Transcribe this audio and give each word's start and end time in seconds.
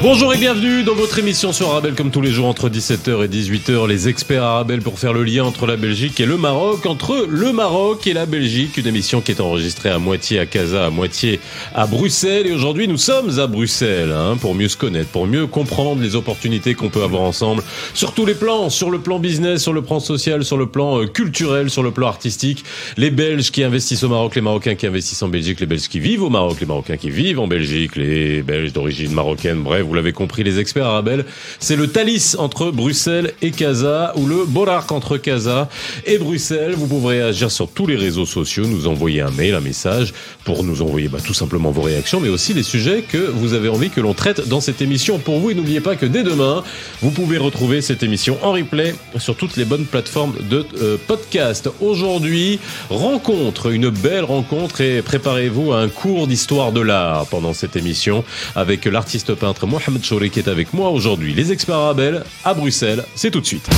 Bonjour 0.00 0.32
et 0.32 0.38
bienvenue 0.38 0.84
dans 0.84 0.94
votre 0.94 1.18
émission 1.18 1.52
sur 1.52 1.70
Arabelle 1.70 1.96
comme 1.96 2.12
tous 2.12 2.20
les 2.20 2.30
jours 2.30 2.46
entre 2.46 2.68
17h 2.68 3.24
et 3.24 3.28
18h 3.28 3.88
les 3.88 4.08
experts 4.08 4.44
Arabelle 4.44 4.80
pour 4.80 4.96
faire 4.96 5.12
le 5.12 5.24
lien 5.24 5.42
entre 5.42 5.66
la 5.66 5.76
Belgique 5.76 6.20
et 6.20 6.24
le 6.24 6.36
Maroc, 6.36 6.86
entre 6.86 7.26
le 7.28 7.52
Maroc 7.52 8.06
et 8.06 8.12
la 8.12 8.24
Belgique, 8.24 8.76
une 8.76 8.86
émission 8.86 9.20
qui 9.20 9.32
est 9.32 9.40
enregistrée 9.40 9.90
à 9.90 9.98
moitié 9.98 10.38
à 10.38 10.46
Casa, 10.46 10.86
à 10.86 10.90
moitié 10.90 11.40
à 11.74 11.88
Bruxelles. 11.88 12.46
Et 12.46 12.52
aujourd'hui 12.52 12.86
nous 12.86 12.96
sommes 12.96 13.40
à 13.40 13.48
Bruxelles 13.48 14.12
hein, 14.12 14.36
pour 14.40 14.54
mieux 14.54 14.68
se 14.68 14.76
connaître, 14.76 15.08
pour 15.08 15.26
mieux 15.26 15.48
comprendre 15.48 16.00
les 16.00 16.14
opportunités 16.14 16.74
qu'on 16.74 16.90
peut 16.90 17.02
avoir 17.02 17.22
ensemble 17.22 17.64
sur 17.92 18.12
tous 18.12 18.24
les 18.24 18.34
plans, 18.34 18.70
sur 18.70 18.92
le 18.92 19.00
plan 19.00 19.18
business, 19.18 19.62
sur 19.62 19.72
le 19.72 19.82
plan 19.82 19.98
social, 19.98 20.44
sur 20.44 20.58
le 20.58 20.66
plan 20.66 21.00
euh, 21.00 21.06
culturel, 21.06 21.70
sur 21.70 21.82
le 21.82 21.90
plan 21.90 22.06
artistique, 22.06 22.64
les 22.96 23.10
Belges 23.10 23.50
qui 23.50 23.64
investissent 23.64 24.04
au 24.04 24.08
Maroc, 24.08 24.36
les 24.36 24.42
Marocains 24.42 24.76
qui 24.76 24.86
investissent 24.86 25.24
en 25.24 25.28
Belgique, 25.28 25.58
les 25.58 25.66
Belges 25.66 25.88
qui 25.88 25.98
vivent 25.98 26.22
au 26.22 26.30
Maroc, 26.30 26.58
les 26.60 26.66
Marocains 26.66 26.96
qui 26.96 27.10
vivent 27.10 27.40
en 27.40 27.48
Belgique, 27.48 27.96
les 27.96 28.42
Belges 28.42 28.72
d'origine 28.72 29.12
marocaine, 29.12 29.60
bref, 29.60 29.87
vous 29.88 29.94
l'avez 29.94 30.12
compris, 30.12 30.44
les 30.44 30.60
experts 30.60 30.86
arabes, 30.86 31.24
c'est 31.58 31.76
le 31.76 31.88
Thalys 31.88 32.36
entre 32.38 32.70
Bruxelles 32.70 33.32
et 33.42 33.50
Casa, 33.50 34.12
ou 34.16 34.26
le 34.26 34.44
Bolarc 34.44 34.92
entre 34.92 35.16
Casa 35.16 35.68
et 36.06 36.18
Bruxelles. 36.18 36.74
Vous 36.76 36.86
pourrez 36.86 37.22
agir 37.22 37.50
sur 37.50 37.68
tous 37.68 37.86
les 37.86 37.96
réseaux 37.96 38.26
sociaux, 38.26 38.66
nous 38.66 38.86
envoyer 38.86 39.22
un 39.22 39.30
mail, 39.30 39.54
un 39.54 39.60
message, 39.60 40.12
pour 40.44 40.64
nous 40.64 40.82
envoyer 40.82 41.08
bah, 41.08 41.18
tout 41.24 41.34
simplement 41.34 41.70
vos 41.70 41.82
réactions, 41.82 42.20
mais 42.20 42.28
aussi 42.28 42.54
les 42.54 42.62
sujets 42.62 43.02
que 43.02 43.18
vous 43.18 43.54
avez 43.54 43.68
envie 43.68 43.90
que 43.90 44.00
l'on 44.00 44.14
traite 44.14 44.48
dans 44.48 44.60
cette 44.60 44.82
émission 44.82 45.18
pour 45.18 45.38
vous. 45.38 45.50
Et 45.50 45.54
n'oubliez 45.54 45.80
pas 45.80 45.96
que 45.96 46.06
dès 46.06 46.22
demain, 46.22 46.62
vous 47.02 47.10
pouvez 47.10 47.38
retrouver 47.38 47.80
cette 47.80 48.02
émission 48.02 48.38
en 48.42 48.52
replay 48.52 48.94
sur 49.18 49.36
toutes 49.36 49.56
les 49.56 49.64
bonnes 49.64 49.86
plateformes 49.86 50.34
de 50.50 50.66
euh, 50.80 50.96
podcast. 51.06 51.70
Aujourd'hui, 51.80 52.58
rencontre, 52.90 53.72
une 53.72 53.88
belle 53.88 54.24
rencontre 54.24 54.80
et 54.80 55.02
préparez-vous 55.02 55.72
à 55.72 55.80
un 55.80 55.88
cours 55.88 56.26
d'histoire 56.26 56.72
de 56.72 56.80
l'art 56.80 57.26
pendant 57.26 57.54
cette 57.54 57.76
émission 57.76 58.24
avec 58.54 58.84
l'artiste 58.84 59.34
peintre 59.34 59.66
Mohamed 59.78 60.04
Chouri 60.04 60.30
qui 60.30 60.40
est 60.40 60.48
avec 60.48 60.74
moi 60.74 60.90
aujourd'hui. 60.90 61.34
Les 61.34 61.52
experts 61.52 61.76
Arabel 61.76 62.24
à 62.44 62.52
Bruxelles, 62.52 63.04
c'est 63.14 63.30
tout 63.30 63.40
de 63.40 63.46
suite. 63.46 63.68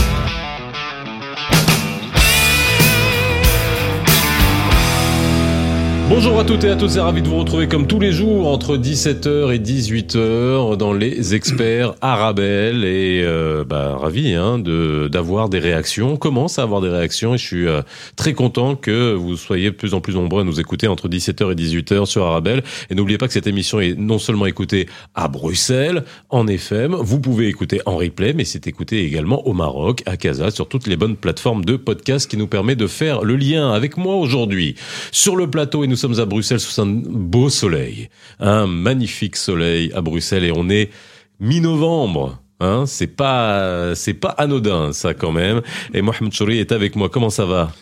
Bonjour 6.11 6.41
à 6.41 6.45
toutes 6.45 6.65
et 6.65 6.71
à 6.71 6.75
tous, 6.75 6.89
c'est 6.89 7.01
ravi 7.01 7.23
de 7.23 7.29
vous 7.29 7.39
retrouver 7.39 7.69
comme 7.69 7.87
tous 7.87 8.01
les 8.01 8.11
jours 8.11 8.49
entre 8.49 8.77
17h 8.77 9.55
et 9.55 9.61
18h 9.61 10.77
dans 10.77 10.93
les 10.93 11.37
experts 11.37 11.95
Arabelle 12.01 12.85
et 12.85 13.23
euh, 13.23 13.63
bah, 13.65 13.97
ravi 13.97 14.35
hein, 14.35 14.59
de 14.59 15.07
d'avoir 15.07 15.49
des 15.49 15.61
réactions. 15.61 16.15
On 16.15 16.17
commence 16.17 16.59
à 16.59 16.63
avoir 16.63 16.81
des 16.81 16.89
réactions 16.89 17.35
et 17.35 17.39
je 17.39 17.47
suis 17.47 17.69
euh, 17.69 17.83
très 18.17 18.33
content 18.33 18.75
que 18.75 19.15
vous 19.15 19.37
soyez 19.37 19.71
de 19.71 19.77
plus 19.77 19.95
en 19.95 20.01
plus 20.01 20.15
nombreux 20.15 20.41
à 20.41 20.45
nous 20.45 20.59
écouter 20.59 20.89
entre 20.89 21.09
17h 21.09 21.53
et 21.53 21.55
18h 21.55 22.07
sur 22.07 22.25
Arabelle. 22.25 22.65
Et 22.91 22.97
n'oubliez 22.97 23.17
pas 23.17 23.29
que 23.29 23.33
cette 23.33 23.47
émission 23.47 23.79
est 23.79 23.97
non 23.97 24.19
seulement 24.19 24.47
écoutée 24.47 24.89
à 25.15 25.29
Bruxelles, 25.29 26.03
en 26.29 26.49
FM, 26.49 26.97
vous 26.97 27.21
pouvez 27.21 27.47
écouter 27.47 27.83
en 27.87 27.97
replay, 27.97 28.33
mais 28.33 28.45
c'est 28.45 28.67
écouté 28.67 29.05
également 29.05 29.47
au 29.47 29.53
Maroc, 29.53 30.03
à 30.07 30.17
Casa, 30.17 30.51
sur 30.51 30.67
toutes 30.67 30.89
les 30.89 30.97
bonnes 30.97 31.15
plateformes 31.15 31.65
de 31.65 31.77
podcast 31.77 32.29
qui 32.29 32.37
nous 32.37 32.49
permet 32.49 32.75
de 32.75 32.89
faire 32.89 33.23
le 33.23 33.37
lien 33.37 33.71
avec 33.71 33.97
moi 33.97 34.17
aujourd'hui 34.17 34.75
sur 35.13 35.37
le 35.37 35.49
plateau 35.49 35.85
et 35.85 35.87
nous 35.87 36.00
sommes 36.01 36.19
à 36.19 36.25
Bruxelles 36.25 36.61
sous 36.61 36.81
un 36.81 36.87
beau 36.87 37.51
soleil, 37.51 38.09
un 38.39 38.67
magnifique 38.67 39.37
soleil 39.37 39.93
à 39.95 40.01
Bruxelles 40.01 40.45
et 40.45 40.53
on 40.53 40.69
est 40.69 40.91
mi-novembre. 41.41 42.41
Hein, 42.61 42.85
c'est 42.87 43.07
pas 43.07 43.95
c'est 43.95 44.15
pas 44.15 44.31
anodin 44.31 44.93
ça 44.93 45.15
quand 45.15 45.33
même. 45.33 45.63
Et 45.95 46.03
Mohamed 46.03 46.33
Chouri 46.33 46.59
est 46.59 46.73
avec 46.73 46.97
moi. 46.97 47.09
Comment 47.09 47.31
ça 47.31 47.47
va? 47.47 47.73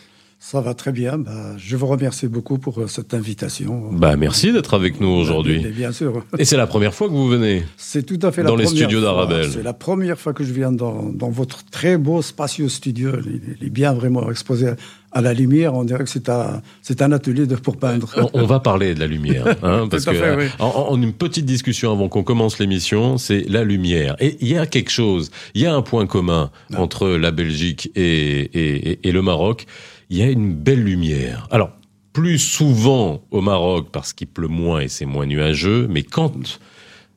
Ça 0.41 0.61
va 0.61 0.73
très 0.73 0.93
bien. 0.93 1.17
Bah, 1.17 1.57
je 1.57 1.75
vous 1.75 1.85
remercie 1.85 2.29
beaucoup 2.29 2.59
pour 2.59 2.79
euh, 2.79 2.87
cette 2.87 3.13
invitation. 3.13 3.91
Bah, 3.91 4.15
merci 4.15 4.53
d'être 4.53 4.73
avec 4.73 5.01
nous 5.01 5.09
aujourd'hui. 5.09 5.59
Bien 5.59 5.91
sûr. 5.91 6.23
Et 6.37 6.45
c'est 6.45 6.55
la 6.55 6.65
première 6.65 6.93
fois 6.93 7.09
que 7.09 7.13
vous 7.13 7.27
venez 7.27 7.65
C'est 7.75 8.05
tout 8.05 8.25
à 8.25 8.31
fait 8.31 8.43
dans 8.43 8.55
la 8.55 8.61
les 8.61 8.67
première 8.67 8.83
studios 8.83 9.01
d'Arabelle. 9.01 9.49
C'est 9.51 9.63
la 9.63 9.73
première 9.73 10.17
fois 10.17 10.31
que 10.31 10.45
je 10.45 10.53
viens 10.53 10.71
dans, 10.71 11.11
dans 11.11 11.29
votre 11.29 11.65
très 11.65 11.97
beau 11.97 12.21
spacieux 12.21 12.69
studio. 12.69 13.11
Il 13.59 13.67
est 13.67 13.69
bien 13.69 13.93
vraiment 13.93 14.31
exposé 14.31 14.71
à 15.11 15.21
la 15.21 15.33
lumière. 15.33 15.73
On 15.73 15.83
dirait 15.83 16.03
que 16.03 16.09
c'est 16.09 16.29
un, 16.29 16.61
c'est 16.81 17.01
un 17.01 17.11
atelier 17.11 17.45
de, 17.47 17.55
pour 17.55 17.77
peindre. 17.77 18.09
On, 18.33 18.41
on 18.41 18.45
va 18.45 18.59
parler 18.59 18.93
de 18.93 18.99
la 18.99 19.07
lumière. 19.07 19.45
Hein, 19.63 19.87
parce 19.89 20.05
que, 20.05 20.13
fait, 20.13 20.35
oui. 20.35 20.45
en, 20.59 20.67
en 20.89 21.01
une 21.01 21.13
petite 21.13 21.45
discussion 21.45 21.91
avant 21.91 22.07
qu'on 22.09 22.23
commence 22.23 22.59
l'émission, 22.59 23.17
c'est 23.17 23.45
la 23.49 23.63
lumière. 23.63 24.15
Et 24.19 24.37
il 24.41 24.47
y 24.47 24.57
a 24.57 24.65
quelque 24.65 24.91
chose, 24.91 25.31
il 25.53 25.61
y 25.61 25.65
a 25.65 25.73
un 25.73 25.81
point 25.81 26.05
commun 26.07 26.51
entre 26.77 27.07
la 27.09 27.31
Belgique 27.31 27.91
et, 27.95 28.01
et, 28.01 28.91
et- 28.91 29.07
et 29.07 29.11
le 29.11 29.21
Maroc. 29.21 29.65
Il 30.09 30.17
y 30.17 30.21
a 30.23 30.29
une 30.29 30.53
belle 30.55 30.83
lumière. 30.83 31.47
Alors, 31.51 31.71
plus 32.13 32.39
souvent 32.39 33.21
au 33.31 33.41
Maroc 33.41 33.89
parce 33.91 34.13
qu'il 34.13 34.27
pleut 34.27 34.47
moins 34.47 34.79
et 34.81 34.87
c'est 34.87 35.05
moins 35.05 35.25
nuageux, 35.27 35.87
mais 35.89 36.01
quand 36.03 36.59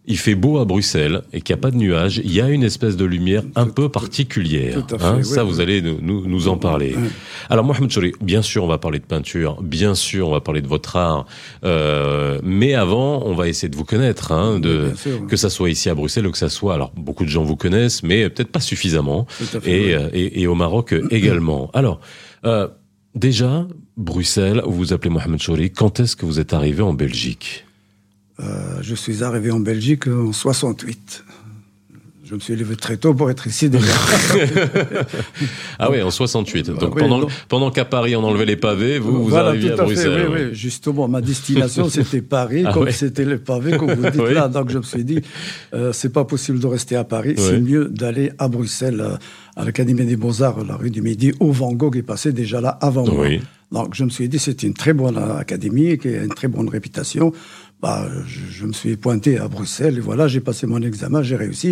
il 0.04 0.18
fait 0.18 0.34
beau 0.34 0.58
à 0.58 0.64
Bruxelles 0.64 1.22
et 1.32 1.40
qu'il 1.40 1.54
n'y 1.54 1.60
a 1.60 1.62
pas 1.62 1.70
de 1.70 1.76
nuages, 1.76 2.20
il 2.24 2.32
y 2.32 2.40
a 2.40 2.48
une 2.48 2.64
espèce 2.64 2.96
de 2.96 3.04
lumière 3.04 3.44
un 3.54 3.68
peu 3.68 3.88
particulière. 3.88 4.84
tout 4.86 4.96
à 4.96 4.98
fait, 4.98 5.04
hein. 5.04 5.14
oui, 5.18 5.24
Ça, 5.24 5.44
oui. 5.44 5.50
vous 5.50 5.60
allez 5.60 5.80
nous, 5.80 5.98
nous, 6.00 6.26
nous 6.26 6.48
en 6.48 6.56
parler. 6.56 6.94
Oui. 6.96 7.08
Alors, 7.48 7.64
Mohamed 7.64 7.90
Chouri, 7.90 8.12
bien 8.20 8.42
sûr, 8.42 8.64
on 8.64 8.66
va 8.66 8.78
parler 8.78 8.98
de 8.98 9.04
peinture, 9.04 9.62
bien 9.62 9.94
sûr, 9.94 10.28
on 10.28 10.32
va 10.32 10.40
parler 10.40 10.60
de 10.60 10.66
votre 10.66 10.96
art, 10.96 11.26
euh, 11.64 12.40
mais 12.42 12.74
avant, 12.74 13.24
on 13.24 13.34
va 13.34 13.46
essayer 13.46 13.68
de 13.68 13.76
vous 13.76 13.84
connaître, 13.84 14.32
hein, 14.32 14.58
de, 14.58 14.92
sûr, 14.96 15.26
que 15.28 15.36
ça 15.36 15.50
soit 15.50 15.70
ici 15.70 15.88
à 15.88 15.94
Bruxelles 15.94 16.26
ou 16.26 16.32
que 16.32 16.38
ça 16.38 16.48
soit. 16.48 16.74
Alors, 16.74 16.92
beaucoup 16.96 17.24
de 17.24 17.30
gens 17.30 17.44
vous 17.44 17.56
connaissent, 17.56 18.02
mais 18.02 18.28
peut-être 18.28 18.50
pas 18.50 18.60
suffisamment, 18.60 19.26
fait, 19.28 19.70
et, 19.70 19.94
euh, 19.94 20.08
et, 20.12 20.42
et 20.42 20.46
au 20.48 20.56
Maroc 20.56 20.94
également. 21.10 21.70
Alors, 21.74 22.00
euh, 22.44 22.66
déjà, 23.14 23.68
Bruxelles, 23.96 24.62
vous 24.64 24.76
vous 24.76 24.92
appelez 24.92 25.10
Mohamed 25.10 25.40
Chouri, 25.40 25.70
quand 25.70 26.00
est-ce 26.00 26.16
que 26.16 26.26
vous 26.26 26.40
êtes 26.40 26.54
arrivé 26.54 26.82
en 26.82 26.92
Belgique? 26.92 27.66
Je 28.80 28.94
suis 28.94 29.22
arrivé 29.24 29.50
en 29.50 29.60
Belgique 29.60 30.06
en 30.08 30.32
68. 30.32 31.24
Je 32.24 32.36
me 32.36 32.40
suis 32.40 32.56
levé 32.56 32.76
très 32.76 32.96
tôt 32.96 33.12
pour 33.12 33.30
être 33.30 33.46
ici 33.46 33.68
déjà. 33.68 33.92
Ah 35.78 35.90
oui, 35.90 36.00
en 36.00 36.10
68. 36.10 36.70
Donc, 36.70 36.98
pendant, 36.98 37.26
pendant 37.48 37.70
qu'à 37.70 37.84
Paris, 37.84 38.14
on 38.16 38.22
enlevait 38.22 38.44
les 38.46 38.56
pavés, 38.56 38.98
vous, 38.98 39.24
vous 39.24 39.28
voilà, 39.28 39.48
arriviez 39.48 39.74
tout 39.74 39.80
à. 39.80 39.84
Bruxelles. 39.84 40.28
Oui, 40.28 40.34
oui. 40.34 40.46
oui. 40.48 40.54
Justement, 40.54 41.08
ma 41.08 41.20
destination, 41.20 41.88
c'était 41.90 42.22
Paris, 42.22 42.62
Ah 42.66 42.72
comme 42.72 42.84
oui. 42.84 42.92
c'était 42.92 43.24
le 43.24 43.38
pavé, 43.38 43.76
comme 43.76 43.92
vous 43.92 44.10
dites 44.10 44.20
Oui. 44.22 44.32
là. 44.34 44.48
Donc, 44.48 44.70
je 44.70 44.78
me 44.78 44.82
suis 44.82 45.04
dit, 45.04 45.20
euh, 45.74 45.92
c'est 45.92 46.12
pas 46.12 46.24
possible 46.24 46.58
de 46.60 46.66
rester 46.66 46.96
à 46.96 47.04
Paris. 47.04 47.34
C'est 47.36 47.60
mieux 47.60 47.86
d'aller 47.88 48.32
à 48.38 48.48
Bruxelles, 48.48 49.00
euh, 49.00 49.16
à 49.56 49.64
l'Académie 49.64 50.04
des 50.06 50.16
Beaux-Arts, 50.16 50.64
la 50.64 50.76
rue 50.76 50.90
du 50.90 51.02
Midi, 51.02 51.32
où 51.40 51.52
Van 51.52 51.72
Gogh 51.72 51.96
est 51.96 52.02
passé 52.02 52.32
déjà 52.32 52.60
là 52.60 52.78
avant 52.80 53.04
moi. 53.06 53.26
Donc, 53.72 53.94
je 53.94 54.04
me 54.04 54.10
suis 54.10 54.28
dit, 54.28 54.38
c'est 54.38 54.62
une 54.62 54.74
très 54.74 54.92
bonne 54.92 55.16
euh, 55.16 55.38
académie 55.38 55.96
qui 55.98 56.08
a 56.08 56.22
une 56.24 56.34
très 56.34 56.48
bonne 56.48 56.68
réputation. 56.68 57.32
Bah, 57.82 58.06
je, 58.26 58.40
je 58.50 58.64
me 58.66 58.72
suis 58.72 58.96
pointé 58.96 59.38
à 59.38 59.48
Bruxelles 59.48 59.96
et 59.98 60.00
voilà, 60.00 60.28
j'ai 60.28 60.40
passé 60.40 60.66
mon 60.68 60.80
examen, 60.80 61.20
j'ai 61.22 61.34
réussi 61.36 61.70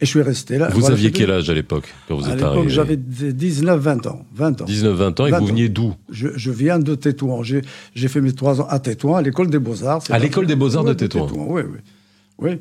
et 0.00 0.04
je 0.04 0.06
suis 0.06 0.20
resté 0.22 0.58
là. 0.58 0.68
Vous 0.70 0.80
Voilà, 0.80 0.96
aviez 0.96 1.12
quel 1.12 1.30
âge 1.30 1.48
à 1.48 1.54
l'époque 1.54 1.88
quand 2.08 2.16
vous 2.16 2.24
À 2.24 2.30
êtes 2.30 2.38
l'époque, 2.38 2.52
arrivé 2.56 2.68
j'avais 2.70 2.96
19-20 2.96 4.08
ans. 4.08 4.26
20 4.34 4.62
ans. 4.62 4.64
19-20 4.64 5.22
ans 5.22 5.26
et 5.26 5.30
20 5.30 5.38
vous 5.38 5.46
veniez 5.46 5.68
d'où 5.68 5.94
Je, 6.10 6.28
je 6.34 6.50
viens 6.50 6.80
de 6.80 6.94
Tétouan. 6.96 7.42
J'ai 7.44 7.62
fait 8.08 8.20
mes 8.20 8.32
trois 8.32 8.60
ans 8.60 8.66
à 8.68 8.80
Tétouan, 8.80 9.14
à 9.16 9.22
l'école 9.22 9.48
des 9.50 9.60
Beaux-Arts. 9.60 10.02
À 10.10 10.18
l'école 10.18 10.46
des 10.46 10.56
Beaux-Arts 10.56 10.84
de 10.84 10.94
Tétouan. 10.94 11.28
Oui, 11.32 11.62
oui. 11.64 11.78
oui. 12.38 12.58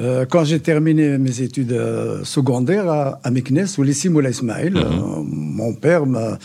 Euh, 0.00 0.24
quand 0.24 0.42
j'ai 0.44 0.58
terminé 0.58 1.18
mes 1.18 1.42
études 1.42 1.72
euh, 1.72 2.24
secondaires 2.24 2.88
à, 2.90 3.20
à 3.22 3.30
Meknes, 3.30 3.66
au 3.78 3.82
lycée 3.84 4.08
Moulay 4.08 4.30
Ismail, 4.30 4.70
Mhm. 4.70 4.78
euh, 4.78 5.22
mon 5.24 5.74
père 5.74 6.06
m'a 6.06 6.38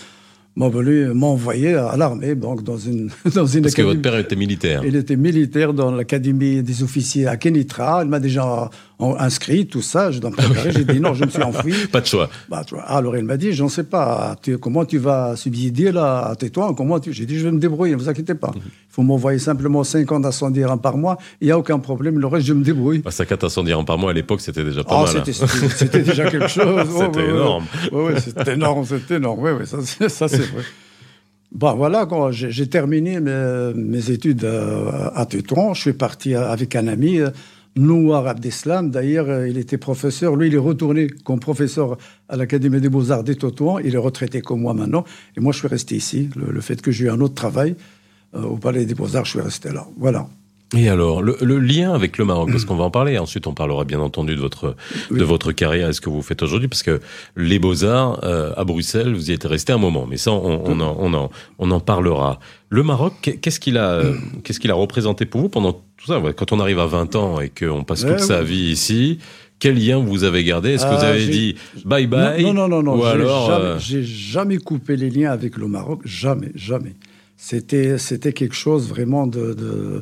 m'a 0.58 0.68
voulu 0.70 1.14
m'envoyer 1.14 1.76
à 1.76 1.96
l'armée, 1.98 2.36
donc 2.36 2.64
dans 2.64 2.78
une, 2.78 3.10
dans 3.36 3.46
une 3.46 3.62
Parce 3.62 3.76
que 3.76 3.84
votre 3.84 4.02
père 4.02 4.18
était 4.18 4.36
militaire. 4.36 4.82
Il 4.84 4.96
était 4.96 5.16
militaire 5.16 5.74
dans 5.74 5.92
l'académie 5.92 6.64
des 6.64 6.84
officiers 6.84 7.28
à 7.28 7.38
Kenitra. 7.38 8.02
Il 8.04 8.10
m'a 8.10 8.20
déjà 8.20 8.70
inscrit, 9.00 9.68
tout 9.68 9.82
ça. 9.82 10.12
Je 10.12 10.20
dois 10.20 10.32
me 10.32 10.36
préparer. 10.36 10.72
J'ai 10.72 10.84
dit 10.84 11.00
non, 11.00 11.14
je 11.14 11.24
me 11.26 11.30
suis 11.30 11.44
enfui. 11.44 11.74
Pas 11.92 12.02
de 12.02 12.06
choix. 12.08 12.30
Bah, 12.50 12.64
tu 12.68 12.74
vois, 12.76 12.84
alors 12.84 13.16
il 13.18 13.24
m'a 13.24 13.38
dit, 13.38 13.54
j'en 13.54 13.70
sais 13.70 13.84
pas, 13.84 14.36
tu- 14.42 14.58
comment 14.58 14.86
tu 14.86 14.98
vas 14.98 15.36
subsidier 15.36 15.92
là 15.92 16.32
à 16.32 16.36
comment 16.76 17.00
tu... 17.00 17.14
J'ai 17.14 17.26
dit, 17.26 17.38
je 17.38 17.46
vais 17.46 17.52
me 17.52 17.60
débrouiller, 17.60 17.94
ne 17.94 18.00
vous 18.00 18.10
inquiétez 18.10 18.34
pas. 18.36 18.48
Mhm. 18.56 18.62
Il 18.66 18.94
faut 18.94 19.04
m'envoyer 19.04 19.38
simplement 19.38 19.84
50 19.84 20.26
à 20.26 20.32
100 20.32 20.50
dirhams 20.52 20.82
par 20.82 20.98
mois, 20.98 21.18
il 21.42 21.46
n'y 21.46 21.52
a 21.52 21.58
aucun 21.60 21.78
problème, 21.78 22.18
le 22.20 22.26
reste, 22.28 22.48
je 22.48 22.54
me 22.54 22.64
débrouille. 22.64 23.00
Bah, 23.00 23.12
50 23.12 23.44
à 23.44 23.50
100 23.50 23.64
dirhams 23.64 23.86
par 23.86 23.98
mois 24.00 24.10
à 24.10 24.14
l'époque, 24.14 24.42
c'était 24.42 24.64
déjà 24.64 24.84
pas 24.84 25.04
Ah, 25.08 25.14
mal. 25.14 25.18
hein. 25.18 25.32
c'était 25.76 26.02
déjà 26.02 26.30
quelque 26.32 26.48
chose. 26.48 26.88
C'était 26.98 27.26
énorme. 27.30 27.66
Oui, 27.92 28.02
ouais, 28.06 28.20
c'était 28.20 28.54
énorme, 28.54 28.86
c'était 28.86 29.16
énorme. 29.18 29.40
Oui, 29.44 29.52
oui, 29.60 29.68
ça, 29.68 29.78
c'est- 29.84 30.10
ça 30.10 30.28
c'est 30.28 30.38
vrai. 30.38 30.64
Bon, 31.52 31.76
voilà, 31.76 32.06
quand 32.06 32.32
j'ai 32.32 32.68
terminé 32.68 33.20
mes, 33.22 33.72
mes 33.76 34.12
études 34.12 34.44
euh, 34.44 35.10
à 35.16 35.26
Tétouan, 35.26 35.74
je 35.74 35.82
suis 35.82 35.94
parti 35.94 36.36
avec 36.36 36.76
un 36.76 36.88
ami, 36.88 37.20
euh, 37.20 37.30
Nouar 37.78 38.28
Abdeslam. 38.28 38.90
D'ailleurs, 38.90 39.30
euh, 39.30 39.48
il 39.48 39.58
était 39.58 39.78
professeur. 39.78 40.36
Lui, 40.36 40.48
il 40.48 40.56
est 40.56 40.58
retourné 40.58 41.08
comme 41.24 41.40
professeur 41.40 41.98
à 42.30 42.36
l'Académie 42.36 42.82
des 42.82 42.90
Beaux-Arts 42.90 43.24
de 43.24 43.34
Tétouan. 43.34 43.80
Il 43.80 43.96
est 43.96 44.00
retraité 44.00 44.42
comme 44.42 44.62
moi 44.62 44.74
maintenant. 44.74 45.04
Et 45.36 45.40
moi, 45.40 45.54
je 45.54 45.60
suis 45.60 45.68
resté 45.68 45.96
ici. 45.96 46.30
Le, 46.36 46.52
le 46.52 46.62
fait 46.62 46.82
que 46.82 46.92
j'ai 46.92 47.06
eu 47.06 47.10
un 47.10 47.22
autre 47.22 47.36
travail 47.36 47.76
euh, 48.36 48.44
au 48.44 48.58
Palais 48.58 48.86
des 48.86 48.96
Beaux-Arts, 48.96 49.26
je 49.26 49.32
suis 49.32 49.42
resté 49.42 49.72
là. 49.72 49.88
Voilà. 49.98 50.28
Et 50.76 50.90
alors, 50.90 51.22
le, 51.22 51.60
lien 51.60 51.94
avec 51.94 52.18
le 52.18 52.26
Maroc, 52.26 52.50
parce 52.52 52.66
qu'on 52.66 52.76
va 52.76 52.84
en 52.84 52.92
parler. 52.92 53.18
Ensuite, 53.18 53.48
on 53.48 53.54
parlera 53.54 53.86
bien 53.86 54.00
entendu 54.00 54.36
de 54.36 54.42
votre 54.42 54.76
de 55.12 55.24
votre 55.24 55.52
carrière 55.52 55.90
et 55.90 55.94
ce 55.94 56.02
que 56.02 56.10
vous 56.10 56.22
faites 56.22 56.44
aujourd'hui, 56.44 56.68
parce 56.68 56.84
que 56.84 57.00
les 57.36 57.60
Beaux 57.60 57.86
Arts 57.86 58.20
euh, 58.24 58.52
à 58.58 58.66
Bruxelles, 58.66 59.14
vous 59.14 59.32
y 59.32 59.34
êtes 59.34 59.46
resté 59.46 59.72
un 59.72 59.78
moment, 59.78 60.06
mais 60.10 60.18
ça, 60.18 60.32
on, 60.32 60.62
on, 60.66 60.80
en, 60.82 60.96
on, 61.00 61.14
en, 61.14 61.30
on 61.60 61.72
en 61.72 61.80
parlera. 61.80 62.40
Le 62.70 62.84
Maroc, 62.84 63.38
qu'est-ce 63.42 63.60
qu'il 63.62 63.78
a 63.78 64.02
qu'est-ce 64.44 64.60
qu'il 64.60 64.72
a 64.72 64.76
représenté 64.76 65.26
pour 65.26 65.42
vous 65.42 65.50
pendant 65.50 65.74
tout 65.74 66.06
ça? 66.08 66.22
Quand 66.36 66.52
on 66.52 66.60
arrive 66.60 66.80
à 66.80 66.86
20 66.86 67.16
ans 67.16 67.40
et 67.40 67.50
qu'on 67.50 67.86
passe 67.86 68.06
toute 68.06 68.20
sa 68.20 68.44
vie 68.44 68.72
ici, 68.72 69.20
quel 69.60 69.76
lien 69.76 69.98
vous 69.98 70.24
avez 70.24 70.44
gardé? 70.44 70.72
Est-ce 70.72 70.86
que 70.86 70.92
vous 70.92 70.98
ah, 71.02 71.08
avez 71.08 71.28
dit 71.28 71.56
bye 71.86 72.08
bye 72.08 72.44
Non, 72.44 72.54
non, 72.54 72.68
non, 72.68 72.84
non. 72.84 73.04
Euh, 73.04 73.78
j'ai 73.80 74.04
jamais, 74.04 74.58
coupé 74.58 74.96
les 74.96 75.10
liens 75.10 75.32
avec 75.32 75.58
le 75.58 75.68
Maroc, 75.68 76.02
jamais, 76.06 76.52
jamais. 76.56 76.96
C'était, 77.38 77.98
c'était 77.98 78.34
quelque 78.34 78.56
chose 78.56 78.88
vraiment 78.88 79.28
de, 79.28 80.02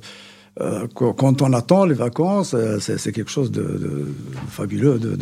euh, 0.62 0.88
quand 0.88 1.42
on 1.42 1.52
attend 1.52 1.84
les 1.86 1.96
vacances, 1.96 2.54
euh, 2.54 2.80
c'est 2.80 3.12
quelque 3.12 3.30
chose 3.30 3.52
de, 3.52 4.08
fabuleux, 4.48 4.98
de, 5.00 5.18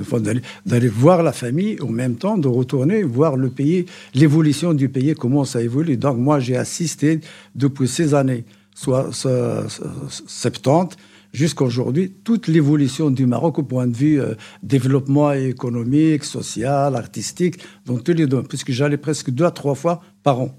d'aller 0.65 0.87
voir 0.87 1.23
la 1.23 1.31
famille, 1.31 1.81
en 1.81 1.89
même 1.89 2.17
temps 2.17 2.37
de 2.37 2.47
retourner 2.47 3.01
voir 3.01 3.35
le 3.35 3.49
pays, 3.49 3.87
l'évolution 4.13 4.75
du 4.75 4.89
pays, 4.89 5.15
comment 5.15 5.43
ça 5.43 5.63
évolue. 5.63 5.97
Donc 5.97 6.17
moi, 6.17 6.39
j'ai 6.39 6.55
assisté 6.55 7.19
depuis 7.55 7.87
ces 7.87 8.13
années, 8.13 8.45
soit 8.75 9.11
70 9.11 10.97
jusqu'à 11.33 11.65
aujourd'hui, 11.65 12.13
toute 12.23 12.47
l'évolution 12.47 13.09
du 13.09 13.25
Maroc 13.25 13.57
au 13.57 13.63
point 13.63 13.87
de 13.87 13.97
vue 13.97 14.21
euh, 14.21 14.35
développement 14.61 15.31
économique, 15.33 16.25
social, 16.25 16.95
artistique, 16.95 17.59
dans 17.87 17.97
tous 17.97 18.13
les 18.13 18.27
domaines, 18.27 18.47
puisque 18.47 18.71
j'allais 18.71 18.97
presque 18.97 19.31
deux 19.31 19.45
à 19.45 19.51
trois 19.51 19.73
fois 19.73 20.03
par 20.21 20.41
an 20.41 20.55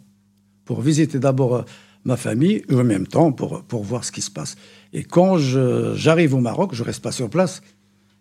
pour 0.65 0.81
visiter 0.81 1.21
d'abord 1.21 1.65
ma 2.05 2.17
famille 2.17 2.63
et 2.69 2.75
en 2.75 2.85
même 2.85 3.07
temps 3.07 3.33
pour, 3.33 3.63
pour 3.65 3.83
voir 3.83 4.05
ce 4.05 4.13
qui 4.13 4.21
se 4.21 4.31
passe. 4.31 4.57
Et 4.93 5.03
quand 5.03 5.39
j'arrive 5.39 6.35
au 6.35 6.41
Maroc, 6.41 6.71
je 6.75 6.83
reste 6.83 7.03
pas 7.03 7.13
sur 7.13 7.29
place. 7.31 7.63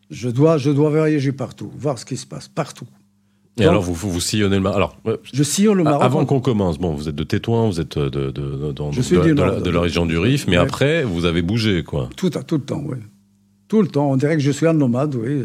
Je 0.09 0.29
dois, 0.29 0.57
je 0.57 0.71
dois 0.71 0.89
voyager 0.89 1.31
partout, 1.31 1.71
voir 1.75 1.97
ce 1.97 2.05
qui 2.05 2.17
se 2.17 2.25
passe 2.25 2.47
partout. 2.47 2.87
Et 3.59 3.65
alors, 3.65 3.83
vous, 3.83 3.93
vous 3.93 4.19
sillonnez 4.19 4.55
le 4.55 4.61
Maroc. 4.61 4.77
Alors, 4.77 5.17
je 5.31 5.43
sillonne 5.43 5.77
le 5.77 5.83
Maroc. 5.83 6.01
Avant 6.01 6.25
qu'on 6.25 6.39
commence, 6.39 6.79
bon, 6.79 6.95
vous 6.95 7.07
êtes 7.07 7.15
de 7.15 7.23
Tétouan, 7.23 7.69
vous 7.69 7.79
êtes 7.79 7.99
de, 7.99 8.09
de, 8.09 8.31
de, 8.31 8.71
dans, 8.71 8.89
de, 8.89 9.69
la, 9.69 9.79
région 9.79 10.07
du 10.07 10.17
Rif, 10.17 10.47
mais 10.47 10.55
après, 10.55 11.03
vous 11.03 11.25
avez 11.25 11.43
bougé, 11.43 11.83
quoi. 11.83 12.09
Tout, 12.15 12.31
tout 12.31 12.57
le 12.57 12.63
temps, 12.63 12.81
oui. 12.83 12.97
Tout 13.67 13.81
le 13.83 13.87
temps. 13.87 14.09
On 14.09 14.17
dirait 14.17 14.35
que 14.37 14.41
je 14.41 14.49
suis 14.49 14.65
un 14.65 14.73
nomade, 14.73 15.15
oui. 15.15 15.43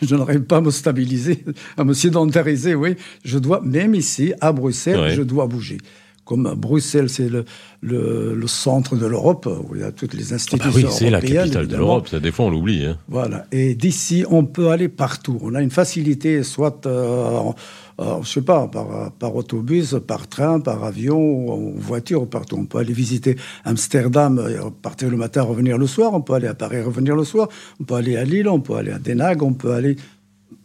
Je, 0.00 0.16
n'arrive 0.16 0.42
pas 0.42 0.58
à 0.58 0.60
me 0.62 0.70
stabiliser, 0.70 1.44
à 1.76 1.84
me 1.84 1.92
sédentariser, 1.92 2.74
oui. 2.74 2.96
Je 3.22 3.38
dois, 3.38 3.60
même 3.62 3.94
ici, 3.94 4.32
à 4.40 4.52
Bruxelles, 4.52 5.12
je 5.14 5.22
dois 5.22 5.46
bouger 5.46 5.78
comme 6.26 6.54
Bruxelles, 6.56 7.08
c'est 7.08 7.28
le, 7.28 7.44
le, 7.82 8.46
centre 8.48 8.96
de 8.96 9.06
l'Europe, 9.06 9.46
où 9.46 9.76
il 9.76 9.80
y 9.80 9.84
a 9.84 9.92
toutes 9.92 10.12
les 10.12 10.32
institutions 10.32 10.70
ah 10.74 10.82
bah 10.82 10.88
oui, 10.88 10.92
c'est 10.92 11.08
la 11.08 11.20
capitale 11.20 11.68
de 11.68 11.76
l'Europe, 11.76 12.14
des 12.14 12.32
fois 12.32 12.46
on 12.46 12.50
l'oublie. 12.50 12.84
Hein. 12.84 12.98
Voilà, 13.08 13.46
et 13.52 13.76
d'ici, 13.76 14.24
on 14.28 14.44
peut 14.44 14.70
aller 14.70 14.88
partout. 14.88 15.38
On 15.40 15.54
a 15.54 15.62
une 15.62 15.70
facilité, 15.70 16.42
soit, 16.42 16.84
euh, 16.86 17.52
euh, 18.00 18.22
je 18.22 18.28
sais 18.28 18.42
pas, 18.42 18.66
par, 18.66 19.12
par, 19.12 19.36
autobus, 19.36 19.94
par 20.04 20.26
train, 20.26 20.58
par 20.58 20.82
avion, 20.82 21.52
en 21.52 21.70
voiture, 21.76 22.28
partout. 22.28 22.56
On 22.58 22.66
peut 22.66 22.78
aller 22.78 22.92
visiter 22.92 23.36
Amsterdam, 23.64 24.40
euh, 24.40 24.68
partir 24.82 25.08
le 25.08 25.16
matin, 25.16 25.42
revenir 25.42 25.78
le 25.78 25.86
soir. 25.86 26.12
On 26.12 26.22
peut 26.22 26.34
aller 26.34 26.48
à 26.48 26.54
Paris, 26.54 26.82
revenir 26.82 27.14
le 27.14 27.24
soir. 27.24 27.48
On 27.80 27.84
peut 27.84 27.94
aller 27.94 28.16
à 28.16 28.24
Lille, 28.24 28.48
on 28.48 28.60
peut 28.60 28.74
aller 28.74 28.90
à 28.90 28.98
Den 28.98 29.20
Haag, 29.20 29.44
on 29.44 29.52
peut 29.52 29.72
aller 29.72 29.94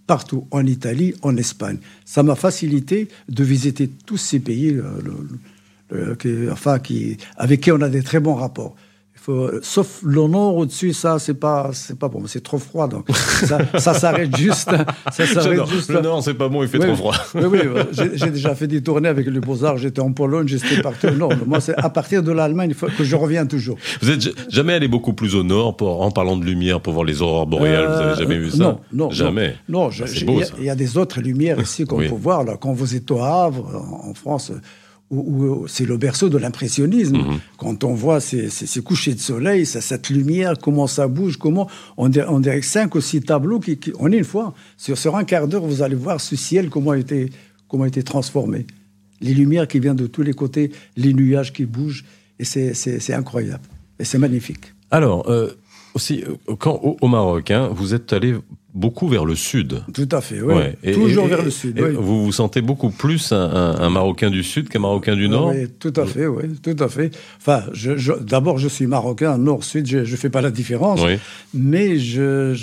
partout, 0.07 0.47
en 0.49 0.65
Italie, 0.65 1.13
en 1.21 1.37
Espagne. 1.37 1.77
Ça 2.03 2.23
m'a 2.23 2.35
facilité 2.35 3.07
de 3.29 3.43
visiter 3.43 3.89
tous 4.07 4.17
ces 4.17 4.39
pays. 4.39 4.75
Euh, 5.93 6.15
qui, 6.15 6.29
enfin, 6.49 6.79
qui, 6.79 7.17
avec 7.35 7.61
qui 7.61 7.71
on 7.71 7.81
a 7.81 7.89
des 7.89 8.01
très 8.01 8.21
bons 8.21 8.35
rapports. 8.35 8.75
sauf 9.61 9.99
le 10.03 10.25
nord 10.25 10.55
au-dessus, 10.55 10.93
ça, 10.93 11.19
c'est 11.19 11.33
pas, 11.33 11.71
c'est 11.73 11.99
pas 11.99 12.07
bon. 12.07 12.23
C'est 12.27 12.41
trop 12.41 12.59
froid, 12.59 12.87
donc 12.87 13.09
ça, 13.09 13.93
s'arrête 13.93 14.33
juste. 14.37 14.69
Ça 15.11 15.25
s'arrête 15.25 15.67
juste. 15.67 15.89
Le 15.89 15.99
nord, 15.99 16.23
c'est 16.23 16.33
pas 16.33 16.47
bon, 16.47 16.63
il 16.63 16.69
fait 16.69 16.79
trop 16.79 16.95
froid. 16.95 17.15
Oui, 17.35 17.43
oui. 17.51 17.81
J'ai 18.13 18.29
déjà 18.29 18.55
fait 18.55 18.67
des 18.67 18.81
tournées 18.81 19.09
avec 19.09 19.27
les 19.27 19.39
Beaux-Arts. 19.41 19.79
J'étais 19.79 19.99
en 19.99 20.13
Pologne, 20.13 20.47
j'étais 20.47 20.81
partout 20.81 21.07
au 21.07 21.15
nord. 21.15 21.33
Moi, 21.45 21.59
c'est 21.59 21.75
à 21.77 21.89
partir 21.89 22.23
de 22.23 22.31
l'Allemagne 22.31 22.73
que 22.97 23.03
je 23.03 23.15
reviens 23.17 23.45
toujours. 23.45 23.77
Vous 24.01 24.11
êtes 24.11 24.29
jamais 24.49 24.73
allé 24.73 24.87
beaucoup 24.87 25.11
plus 25.11 25.35
au 25.35 25.43
nord 25.43 25.75
pour, 25.75 26.01
en 26.01 26.11
parlant 26.11 26.37
de 26.37 26.45
lumière 26.45 26.79
pour 26.79 26.93
voir 26.93 27.03
les 27.03 27.21
aurores 27.21 27.47
boréales 27.47 27.87
Vous 27.87 28.01
avez 28.01 28.15
jamais 28.15 28.37
vu 28.37 28.49
ça? 28.49 28.57
Non, 28.63 28.79
non. 28.93 29.11
Jamais. 29.11 29.55
Non, 29.67 29.89
il 29.89 30.63
y, 30.63 30.69
a 30.69 30.75
des 30.75 30.97
autres 30.97 31.19
lumières 31.19 31.59
ici 31.59 31.83
qu'on 31.83 31.97
peut 31.97 32.07
voir. 32.07 32.45
Là. 32.45 32.55
Quand 32.57 32.71
vous 32.71 32.95
êtes 32.95 33.11
au 33.11 33.21
Havre, 33.21 33.69
en 34.05 34.13
France, 34.13 34.53
où, 35.11 35.67
c'est 35.67 35.85
le 35.85 35.97
berceau 35.97 36.29
de 36.29 36.37
l'impressionnisme. 36.37 37.17
Mhm. 37.17 37.39
Quand 37.57 37.83
on 37.83 37.93
voit 37.93 38.19
ces, 38.19 38.49
couchers 38.83 39.13
de 39.13 39.19
soleil, 39.19 39.65
cette 39.65 40.09
lumière, 40.09 40.53
comment 40.57 40.87
ça 40.87 41.07
bouge, 41.07 41.37
comment 41.37 41.69
on, 41.97 42.09
dirait 42.09 42.61
cinq 42.61 42.95
ou 42.95 43.01
six 43.01 43.21
tableaux 43.21 43.59
qui, 43.59 43.79
en 43.99 44.11
une 44.11 44.23
fois, 44.23 44.53
sur, 44.77 44.97
sur 44.97 45.15
un 45.15 45.23
quart 45.23 45.47
d'heure, 45.47 45.65
vous 45.65 45.81
allez 45.81 45.95
voir 45.95 46.19
ce 46.21 46.35
ciel 46.35 46.69
comment 46.69 46.91
a 46.91 46.97
été, 46.97 47.29
comment 47.67 47.83
a 47.83 47.87
été 47.87 48.03
transformé. 48.03 48.65
Les 49.19 49.33
lumières 49.33 49.67
qui 49.67 49.79
viennent 49.79 49.95
de 49.95 50.07
tous 50.07 50.23
les 50.23 50.33
côtés, 50.33 50.71
les 50.95 51.13
nuages 51.13 51.53
qui 51.53 51.65
bougent, 51.65 52.05
et 52.39 52.45
c'est 52.45 53.13
incroyable. 53.13 53.63
Et 53.99 54.05
c'est 54.05 54.17
magnifique. 54.17 54.73
Alors, 54.89 55.29
euh, 55.29 55.51
aussi, 55.93 56.23
euh, 56.23 56.55
quand, 56.55 56.79
au, 57.01 57.07
Maroc, 57.07 57.51
hein, 57.51 57.69
vous 57.71 57.93
êtes 57.93 58.13
allé 58.13 58.35
beaucoup 58.73 59.07
vers 59.07 59.25
le 59.25 59.35
sud. 59.35 59.83
Tout 59.93 60.07
à 60.11 60.21
fait, 60.21 60.41
oui. 60.41 60.93
Toujours 60.93 61.27
vers 61.27 61.43
le 61.43 61.51
sud. 61.51 61.79
Vous 61.79 62.25
vous 62.25 62.31
sentez 62.31 62.61
beaucoup 62.61 62.89
plus 62.89 63.31
un, 63.31 63.89
Marocain 63.89 64.29
du 64.29 64.43
sud 64.43 64.69
qu'un 64.69 64.79
Marocain 64.79 65.15
du 65.15 65.27
nord 65.27 65.49
Oui, 65.49 65.67
tout 65.79 65.93
à 65.95 66.05
fait, 66.05 66.27
oui, 66.27 66.43
tout 66.61 66.75
à 66.79 66.87
fait. 66.87 67.11
Enfin, 67.37 67.63
je, 67.73 68.13
d'abord, 68.19 68.57
je 68.57 68.67
suis 68.67 68.87
Marocain, 68.87 69.37
nord-sud, 69.37 69.87
je 69.87 69.99
ne 69.99 70.05
fais 70.05 70.29
pas 70.29 70.41
la 70.41 70.51
différence, 70.51 71.01
mais 71.53 71.99
je 71.99 72.55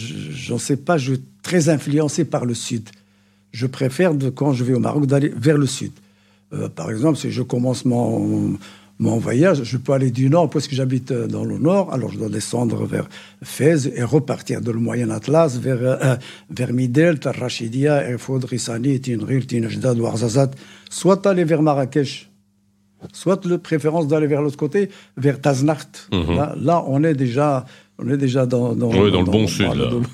n'en 0.51 0.59
sais 0.59 0.77
pas, 0.77 0.99
je 0.99 1.15
suis 1.15 1.23
très 1.43 1.69
influencé 1.69 2.25
par 2.25 2.45
le 2.45 2.55
sud. 2.55 2.89
Je 3.53 3.67
préfère, 3.67 4.15
de, 4.15 4.31
quand 4.31 4.53
je 4.53 4.65
vais 4.65 4.75
au 4.75 4.79
Maroc, 4.79 5.07
d'aller 5.07 5.33
vers 5.37 5.57
le 5.57 5.67
sud. 5.67 5.93
Euh, 6.53 6.69
par 6.69 6.91
exemple, 6.91 7.19
si 7.19 7.31
je 7.31 7.43
commence 7.43 7.85
mon 7.85 8.59
mon 8.99 9.19
voyage, 9.19 9.63
je 9.63 9.77
peux 9.77 9.93
aller 9.93 10.11
du 10.11 10.29
nord, 10.29 10.51
puisque 10.51 10.75
j'habite 10.75 11.13
euh, 11.13 11.29
dans 11.29 11.45
le 11.45 11.59
nord, 11.59 11.93
alors 11.93 12.11
je 12.11 12.19
dois 12.19 12.29
descendre 12.29 12.85
vers 12.85 13.09
Fès 13.43 13.87
et 13.87 14.03
repartir 14.03 14.61
de 14.61 14.73
le 14.73 14.81
Moyen 14.81 15.11
Atlas 15.11 15.57
vers, 15.57 15.79
euh, 15.81 16.17
vers 16.51 16.73
Midel, 16.73 17.21
Tarrachidia, 17.21 18.03
Erfoud, 18.09 18.45
Rissani, 18.45 19.01
Tinril, 19.01 19.47
Tinajdad, 19.47 19.99
Ouarzazat, 19.99 20.51
soit 20.91 21.25
aller 21.27 21.45
vers 21.45 21.63
Marrakech, 21.63 22.29
soit 23.13 23.45
la 23.47 23.59
préférence 23.59 24.09
d'aller 24.09 24.27
vers 24.27 24.43
l'autre 24.43 24.57
côté, 24.57 24.89
vers 25.17 25.41
Taznacht. 25.41 26.09
Mhm. 26.13 26.65
là, 26.65 26.85
on 26.89 27.05
est 27.05 27.15
déjà, 27.15 27.67
on 28.01 28.09
est 28.11 28.17
déjà 28.17 28.47
dans, 28.47 28.75
dans, 28.75 28.89
dans, 28.89 29.03
le 29.05 29.25
bon 29.25 29.47
sud. 29.47 29.69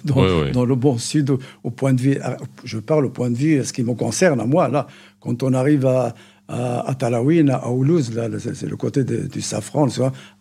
Dans, 0.05 0.65
le 0.67 0.75
bon 0.75 0.99
sud, 0.99 1.31
au, 1.63 1.71
point 1.71 1.95
de 1.95 2.01
vue, 2.03 2.19
je 2.65 2.79
parle 2.79 3.07
au 3.07 3.11
point 3.11 3.31
de 3.31 3.37
vue, 3.37 3.65
ce 3.65 3.73
qui 3.73 3.83
me 3.83 3.95
concerne 3.95 4.41
à 4.41 4.45
moi, 4.45 4.69
là, 4.69 4.87
quand 5.21 5.43
on 5.43 5.55
arrive 5.55 5.87
à 5.87 6.15
à, 6.49 6.95
Talaouine, 6.99 7.51
à 7.51 7.71
Oulouz, 7.71 8.13
c'est 8.39 8.69
le 8.69 8.77
côté 8.77 9.03
du 9.03 9.41
safran, 9.41 9.89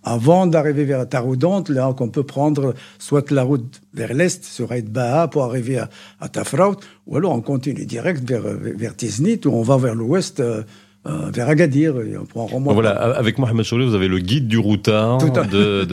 avant 0.03 0.48
d'arriver 0.48 0.83
vers 0.83 1.07
Taroudante, 1.07 1.69
là, 1.69 1.93
qu'on 1.93 2.10
peut 2.10 2.24
prendre 2.24 2.74
soit 3.00 3.31
la 3.31 3.43
route 3.43 3.81
vers 3.93 4.13
l'est, 4.13 4.43
sur 4.43 4.72
Aïd 4.72 4.89
Baha, 4.89 5.29
pour 5.29 5.43
arriver 5.43 5.77
à, 5.77 5.89
à, 6.19 6.27
Tafraout, 6.27 6.77
ou 7.07 7.17
alors 7.17 7.31
on 7.31 7.41
continue 7.41 7.86
direct 7.86 8.27
vers, 8.27 8.43
vers 8.43 8.95
Tiznit, 8.95 9.39
ou 9.45 9.51
on 9.51 9.62
va 9.62 9.77
vers 9.77 9.95
l'ouest, 9.95 10.41
euh, 10.41 10.63
euh, 11.07 11.29
vers 11.31 11.48
Agadir, 11.48 11.98
et 12.01 12.17
on 12.17 12.25
prend 12.25 12.48
Voilà, 12.48 12.91
avec 12.91 13.38
Mohamed 13.38 13.65
Choulé, 13.65 13.86
vous 13.86 13.95
avez 13.95 14.10
le 14.10 14.19
guide 14.19 14.48
du 14.48 14.57
routard 14.57 15.19
de, 15.19 15.86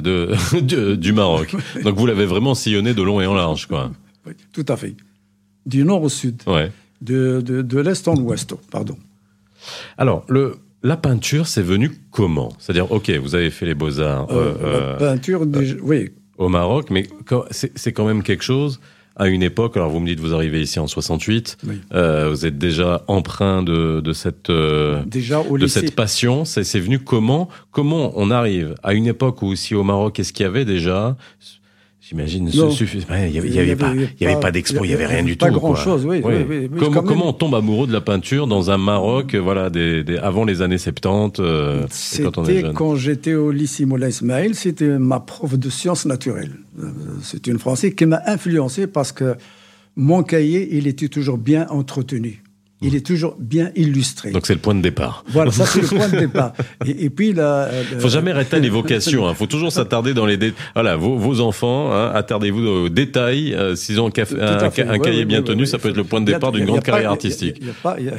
de, 0.00 0.94
du 0.96 1.12
Maroc. 1.12 1.54
Donc 1.84 1.96
vous 1.96 2.06
l'avez 2.06 2.26
vraiment 2.26 2.56
sillonné 2.56 2.92
de 2.92 3.02
long 3.02 3.20
et 3.20 3.26
en 3.26 3.34
large, 3.34 3.66
quoi. 3.66 3.92
Oui, 4.26 4.32
tout 4.52 4.64
à 4.68 4.76
fait. 4.76 4.96
Du 5.64 5.84
nord 5.84 6.02
au 6.02 6.08
sud. 6.08 6.42
Ouais. 6.46 6.72
De, 7.02 7.40
de 7.40 7.78
l'est 7.78 8.08
en 8.08 8.16
ouest, 8.16 8.54
pardon. 8.70 8.96
Alors, 9.98 10.24
le, 10.28 10.56
la 10.84 10.98
peinture, 10.98 11.46
c'est 11.46 11.62
venu 11.62 11.90
comment? 12.10 12.50
C'est-à-dire, 12.58 12.92
ok, 12.92 13.10
vous 13.10 13.34
avez 13.34 13.50
fait 13.50 13.66
les 13.66 13.74
beaux-arts. 13.74 14.28
Euh, 14.30 14.54
la 14.60 14.68
euh, 14.68 14.96
peinture, 14.98 15.42
euh, 15.42 15.76
oui. 15.82 16.10
Au 16.36 16.48
Maroc, 16.48 16.90
mais 16.90 17.06
c'est 17.50 17.92
quand 17.92 18.04
même 18.04 18.22
quelque 18.22 18.42
chose 18.42 18.80
à 19.16 19.28
une 19.28 19.44
époque, 19.44 19.76
alors 19.76 19.88
vous 19.88 20.00
me 20.00 20.06
dites 20.08 20.18
vous 20.18 20.34
arrivez 20.34 20.60
ici 20.60 20.80
en 20.80 20.88
68, 20.88 21.58
vous 21.92 22.46
êtes 22.46 22.58
déjà 22.58 23.04
empreint 23.06 23.62
de, 23.62 24.00
de 24.00 24.12
cette 24.12 24.50
déjà 25.06 25.40
au 25.40 25.56
de 25.56 25.68
cette 25.68 25.94
passion. 25.94 26.44
C'est 26.44 26.80
venu 26.80 26.98
comment? 26.98 27.48
Comment 27.70 28.12
on 28.16 28.32
arrive 28.32 28.74
à 28.82 28.94
une 28.94 29.06
époque 29.06 29.42
où 29.42 29.52
ici 29.52 29.76
au 29.76 29.84
Maroc, 29.84 30.14
qu'est-ce 30.14 30.32
qu'il 30.32 30.42
y 30.42 30.48
avait 30.48 30.64
déjà 30.64 31.16
J'imagine, 32.06 32.50
il 32.52 32.60
n'y 32.60 33.58
avait, 33.58 33.76
pas, 33.76 33.94
y 34.20 34.26
avait 34.26 34.38
pas 34.38 34.50
d'expo, 34.50 34.84
il 34.84 34.88
n'y 34.88 34.94
avait 34.94 35.06
rien 35.06 35.22
du 35.22 35.38
tout. 35.38 35.46
Pas 35.46 35.50
grand-chose, 35.50 36.04
oui. 36.04 36.20
comment, 36.78 37.02
comment 37.02 37.28
on 37.28 37.32
tombe 37.32 37.54
amoureux 37.54 37.86
de 37.86 37.94
la 37.94 38.02
peinture 38.02 38.46
dans 38.46 38.70
un 38.70 38.76
Maroc, 38.76 39.34
voilà, 39.34 39.70
des, 39.70 40.04
avant 40.20 40.44
les 40.44 40.60
années 40.60 40.76
70 40.76 41.40
euh, 41.40 41.86
C'était 41.88 42.62
quand, 42.74 42.96
j'étais 42.96 43.32
au 43.32 43.50
lycée 43.50 43.86
Moulay 43.86 44.10
Ismail, 44.10 44.54
c'était 44.54 44.98
ma 44.98 45.18
prof 45.18 45.58
de 45.58 45.70
sciences 45.70 46.04
naturelles. 46.04 46.52
Euh, 46.78 46.90
c'est 47.22 47.46
une 47.46 47.58
Française 47.58 47.94
qui 47.94 48.04
m'a 48.04 48.20
influencé 48.26 48.86
parce 48.86 49.12
que 49.12 49.36
mon 49.96 50.22
cahier, 50.22 50.76
il 50.76 50.86
était 50.86 51.08
toujours 51.08 51.38
bien 51.38 51.66
entretenu. 51.70 52.43
Il 52.84 52.94
est 52.94 53.04
toujours 53.04 53.36
bien 53.38 53.70
illustré. 53.76 54.30
Donc 54.30 54.46
c'est 54.46 54.54
le 54.54 54.60
point 54.60 54.74
de 54.74 54.82
départ. 54.82 55.24
Voilà, 55.28 55.50
ça 55.50 55.64
c'est 55.64 55.80
le 55.80 55.88
point 55.88 56.08
de 56.08 56.18
départ. 56.26 56.52
Et, 56.86 57.08
puis 57.08 57.32
là, 57.32 57.70
il 57.92 57.98
faut 57.98 58.08
jamais 58.08 58.30
arrêter 58.30 58.60
l'évocation. 58.60 59.26
Il 59.26 59.30
hein. 59.30 59.34
faut 59.34 59.46
toujours 59.46 59.72
s'attarder 59.72 60.12
dans 60.12 60.26
les 60.26 60.36
détails. 60.36 60.58
Voilà, 60.74 60.96
vos, 60.96 61.16
vos 61.16 61.40
enfants, 61.40 61.92
hein, 61.92 62.12
attardez-vous 62.14 62.66
aux 62.66 62.88
détails. 62.88 63.54
Euh, 63.54 63.74
S'ils 63.74 64.00
ont 64.00 64.08
un, 64.08 64.98
cahier 64.98 65.24
bien 65.24 65.42
tenu, 65.42 65.66
ça 65.66 65.78
peut 65.78 65.88
être 65.88 65.96
le 65.96 66.04
point 66.04 66.20
de 66.20 66.26
départ 66.26 66.52
d'une 66.52 66.66
grande 66.66 66.82
carrière 66.82 67.10
artistique. 67.10 67.56
Il 67.60 68.12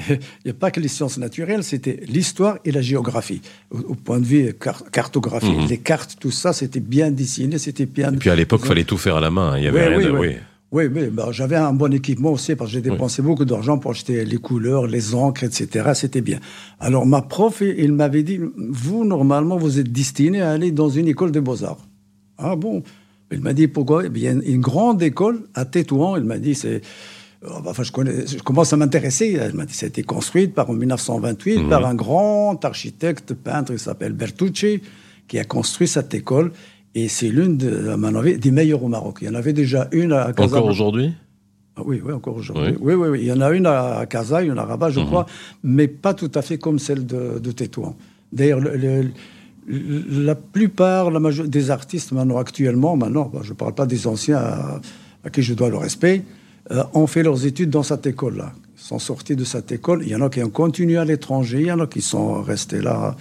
n'y 0.46 0.52
a, 0.52 0.54
pas 0.54 0.72
que 0.72 0.80
les 0.80 0.88
sciences 0.88 1.18
naturelles, 1.18 1.64
c'était 1.64 2.00
l'histoire 2.08 2.58
et 2.66 2.72
la 2.72 2.82
géographie. 2.82 3.42
Au, 3.72 3.96
point 3.96 4.20
de 4.20 4.26
vue 4.26 4.54
cartographique, 4.92 5.58
mhm. 5.58 5.68
les 5.68 5.78
cartes, 5.78 6.18
tout 6.20 6.32
ça, 6.32 6.54
c'était 6.54 6.80
bien 6.80 7.12
dessiné, 7.12 7.58
c'était 7.58 7.86
bien. 7.86 8.14
Et 8.14 8.18
puis 8.18 8.30
à 8.30 8.36
l'époque, 8.36 8.62
il 8.64 8.68
fallait 8.68 8.84
tout 8.84 8.98
faire 8.98 9.18
à 9.18 9.22
la 9.22 9.32
main. 9.32 9.54
Hein. 9.54 9.58
Il 9.58 9.64
y 9.64 9.68
avait 9.68 9.88
rien 9.88 10.00
de... 10.00 10.12
Oui, 10.12 10.36
mais 10.72 11.08
bah, 11.08 11.30
j'avais 11.32 11.56
un 11.56 11.74
bon 11.74 11.94
équipement 11.94 12.32
aussi 12.32 12.56
parce 12.56 12.70
que 12.70 12.74
j'ai 12.76 12.82
dépensé 12.82 13.22
beaucoup 13.22 13.46
d'argent 13.46 13.78
pour 13.78 13.92
acheter 13.92 14.26
les 14.26 14.38
couleurs, 14.38 14.88
les 14.88 15.16
encres, 15.16 15.44
etc. 15.44 15.92
C'était 15.94 16.22
bien. 16.22 16.40
Alors 16.80 17.06
ma 17.06 17.22
prof, 17.22 17.62
il 17.62 17.94
m'avait 17.94 18.24
dit, 18.24 18.40
vous, 18.58 19.06
normalement, 19.06 19.58
vous 19.58 19.80
êtes 19.80 19.92
destiné 19.92 20.42
à 20.42 20.52
aller 20.52 20.72
dans 20.72 20.90
une 20.90 21.08
école 21.08 21.32
de 21.32 21.40
beaux-arts. 21.40 21.88
Ah 22.38 22.56
bon? 22.56 22.84
Il 23.32 23.42
m'a 23.42 23.54
dit, 23.54 23.68
pourquoi? 23.68 24.06
Eh 24.06 24.10
bien, 24.10 24.40
une 24.42 24.62
grande 24.62 25.02
école 25.02 25.48
à 25.54 25.66
Tétouan, 25.66 26.18
il 26.18 26.24
m'a 26.24 26.38
dit, 26.38 26.56
c'est... 26.56 26.82
Euh, 27.44 27.50
enfin, 27.66 27.84
je, 27.84 27.92
connais, 27.92 28.28
je 28.28 28.42
commence 28.44 28.72
à 28.74 28.78
m'intéresser. 28.78 29.40
Il 29.50 29.56
m'a 29.56 29.66
dit, 29.66 29.74
ça 29.74 29.86
a 29.86 29.90
été 29.90 30.04
construite 30.04 30.54
par, 30.54 30.70
en 30.70 30.74
1928 30.74 31.58
mhm. 31.58 31.70
par 31.70 31.86
un 31.86 31.96
grand 31.96 32.64
architecte, 32.64 33.34
peintre, 33.34 33.72
il 33.72 33.80
s'appelle 33.80 34.14
Bertucci, 34.14 34.82
qui 35.28 35.40
a 35.40 35.44
construit 35.44 35.88
cette 35.88 36.14
école. 36.14 36.52
Et 36.96 37.10
c'est 37.10 37.28
l'une, 37.28 37.58
de, 37.58 38.38
des 38.38 38.52
meilleures 38.52 38.84
au 38.84 38.88
Maroc. 38.88 39.18
Il 39.22 39.28
y 39.28 39.30
en 39.30 39.36
avait 39.36 39.54
déjà 39.54 39.90
une 39.92 40.14
à 40.14 40.32
Casablanca. 40.32 40.58
Encore 40.58 40.66
aujourd'hui? 40.70 41.14
Ah 41.76 41.82
oui, 41.86 42.02
oui, 42.04 42.14
encore 42.14 42.38
aujourd'hui. 42.38 42.74
Oui. 42.80 42.96
Oui, 42.96 43.10
oui, 43.10 43.20
Il 43.22 43.28
y 43.28 43.34
en 43.34 43.42
a 43.42 43.52
une 43.52 43.66
à 43.66 44.06
Casa, 44.06 44.42
une 44.42 44.58
à 44.58 44.64
Rabat, 44.64 44.92
je 44.92 45.02
mhm. 45.02 45.08
crois, 45.08 45.26
mais 45.62 45.90
pas 45.90 46.14
tout 46.14 46.32
à 46.34 46.42
fait 46.42 46.58
comme 46.58 46.80
celle 46.80 47.06
de, 47.06 47.38
de 47.40 47.52
Tétouan. 47.52 47.98
D'ailleurs, 48.32 48.62
la 49.68 50.36
plupart 50.36 51.12
la 51.12 51.20
des 51.46 51.70
artistes 51.70 52.14
maintenant, 52.14 52.38
actuellement, 52.38 52.96
maintenant, 52.96 53.30
je 53.42 53.50
ne 53.50 53.56
parle 53.56 53.76
pas 53.76 53.86
des 53.86 54.08
anciens 54.08 54.38
à, 54.38 55.30
qui 55.32 55.42
je 55.42 55.54
dois 55.54 55.70
le 55.70 55.78
respect, 55.78 56.24
euh, 56.72 56.84
ont 56.94 57.08
fait 57.08 57.24
leurs 57.24 57.46
études 57.46 57.72
dans 57.72 57.84
cette 57.84 58.06
école-là. 58.06 58.54
Ils 58.78 58.82
sont 58.82 59.00
sortis 59.00 59.36
de 59.36 59.44
cette 59.44 59.72
école. 59.72 60.02
Il 60.04 60.10
y 60.10 60.16
en 60.16 60.22
a 60.22 60.30
qui 60.30 60.42
ont 60.42 60.50
continué 60.50 60.98
à 60.98 61.04
l'étranger, 61.04 61.60
il 61.62 61.68
y 61.68 61.72
en 61.72 61.80
a 61.80 61.88
qui 61.88 62.02
sont 62.02 62.42
restés 62.42 62.80
là 62.80 63.18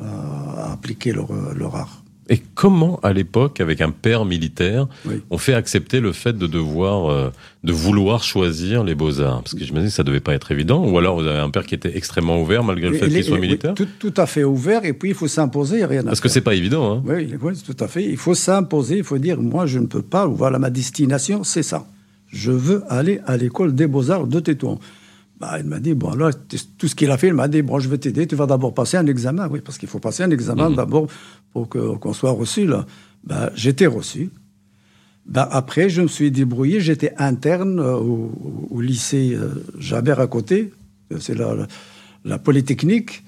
euh, 0.00 0.04
à 0.04 0.72
appliquer 0.72 1.12
leur, 1.12 1.28
leur 1.54 1.76
art. 1.76 1.99
Et 2.30 2.38
comment, 2.54 3.00
à 3.02 3.12
l'époque, 3.12 3.60
avec 3.60 3.80
un 3.80 3.90
père 3.90 4.24
militaire, 4.24 4.86
on 5.30 5.36
fait 5.36 5.52
accepter 5.52 5.98
le 5.98 6.12
fait 6.12 6.32
de 6.32 6.46
devoir, 6.46 7.10
euh, 7.10 7.30
de 7.64 7.72
vouloir 7.72 8.22
choisir 8.22 8.84
les 8.84 8.94
beaux-arts? 8.94 9.42
Parce 9.42 9.54
que 9.54 9.64
je 9.64 9.72
me 9.72 9.80
dis 9.80 9.86
que 9.86 9.92
ça 9.92 10.04
devait 10.04 10.20
pas 10.20 10.32
être 10.34 10.52
évident. 10.52 10.86
Ou 10.86 10.96
alors 10.96 11.20
vous 11.20 11.26
avez 11.26 11.40
un 11.40 11.50
père 11.50 11.66
qui 11.66 11.74
était 11.74 11.96
extrêmement 11.96 12.40
ouvert 12.40 12.62
malgré 12.62 12.88
le 12.88 12.96
fait 12.96 13.08
qu'il 13.08 13.24
soit 13.24 13.38
militaire? 13.38 13.74
tout, 13.74 13.88
tout, 13.98 14.14
à 14.16 14.26
fait 14.26 14.44
ouvert, 14.44 14.84
et 14.84 14.92
puis 14.92 15.10
il 15.10 15.14
faut 15.16 15.26
s'imposer, 15.26 15.84
rien 15.84 16.04
Parce 16.04 16.20
que 16.20 16.28
c'est 16.28 16.40
pas 16.40 16.54
évident. 16.54 16.94
Hein. 16.94 17.02
Oui, 17.04 17.34
oui, 17.42 17.52
tout 17.66 17.76
à 17.84 17.88
fait. 17.88 18.04
Il 18.04 18.16
faut 18.16 18.34
s'imposer, 18.34 18.98
il 18.98 19.04
faut 19.04 19.18
dire, 19.18 19.40
moi 19.42 19.66
je 19.66 19.80
ne 19.80 19.86
peux 19.86 20.02
pas, 20.02 20.26
voilà, 20.26 20.60
ma 20.60 20.70
destination, 20.70 21.42
c'est 21.42 21.64
ça. 21.64 21.84
Je 22.28 22.52
veux 22.52 22.84
aller 22.88 23.20
à 23.26 23.36
l'école 23.36 23.74
des 23.74 23.88
beaux-arts 23.88 24.28
de 24.28 24.38
Tétouan. 24.38 24.78
Bah, 25.40 25.56
il 25.58 25.64
m'a 25.64 25.80
dit, 25.80 25.94
bon, 25.94 26.10
alors, 26.10 26.32
tout 26.76 26.86
ce 26.86 26.94
qu'il 26.94 27.10
a 27.10 27.16
fait, 27.16 27.28
il 27.28 27.34
m'a 27.34 27.48
dit, 27.48 27.62
bon, 27.62 27.78
je 27.78 27.88
vais 27.88 27.96
t'aider, 27.96 28.26
tu 28.26 28.36
vas 28.36 28.44
d'abord 28.44 28.74
passer 28.74 28.98
un 28.98 29.06
examen. 29.06 29.48
Oui, 29.50 29.60
parce 29.64 29.78
qu'il 29.78 29.88
faut 29.88 29.98
passer 29.98 30.22
un 30.22 30.30
examen 30.30 30.68
mhm. 30.68 30.76
d'abord 30.76 31.06
pour 31.52 31.68
qu'on 31.68 32.12
soit 32.12 32.32
reçu, 32.32 32.66
là. 32.66 32.84
Bah, 33.24 33.50
j'étais 33.54 33.86
reçu. 33.86 34.30
Bah, 35.24 35.48
après, 35.50 35.88
je 35.88 36.02
me 36.02 36.08
suis 36.08 36.30
débrouillé, 36.30 36.80
j'étais 36.80 37.14
interne 37.16 37.80
euh, 37.80 37.96
au, 37.96 38.80
lycée 38.80 39.32
euh, 39.34 39.64
Jabert 39.78 40.20
à 40.20 40.26
côté, 40.26 40.72
c'est 41.18 41.34
la, 41.34 41.66
la, 42.24 42.38
Polytechnique, 42.38 43.22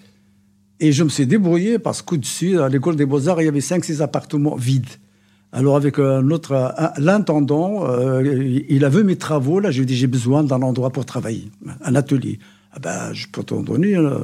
et 0.80 0.92
je 0.92 1.04
me 1.04 1.08
suis 1.08 1.26
débrouillé 1.26 1.78
parce 1.78 2.02
qu'au 2.02 2.16
dessus, 2.16 2.60
à 2.60 2.68
l'école 2.68 2.96
des 2.96 3.06
beaux-arts, 3.06 3.40
il 3.40 3.46
y 3.46 3.48
avait 3.48 3.60
5-6 3.60 4.02
appartements 4.02 4.56
vides. 4.56 4.86
Alors 5.52 5.76
avec 5.76 5.98
un 5.98 6.30
autre, 6.30 6.74
l'intendant, 6.98 7.86
euh, 7.86 8.22
il 8.68 8.84
a 8.84 8.88
vu 8.88 9.04
mes 9.04 9.16
travaux. 9.16 9.60
Là, 9.60 9.70
je 9.70 9.76
lui 9.78 9.82
ai 9.82 9.86
dit 9.86 9.96
j'ai 9.96 10.06
besoin 10.06 10.42
d'un 10.42 10.62
endroit 10.62 10.90
pour 10.90 11.04
travailler, 11.04 11.50
un 11.84 11.94
atelier. 11.94 12.38
Ah 12.72 12.78
ben, 12.80 13.12
je 13.12 13.26
peux 13.30 13.42
t'en 13.42 13.60
donner 13.60 13.94
euh, 13.94 14.20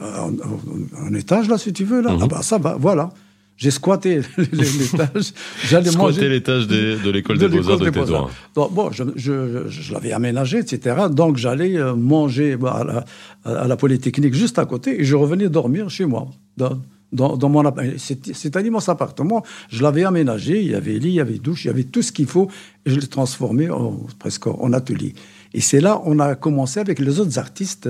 un, 0.00 1.14
étage 1.14 1.48
là, 1.48 1.58
si 1.58 1.72
tu 1.72 1.84
veux 1.84 2.00
là. 2.00 2.12
Mhm. 2.12 2.20
Ah 2.22 2.26
ben 2.28 2.42
ça 2.42 2.58
va, 2.58 2.76
voilà. 2.78 3.10
J'ai 3.56 3.72
squatté 3.72 4.20
l'étage. 4.38 5.32
J'allais 5.68 5.90
manger. 5.90 6.28
l'étage 6.28 6.66
de 6.66 7.10
l'école 7.10 7.36
des 7.36 7.48
beaux-arts 7.48 7.78
de, 7.78 7.90
Tétouan. 7.90 8.30
bon, 8.54 8.90
je, 8.90 9.04
je, 9.16 9.68
je 9.68 9.92
l'avais 9.92 10.12
aménagé, 10.12 10.58
etc. 10.58 10.96
Donc 11.10 11.36
j'allais 11.36 11.76
euh, 11.76 11.94
manger 11.94 12.56
bah, 12.56 12.76
à, 12.80 12.84
la, 12.84 13.60
à, 13.60 13.66
la, 13.66 13.76
Polytechnique 13.76 14.34
juste 14.34 14.58
à 14.58 14.64
côté 14.64 15.00
et 15.00 15.04
je 15.04 15.14
revenais 15.16 15.48
dormir 15.50 15.90
chez 15.90 16.06
moi. 16.06 16.28
Dans, 17.12 17.48
mon 17.48 17.64
c'est 17.96 18.56
un 18.56 18.60
immense 18.60 18.88
appartement. 18.88 19.44
Je 19.68 19.82
l'avais 19.82 20.04
aménagé. 20.04 20.62
Il 20.62 20.70
y 20.70 20.74
avait 20.74 20.98
lit, 20.98 21.08
il 21.08 21.14
y 21.14 21.20
avait 21.20 21.38
douche, 21.38 21.64
il 21.64 21.68
y 21.68 21.70
avait 21.70 21.84
tout 21.84 22.02
ce 22.02 22.12
qu'il 22.12 22.26
faut. 22.26 22.48
Et 22.86 22.90
je 22.90 23.00
l'ai 23.00 23.06
transformé 23.06 23.68
presque 24.18 24.46
en 24.46 24.72
atelier. 24.72 25.14
Et 25.52 25.60
c'est 25.60 25.80
là 25.80 26.00
on 26.04 26.18
a 26.20 26.34
commencé 26.34 26.78
avec 26.78 26.98
les 26.98 27.18
autres 27.18 27.38
artistes 27.38 27.88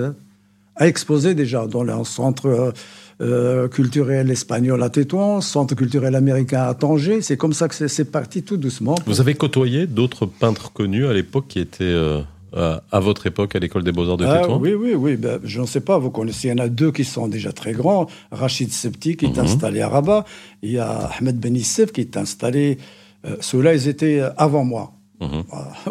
à 0.80 0.86
exposer 0.88 1.34
déjà 1.34 1.66
dans 1.66 1.82
le 1.82 1.92
centre 2.04 2.46
euh, 2.46 2.72
euh, 3.20 3.68
culturel 3.68 4.30
espagnol 4.30 4.82
à 4.82 4.88
Tétouan, 4.88 5.42
centre 5.42 5.74
culturel 5.74 6.14
américain 6.14 6.62
à 6.62 6.74
Tanger. 6.74 7.20
C'est 7.20 7.36
comme 7.36 7.52
ça 7.52 7.68
que 7.68 7.86
c'est 7.86 8.10
parti 8.10 8.42
tout 8.42 8.56
doucement. 8.56 8.94
Vous 9.06 9.20
avez 9.20 9.34
côtoyé 9.34 9.86
d'autres 9.86 10.24
peintres 10.24 10.72
connus 10.72 11.06
à 11.06 11.12
l'époque 11.12 11.44
qui 11.48 11.58
étaient 11.58 11.84
euh, 11.84 12.22
euh, 12.56 12.78
à 12.90 13.00
votre 13.00 13.26
époque 13.26 13.54
à 13.56 13.58
l'école 13.58 13.84
des 13.84 13.92
beaux-arts 13.92 14.16
de 14.16 14.24
ah, 14.24 14.48
Oui, 14.48 14.74
oui, 14.74 14.94
oui. 14.94 15.16
Ben, 15.16 15.40
je 15.44 15.60
ne 15.60 15.66
sais 15.66 15.80
pas, 15.80 15.98
vous 15.98 16.10
connaissez, 16.10 16.48
il 16.48 16.50
y 16.50 16.54
en 16.54 16.64
a 16.64 16.68
deux 16.68 16.92
qui 16.92 17.04
sont 17.04 17.28
déjà 17.28 17.52
très 17.52 17.72
grands. 17.72 18.06
Rachid 18.30 18.72
Septi 18.72 19.16
qui 19.16 19.26
est 19.26 19.36
mhm. 19.36 19.44
installé 19.44 19.80
à 19.80 19.88
Rabat. 19.88 20.24
Il 20.62 20.72
y 20.72 20.78
a 20.78 21.10
Ahmed 21.18 21.38
Benissef 21.38 21.92
qui 21.92 22.00
est 22.00 22.16
installé... 22.16 22.78
Euh, 23.26 23.36
Ceux-là, 23.40 23.74
ils 23.74 23.86
étaient 23.86 24.22
avant 24.36 24.64
moi. 24.64 24.92
Mhm. 25.20 25.44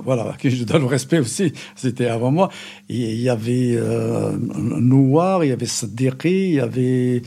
Voilà, 0.04 0.36
qui 0.40 0.50
je 0.50 0.64
donne 0.64 0.82
le 0.82 0.88
respect 0.88 1.20
aussi, 1.20 1.54
c'était 1.76 2.08
avant 2.08 2.32
moi. 2.32 2.50
il 2.90 3.22
y 3.22 3.30
avait 3.30 3.76
euh, 3.76 4.36
Noir, 4.38 5.44
il 5.44 5.50
y 5.50 5.52
avait 5.52 5.68
Sadiqi, 5.68 6.50
il 6.50 6.54
y 6.56 6.60
avait 6.60 7.22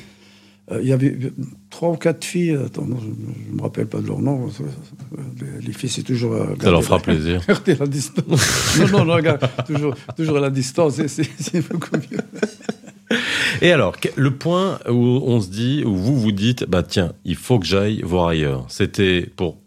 euh, 0.70 0.80
il 0.82 0.88
y 0.88 0.92
avait 0.92 1.16
trois 1.82 1.94
ou 1.94 1.96
quatre 1.96 2.24
filles, 2.24 2.56
attends, 2.64 2.86
je 2.86 3.08
ne 3.08 3.56
me 3.56 3.62
rappelle 3.62 3.88
pas 3.88 4.00
de 4.00 4.06
leur 4.06 4.20
nom. 4.20 4.48
Les 5.62 5.72
filles, 5.72 5.88
c'est 5.88 6.04
toujours. 6.04 6.34
Euh, 6.34 6.54
Ça 6.60 6.70
leur 6.70 6.84
fera 6.84 7.00
plaisir. 7.00 7.40
Regardez 7.48 7.74
la 7.74 7.86
distance. 7.88 8.78
non, 8.78 8.86
non, 8.86 9.04
non, 9.04 9.14
regarde, 9.14 9.48
toujours, 9.66 9.96
toujours 10.16 10.36
à 10.36 10.40
la 10.40 10.50
distance, 10.50 11.04
c'est 11.08 11.68
beaucoup 11.68 11.96
mieux. 11.96 13.18
Et 13.62 13.72
alors, 13.72 13.96
le 14.14 14.30
point 14.30 14.78
où 14.88 14.94
on 14.94 15.40
se 15.40 15.50
dit, 15.50 15.82
où 15.84 15.96
vous 15.96 16.20
vous 16.20 16.30
dites, 16.30 16.66
bah 16.68 16.84
tiens, 16.84 17.14
il 17.24 17.34
faut 17.34 17.58
que 17.58 17.66
j'aille 17.66 18.00
voir 18.02 18.28
ailleurs. 18.28 18.64
C'était 18.68 19.28
pour 19.34 19.58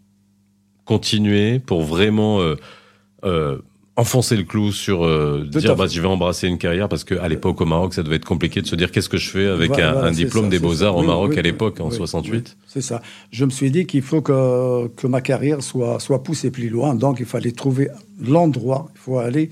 continuer, 0.86 1.58
pour 1.58 1.82
vraiment 1.82 2.40
euh, 3.24 3.58
enfoncer 3.96 4.36
le 4.36 4.44
clou 4.44 4.72
sur 4.72 5.04
euh, 5.04 5.46
dire 5.50 5.74
bah, 5.74 5.86
je 5.86 6.00
vais 6.00 6.06
embrasser 6.06 6.46
une 6.46 6.58
carrière 6.58 6.88
parce 6.88 7.02
qu'à 7.02 7.26
l'époque 7.28 7.60
au 7.60 7.64
Maroc 7.64 7.94
ça 7.94 8.02
devait 8.02 8.16
être 8.16 8.26
compliqué 8.26 8.60
de 8.60 8.66
se 8.66 8.76
dire 8.76 8.90
qu'est-ce 8.90 9.08
que 9.08 9.16
je 9.16 9.30
fais 9.30 9.46
avec 9.46 9.78
un, 9.78 10.10
diplôme 10.10 10.50
des 10.50 10.58
beaux-arts 10.58 10.96
au 10.96 11.02
Maroc 11.02 11.36
à 11.36 11.42
l'époque 11.42 11.80
en 11.80 11.90
68 11.90 12.56
c'est 12.66 12.82
ça. 12.82 13.00
Je 13.30 13.46
me 13.46 13.50
suis 13.50 13.70
dit 13.70 13.86
qu'il 13.86 14.02
faut 14.02 14.20
que, 14.20 14.88
que 14.88 15.06
ma 15.06 15.22
carrière 15.22 15.62
soit 15.62 15.98
soit 15.98 16.22
poussée 16.22 16.50
plus 16.50 16.68
loin. 16.68 16.94
Donc 16.94 17.20
il 17.20 17.26
fallait 17.26 17.52
trouver 17.52 17.88
l'endroit. 18.20 18.90
Il 18.94 18.98
faut 18.98 19.18
aller 19.18 19.48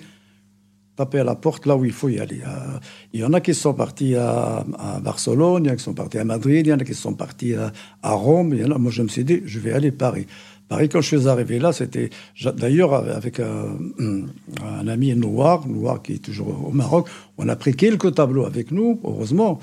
taper 0.97 1.21
à 1.21 1.25
la 1.25 1.35
porte 1.35 1.67
là 1.67 1.77
où 1.77 1.85
il 1.85 1.93
faut 1.93 2.09
y 2.09 2.19
aller. 2.21 2.41
Euh, 2.47 2.79
il 3.13 3.21
y 3.21 3.25
en 3.25 3.33
a 3.33 3.41
qui 3.41 3.55
sont 3.55 3.75
partis 3.75 4.15
à, 4.15 4.65
Barcelone 5.03 5.65
il 5.65 5.69
y 5.69 5.71
en 5.71 5.73
a 5.73 5.77
qui 5.77 5.83
sont 5.83 5.95
partis 5.95 6.19
à 6.19 6.25
Madrid 6.25 6.67
il 6.67 6.71
y 6.71 6.73
en 6.73 6.79
a 6.79 6.85
qui 6.85 6.95
sont 6.95 7.15
partis 7.15 7.55
à, 7.55 7.73
à 8.03 8.13
Rome 8.13 8.55
il 8.55 8.61
y 8.61 8.65
en 8.65 8.71
a, 8.71 8.79
moi 8.79 8.93
je 8.93 9.03
me 9.03 9.09
suis 9.09 9.25
dit 9.25 9.43
je 9.45 9.59
vais 9.59 9.73
aller 9.73 9.89
à 9.89 9.93
Paris 9.93 10.27
Paris, 10.69 10.89
quand 10.89 11.01
je 11.01 11.17
suis 11.17 11.29
arrivé 11.29 11.59
là, 11.59 11.73
c'était 11.73 12.11
d'ailleurs 12.57 12.95
avec 12.95 13.41
un, 13.41 14.89
ami 14.89 15.15
noir, 15.15 15.67
noir 15.69 16.03
qui 16.03 16.15
est 16.15 16.25
toujours 16.25 16.69
au 16.69 16.73
Maroc, 16.73 17.09
on 17.39 17.49
a 17.49 17.57
pris 17.57 17.75
quelques 17.75 18.15
tableaux 18.15 18.47
avec 18.47 18.71
nous, 18.71 19.01
heureusement, 19.05 19.59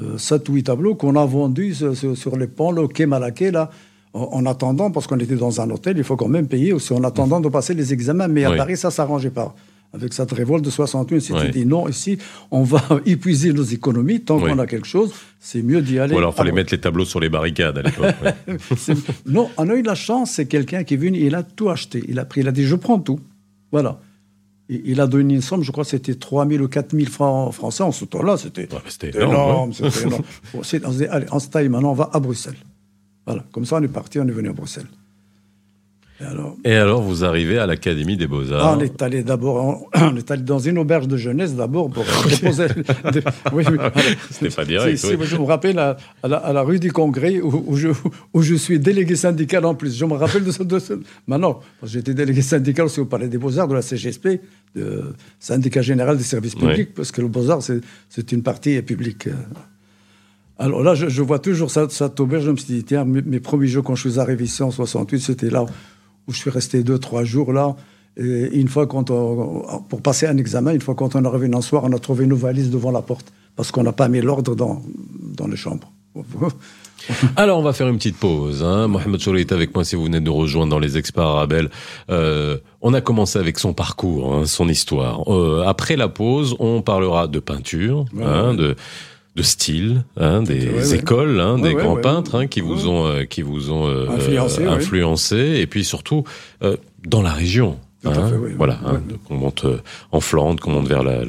euh, 0.00 0.18
7 0.18 0.48
ou 0.48 0.54
8 0.54 0.62
tableaux 0.64 0.94
qu'on 0.94 1.16
a 1.16 1.24
vendus 1.24 1.76
sur, 2.14 2.36
les 2.36 2.46
ponts, 2.46 2.70
le 2.70 2.88
quai 2.88 3.06
Malaké, 3.06 3.50
là, 3.50 3.70
en, 4.14 4.46
attendant, 4.46 4.90
parce 4.90 5.06
qu'on 5.06 5.18
était 5.18 5.36
dans 5.36 5.60
un 5.60 5.68
hôtel, 5.70 5.98
il 5.98 6.04
faut 6.04 6.16
quand 6.16 6.28
même 6.28 6.48
payer 6.48 6.72
aussi 6.72 6.94
en 6.94 7.04
attendant 7.04 7.40
de 7.40 7.50
passer 7.50 7.74
les 7.74 7.92
examens. 7.92 8.28
Mais 8.28 8.44
à 8.44 8.52
Paris, 8.52 8.78
ça 8.78 8.90
s'arrangeait 8.90 9.30
pas 9.30 9.54
avec 9.92 10.12
cette 10.12 10.32
révolte 10.32 10.64
de 10.64 10.70
61, 10.70 11.20
c'était 11.20 11.48
dit 11.50 11.66
non, 11.66 11.88
ici, 11.88 12.18
on 12.50 12.62
va 12.62 12.82
épuiser 13.06 13.52
nos 13.52 13.62
économies, 13.62 14.20
tant 14.20 14.38
qu'on 14.38 14.58
a 14.58 14.66
quelque 14.66 14.86
chose, 14.86 15.12
c'est 15.40 15.62
mieux 15.62 15.80
d'y 15.80 15.98
aller. 15.98 16.14
Ou 16.14 16.18
alors, 16.18 16.32
il 16.34 16.36
fallait 16.36 16.52
mettre 16.52 16.72
les 16.72 16.80
tableaux 16.80 17.04
sur 17.04 17.20
les 17.20 17.28
barricades 17.28 17.78
à 17.78 17.82
l'époque. 17.82 18.14
non, 19.26 19.50
on 19.56 19.68
a 19.68 19.74
eu 19.74 19.82
de 19.82 19.86
la 19.86 19.94
chance, 19.94 20.32
c'est 20.32 20.46
quelqu'un 20.46 20.84
qui 20.84 20.94
est 20.94 20.98
venu, 20.98 21.18
il 21.18 21.34
a 21.34 21.42
tout 21.42 21.70
acheté. 21.70 22.04
Il 22.08 22.18
a 22.18 22.24
pris, 22.24 22.40
il 22.40 22.48
a 22.48 22.52
dit, 22.52 22.64
je 22.64 22.76
prends 22.76 22.98
tout. 22.98 23.20
Voilà. 23.72 23.98
il 24.68 25.00
a 25.00 25.06
donné 25.06 25.34
une 25.34 25.40
somme, 25.40 25.62
je 25.62 25.72
crois 25.72 25.84
que 25.84 25.90
c'était 25.90 26.14
3 26.14 26.46
000 26.46 26.62
ou 26.64 26.68
4 26.68 26.96
000 26.96 27.10
francs 27.10 27.52
français. 27.52 27.82
En 27.82 27.92
ce 27.92 28.04
temps-là, 28.04 28.36
c'était 28.36 28.68
énorme. 29.14 29.72
C'était 29.72 30.04
énorme. 30.04 30.24
on 30.54 30.62
s'est 30.62 30.80
dit, 30.80 31.06
allez, 31.06 31.26
en 31.30 31.38
ce 31.38 31.48
maintenant, 31.68 31.90
on 31.90 31.94
va 31.94 32.10
à 32.12 32.20
Bruxelles. 32.20 32.56
Voilà, 33.26 33.44
comme 33.52 33.64
ça, 33.64 33.76
on 33.76 33.82
est 33.82 33.88
parti, 33.88 34.20
on 34.20 34.28
est 34.28 34.32
venu 34.32 34.48
à 34.50 34.52
Bruxelles. 34.52 34.86
Et 36.18 36.24
alors, 36.24 36.56
et 36.64 36.74
alors, 36.74 37.02
vous 37.02 37.24
arrivez 37.24 37.58
à 37.58 37.66
l'Académie 37.66 38.16
des 38.16 38.26
Beaux-Arts. 38.26 38.64
Ah, 38.64 38.76
on 38.78 38.80
est 38.80 39.02
allé 39.02 39.22
d'abord, 39.22 39.86
on 39.94 40.16
est 40.16 40.30
allé 40.30 40.42
dans 40.42 40.58
une 40.58 40.78
auberge 40.78 41.08
de 41.08 41.18
jeunesse 41.18 41.54
d'abord 41.54 41.90
pour 41.90 42.04
déposer. 42.28 42.66
oui, 43.52 43.64
oui. 43.70 43.78
C'était 44.30 44.54
pas 44.54 44.64
direct. 44.64 44.96
Si, 44.96 45.14
oui. 45.14 45.26
je 45.26 45.36
me 45.36 45.44
rappelle 45.44 45.78
à, 45.78 45.98
la, 46.24 46.62
rue 46.62 46.80
du 46.80 46.90
Congrès 46.90 47.40
où, 47.40 47.76
je, 47.76 47.88
où 48.32 48.40
je 48.40 48.54
suis 48.54 48.78
délégué 48.78 49.14
syndical 49.14 49.66
en 49.66 49.74
plus. 49.74 49.94
Je 49.94 50.04
me 50.06 50.14
rappelle 50.14 50.44
de 50.44 50.50
ça. 50.50 50.64
De 50.64 50.78
Maintenant, 51.26 51.60
j'étais 51.82 52.14
délégué 52.14 52.40
syndical 52.40 52.86
aussi 52.86 53.00
au 53.00 53.06
Palais 53.06 53.28
des 53.28 53.38
Beaux-Arts 53.38 53.68
de 53.68 53.74
la 53.74 53.82
CGSP, 53.82 54.40
le 54.74 55.14
syndicat 55.38 55.82
général 55.82 56.16
des 56.16 56.24
services 56.24 56.54
publics, 56.54 56.94
parce 56.94 57.12
que 57.12 57.20
le 57.20 57.28
Beaux-Arts, 57.28 57.62
c'est 58.08 58.32
une 58.32 58.42
partie 58.42 58.80
publique. 58.80 59.28
Alors 60.58 60.82
là, 60.82 60.94
je, 60.94 61.22
vois 61.22 61.38
toujours 61.38 61.70
cette, 61.70 61.90
cette 61.90 62.18
auberge. 62.18 62.44
Je 62.44 62.50
me 62.50 62.56
suis 62.56 62.72
dit, 62.72 62.84
tiens, 62.84 63.04
mes, 63.04 63.40
premiers 63.40 63.66
jours 63.66 63.84
quand 63.84 63.94
je 63.94 64.08
suis 64.08 64.18
arrivé 64.18 64.44
ici 64.44 64.62
en 64.62 64.70
68, 64.70 65.20
c'était 65.20 65.50
là 65.50 65.64
où 65.64 65.66
je 66.28 66.36
suis 66.36 66.50
resté 66.50 66.82
deux, 66.82 66.98
trois 66.98 67.24
jours 67.24 67.52
là. 67.52 67.76
Et 68.16 68.58
une 68.58 68.68
fois, 68.68 68.86
quand 68.86 69.04
pour 69.04 70.02
passer 70.02 70.26
un 70.26 70.38
examen, 70.38 70.72
une 70.72 70.80
fois 70.80 70.94
quand 70.94 71.14
on 71.16 71.24
est 71.24 71.28
revenu 71.28 71.54
un 71.54 71.60
soir, 71.60 71.84
on 71.84 71.92
a 71.92 71.98
trouvé 71.98 72.26
nos 72.26 72.36
valises 72.36 72.70
devant 72.70 72.90
la 72.90 73.02
porte 73.02 73.32
parce 73.56 73.70
qu'on 73.70 73.82
n'a 73.82 73.92
pas 73.92 74.08
mis 74.08 74.20
l'ordre 74.20 74.54
dans, 74.54 74.82
dans 75.36 75.46
les 75.46 75.56
chambres. 75.56 75.92
Alors, 77.36 77.58
on 77.58 77.62
va 77.62 77.72
faire 77.72 77.88
une 77.88 77.96
petite 77.96 78.16
pause. 78.16 78.64
Hein. 78.64 78.88
Mohamed 78.88 79.20
Chouri 79.20 79.40
est 79.42 79.52
avec 79.52 79.74
moi 79.74 79.84
si 79.84 79.96
vous 79.96 80.04
venez 80.04 80.20
de 80.20 80.24
nous 80.24 80.34
rejoindre 80.34 80.70
dans 80.70 80.78
les 80.78 80.96
experts 80.96 81.24
arabes. 81.24 81.68
Euh, 82.10 82.58
on 82.80 82.94
a 82.94 83.00
commencé 83.00 83.38
avec 83.38 83.58
son 83.58 83.74
parcours, 83.74 84.34
hein, 84.34 84.46
son 84.46 84.68
histoire. 84.68 85.30
Euh, 85.32 85.64
après 85.66 85.96
la 85.96 86.08
pause, 86.08 86.56
on 86.58 86.82
parlera 86.82 87.28
de 87.28 87.38
peinture, 87.38 88.06
hein, 88.20 88.54
de 88.54 88.76
de 89.36 89.42
style, 89.42 90.02
hein, 90.16 90.42
des 90.42 90.94
écoles, 90.94 91.40
hein, 91.40 91.58
des 91.58 91.74
grands 91.74 91.96
peintres 91.96 92.34
hein, 92.36 92.46
qui, 92.46 92.62
vous 92.62 92.88
ont, 92.88 93.06
euh, 93.06 93.24
qui 93.24 93.42
vous 93.42 93.70
ont 93.70 93.86
euh, 93.86 94.08
influencé, 94.66 95.36
et 95.60 95.66
puis 95.66 95.84
surtout 95.84 96.24
euh, 96.62 96.76
dans 97.06 97.20
la 97.20 97.32
région. 97.32 97.78
Hein, 98.04 98.30
voilà, 98.56 98.78
hein, 98.84 99.00
qu'on 99.26 99.36
monte 99.36 99.64
euh, 99.64 99.78
en 100.12 100.20
Flandre, 100.20 100.60
qu'on 100.60 100.70
monte 100.70 100.86
vers 100.86 101.02
la, 101.02 101.22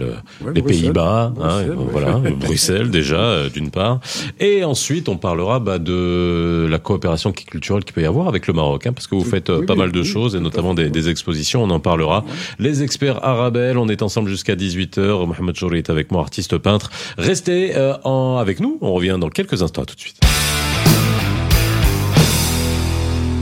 les 0.53 0.61
Pays-Bas, 0.61 1.33
hein, 1.41 1.61
voilà, 1.91 2.21
Bruxelles 2.39 2.91
déjà 2.91 3.19
euh, 3.19 3.49
d'une 3.49 3.71
part, 3.71 3.99
et 4.39 4.63
ensuite 4.63 5.09
on 5.09 5.17
parlera 5.17 5.59
bah, 5.59 5.79
de 5.79 6.67
la 6.69 6.77
coopération 6.77 7.31
culturelle 7.31 7.83
qu'il 7.83 7.93
peut 7.93 8.01
y 8.01 8.05
avoir 8.05 8.27
avec 8.27 8.47
le 8.47 8.53
Maroc, 8.53 8.85
hein, 8.85 8.93
parce 8.93 9.07
que 9.07 9.15
vous 9.15 9.23
faites 9.23 9.49
euh, 9.49 9.65
pas 9.65 9.75
mal 9.75 9.91
de 9.91 10.03
choses 10.03 10.35
et 10.35 10.39
notamment 10.39 10.73
des, 10.73 10.89
des, 10.89 11.09
expositions, 11.09 11.63
on 11.63 11.69
en 11.69 11.79
parlera. 11.79 12.25
Les 12.59 12.83
experts 12.83 13.23
Arabel, 13.23 13.77
on 13.77 13.87
est 13.87 14.01
ensemble 14.01 14.29
jusqu'à 14.29 14.55
18h. 14.55 15.25
Mohamed 15.25 15.55
Chouri 15.55 15.77
est 15.77 15.89
avec 15.89 16.11
moi, 16.11 16.21
artiste 16.21 16.57
peintre. 16.57 16.91
Restez 17.17 17.73
en, 18.03 18.37
avec 18.37 18.59
nous, 18.59 18.77
on 18.81 18.93
revient 18.93 19.17
dans 19.19 19.29
quelques 19.29 19.63
instants. 19.63 19.83
À 19.83 19.85
tout 19.85 19.95
de 19.95 19.99
suite. 19.99 20.19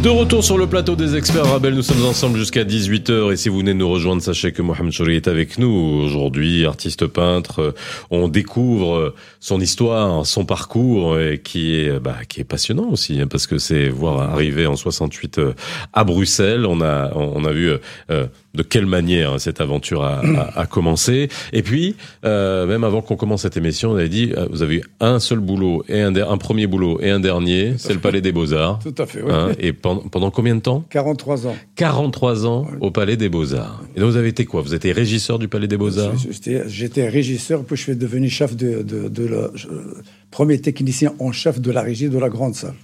De 0.05 0.09
retour 0.11 0.43
sur 0.43 0.59
le 0.59 0.67
plateau 0.67 0.95
des 0.95 1.15
experts 1.15 1.47
Rabel, 1.47 1.73
nous 1.73 1.81
sommes 1.81 2.05
ensemble 2.05 2.37
jusqu'à 2.37 2.63
18h 2.63 3.33
et 3.33 3.37
si 3.37 3.49
vous 3.49 3.57
venez 3.57 3.73
nous 3.73 3.89
rejoindre, 3.89 4.21
sachez 4.21 4.51
que 4.51 4.61
Mohamed 4.61 4.91
Chouri 4.91 5.15
est 5.15 5.27
avec 5.27 5.57
nous 5.57 5.67
aujourd'hui, 5.67 6.63
artiste 6.67 7.07
peintre. 7.07 7.73
On 8.11 8.27
découvre 8.27 9.15
son 9.39 9.59
histoire, 9.59 10.23
son 10.27 10.45
parcours 10.45 11.19
et 11.19 11.39
qui 11.39 11.73
est 11.73 11.99
bah, 11.99 12.17
qui 12.29 12.39
est 12.39 12.43
passionnant 12.43 12.87
aussi 12.91 13.19
hein, 13.19 13.25
parce 13.25 13.47
que 13.47 13.57
c'est 13.57 13.89
voir 13.89 14.21
arriver 14.31 14.67
en 14.67 14.75
68 14.75 15.39
euh, 15.39 15.53
à 15.91 16.03
Bruxelles, 16.03 16.67
on 16.67 16.81
a 16.81 17.11
on 17.15 17.43
a 17.43 17.51
vu 17.51 17.71
euh, 18.11 18.27
de 18.55 18.63
quelle 18.63 18.85
manière 18.85 19.33
hein, 19.33 19.39
cette 19.39 19.61
aventure 19.61 20.03
a, 20.03 20.21
a, 20.55 20.65
commencé. 20.65 21.29
Et 21.53 21.61
puis, 21.61 21.95
euh, 22.23 22.65
même 22.65 22.83
avant 22.83 23.01
qu'on 23.01 23.15
commence 23.15 23.41
cette 23.43 23.57
émission, 23.57 23.91
on 23.91 23.95
avait 23.95 24.09
dit, 24.09 24.33
euh, 24.35 24.47
vous 24.51 24.61
avez 24.61 24.75
eu 24.77 24.83
un 24.99 25.19
seul 25.19 25.39
boulot 25.39 25.83
et 25.87 26.01
un, 26.01 26.15
un 26.15 26.37
premier 26.37 26.67
boulot 26.67 26.99
et 27.01 27.09
un 27.09 27.19
dernier, 27.19 27.73
c'est 27.77 27.93
le 27.93 27.99
Palais 27.99 28.21
des 28.21 28.31
Beaux-Arts. 28.31 28.79
Tout 28.79 28.95
à 28.97 29.05
fait, 29.05 29.21
oui. 29.21 29.31
Hein, 29.31 29.51
et 29.59 29.73
pendant, 29.73 30.01
pendant, 30.01 30.31
combien 30.31 30.55
de 30.55 30.61
temps? 30.61 30.83
43 30.89 31.47
ans. 31.47 31.55
43 31.75 32.45
ans 32.45 32.67
au 32.81 32.91
Palais 32.91 33.17
des 33.17 33.29
Beaux-Arts. 33.29 33.83
Et 33.95 33.99
donc 33.99 34.09
vous 34.09 34.17
avez 34.17 34.29
été 34.29 34.45
quoi? 34.45 34.61
Vous 34.61 34.73
étiez 34.73 34.91
régisseur 34.91 35.39
du 35.39 35.47
Palais 35.47 35.67
des 35.67 35.77
Beaux-Arts? 35.77 36.15
J'étais 36.67 37.07
régisseur, 37.07 37.63
puis 37.63 37.75
je 37.75 37.81
suis 37.81 37.95
devenu 37.95 38.29
chef 38.29 38.55
de, 38.55 38.81
de, 38.81 39.07
de 39.07 39.25
la, 39.25 39.49
premier 40.31 40.59
technicien 40.59 41.13
en 41.19 41.31
chef 41.31 41.61
de 41.61 41.71
la 41.71 41.81
régie 41.81 42.09
de 42.09 42.17
la 42.17 42.29
grande 42.29 42.55
salle. 42.55 42.75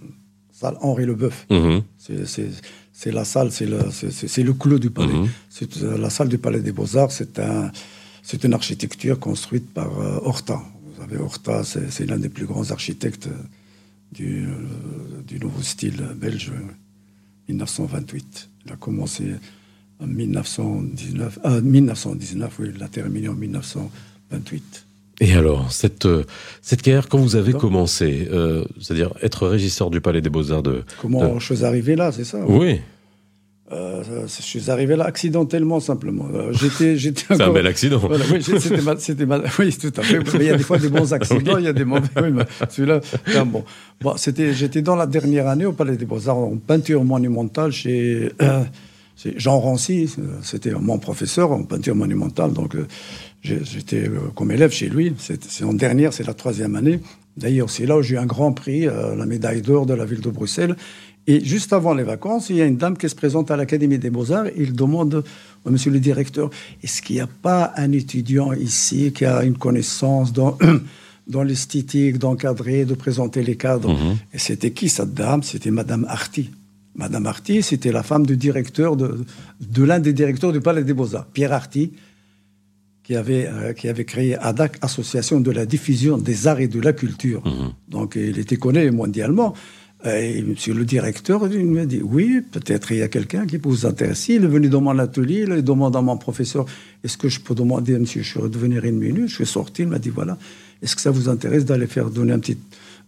Salle 0.52 0.78
Henri 0.82 1.06
Leboeuf. 1.06 1.46
Mmh. 1.50 1.80
C'est 1.98 2.48
c'est 3.02 3.12
la 3.12 3.26
salle, 3.26 3.52
c'est 3.52 3.66
le, 3.66 3.80
c'est, 3.90 4.44
le 4.44 4.54
clou 4.54 4.78
du 4.78 4.92
palais. 4.92 5.12
Mhm. 5.12 5.28
C'est 5.50 5.82
euh, 5.82 5.98
la 5.98 6.12
salle 6.12 6.30
du 6.30 6.38
palais 6.38 6.60
des 6.62 6.72
Beaux-Arts, 6.72 7.12
c'est 7.12 7.40
un, 7.40 7.72
c'est 8.22 8.44
une 8.44 8.54
architecture 8.54 9.20
construite 9.20 9.74
par 9.74 10.00
euh, 10.00 10.20
Horta. 10.22 10.62
Vous 10.86 11.02
savez, 11.02 11.18
Horta, 11.18 11.64
c'est, 11.64 12.06
l'un 12.06 12.20
des 12.20 12.30
plus 12.30 12.46
grands 12.46 12.70
architectes 12.70 13.28
du, 14.12 14.46
euh, 14.46 14.52
du 15.28 15.40
nouveau 15.40 15.64
style 15.64 16.00
belge, 16.16 16.52
1928. 17.50 18.50
Il 18.68 18.72
a 18.74 18.76
commencé 18.76 19.24
en 20.00 20.06
1919, 20.06 21.40
1919, 21.64 22.60
oui, 22.60 22.68
il 22.76 22.84
a 22.84 22.88
terminé 22.88 23.30
en 23.30 23.34
1928. 23.34 24.86
Et 25.22 25.34
alors, 25.34 25.72
cette, 25.72 26.08
cette 26.62 26.84
carrière, 26.84 27.10
quand 27.10 27.18
vous 27.18 27.36
avez 27.36 27.54
commencé, 27.54 28.28
c'est-à-dire 28.80 29.14
être 29.24 29.48
régisseur 29.48 29.90
du 29.90 30.02
Palais 30.02 30.22
des 30.22 30.30
Beaux-Arts 30.30 30.64
de... 30.64 30.84
Comment 31.00 31.40
je 31.40 31.54
suis 31.54 31.66
arrivé 31.66 31.96
là, 31.96 32.12
c'est 32.12 32.26
ça 32.26 32.44
Oui. 32.48 32.80
Euh, 33.74 34.04
je 34.28 34.42
suis 34.42 34.70
arrivé 34.70 34.96
là 34.98 35.06
accidentellement, 35.06 35.80
simplement. 35.80 36.28
Euh, 36.34 36.52
j'étais, 36.52 36.98
j'étais 36.98 37.24
C'est 37.30 37.42
un 37.42 37.54
bel 37.54 37.68
accident. 37.68 38.02
oui, 38.32 38.44
c'était 38.44 38.60
c'était 39.00 39.26
oui, 39.60 39.78
tout 39.78 39.94
à 39.96 40.04
fait. 40.04 40.20
il 40.34 40.44
y 40.44 40.50
a 40.50 40.58
des 40.58 40.64
fois 40.64 40.78
des 40.78 40.90
bons 40.90 41.14
accidents, 41.14 41.58
il 41.58 41.64
y 41.64 41.68
a 41.68 41.74
des 41.74 41.86
mauvais. 41.86 42.08
Oui, 42.22 42.44
celui-là, 42.70 43.00
bon. 43.46 43.64
bon 44.02 44.18
c'était, 44.18 44.54
j'étais 44.54 44.82
dans 44.82 44.98
la 44.98 45.06
dernière 45.06 45.48
année 45.48 45.66
au 45.66 45.72
Palais 45.72 45.96
des 45.96 46.06
Beaux-Arts 46.06 46.38
en 46.38 46.58
peinture 46.58 47.04
monumentale 47.06 47.72
chez, 47.72 48.32
euh, 48.42 48.64
Jean 49.38 49.60
Rancy. 49.60 50.14
C'était 50.42 50.72
mon 50.72 51.00
professeur 51.00 51.52
en 51.52 51.64
peinture 51.64 51.96
monumentale. 51.96 52.52
Donc, 52.52 52.76
j'étais 53.42 54.10
comme 54.36 54.52
élève 54.52 54.72
chez 54.72 54.90
lui. 54.90 55.14
C'est, 55.18 55.64
en 55.64 55.74
dernière, 55.74 56.12
c'est 56.12 56.28
la 56.28 56.34
troisième 56.34 56.76
année. 56.76 57.00
D'ailleurs, 57.38 57.70
c'est 57.70 57.86
là 57.86 57.98
où 57.98 58.02
j'ai 58.02 58.16
eu 58.16 58.18
un 58.18 58.26
grand 58.26 58.52
prix, 58.52 58.86
la 58.86 59.26
médaille 59.26 59.62
d'or 59.62 59.86
de 59.86 59.94
la 59.94 60.06
ville 60.06 60.22
de 60.22 60.30
Bruxelles. 60.30 60.76
Et 61.28 61.44
juste 61.46 61.72
avant 61.72 61.94
les 61.94 62.04
vacances, 62.04 62.50
il 62.50 62.56
y 62.56 62.62
a 62.62 62.66
une 62.66 62.78
dame 62.78 62.98
qui 62.98 63.08
se 63.08 63.16
présente 63.16 63.52
à 63.52 63.56
l'Académie 63.56 64.00
des 64.00 64.10
Beaux-Arts. 64.10 64.48
Il 64.58 64.74
demande 64.74 65.24
à 65.66 65.70
monsieur 65.70 65.92
le 65.92 66.00
directeur 66.00 66.50
est-ce 66.84 67.02
qu'il 67.02 67.18
n'y 67.18 67.22
a 67.22 67.28
pas 67.28 67.74
un 67.78 67.92
étudiant 67.92 68.54
ici 68.54 69.12
qui 69.14 69.26
a 69.26 69.44
une 69.44 69.58
connaissance 69.58 70.34
dans, 70.34 70.58
dans 71.28 71.44
l'esthétique, 71.44 72.18
d'encadrer, 72.18 72.86
de 72.86 72.96
présenter 72.96 73.44
les 73.44 73.56
cadres? 73.56 73.90
Mhm. 73.90 74.18
Et 74.34 74.40
c'était 74.40 74.72
qui 74.72 74.90
cette 74.90 75.14
dame? 75.14 75.44
C'était 75.44 75.72
Madame 75.72 76.06
Arty. 76.10 76.50
Madame 76.96 77.26
Arty, 77.28 77.62
c'était 77.62 77.92
la 77.92 78.04
femme 78.04 78.26
du 78.26 78.36
directeur 78.36 78.98
de, 78.98 79.24
de 79.62 79.84
l'un 79.84 80.00
des 80.00 80.14
directeurs 80.14 80.52
du 80.52 80.60
Palais 80.60 80.84
des 80.84 80.94
Beaux-Arts, 80.94 81.28
Pierre 81.28 81.54
Arty, 81.54 81.94
qui 83.04 83.16
avait, 83.16 83.48
euh, 83.48 83.74
qui 83.74 83.88
avait 83.88 84.06
créé 84.06 84.36
ADAC, 84.38 84.78
Association 84.82 85.40
de 85.40 85.52
la 85.52 85.66
diffusion 85.66 86.18
des 86.18 86.48
arts 86.48 86.60
et 86.60 86.68
de 86.68 86.80
la 86.82 86.94
culture. 86.94 87.46
Mhm. 87.46 87.74
Donc 87.90 88.16
il 88.16 88.40
était 88.40 88.58
connu 88.58 88.90
mondialement. 88.92 89.54
Et 90.04 90.42
monsieur 90.42 90.74
le 90.74 90.84
directeur 90.84 91.48
m'a 91.48 91.86
dit 91.86 92.02
Oui, 92.02 92.42
peut-être 92.42 92.92
il 92.92 92.98
y 92.98 93.02
a 93.04 93.08
quelqu'un 93.08 93.46
qui 93.46 93.60
peut 93.60 93.70
vous 93.70 93.86
intéresser. 93.86 94.36
Il 94.36 94.44
est 94.44 94.48
venu 94.48 94.68
dans 94.68 94.82
mon 94.82 94.98
atelier, 94.98 95.46
il 95.48 95.64
demande 95.64 95.96
à 95.96 96.02
mon 96.02 96.18
professeur 96.18 96.66
Est-ce 97.04 97.18
que 97.18 97.30
je 97.30 97.40
peux 97.40 97.54
demander 97.54 97.98
monsieur 98.00 98.24
Je 98.24 98.40
vais 98.40 98.50
devenir 98.50 98.84
une 98.86 98.98
minute. 98.98 99.28
Je 99.28 99.36
suis 99.36 99.46
sorti, 99.46 99.84
il 99.84 99.90
m'a 99.90 100.00
dit 100.00 100.10
Voilà, 100.10 100.38
est-ce 100.82 100.96
que 100.96 101.02
ça 101.02 101.12
vous 101.12 101.30
intéresse 101.30 101.66
d'aller 101.66 101.88
faire 101.88 102.10
donner 102.10 102.34
un 102.34 102.40
petit. 102.40 102.58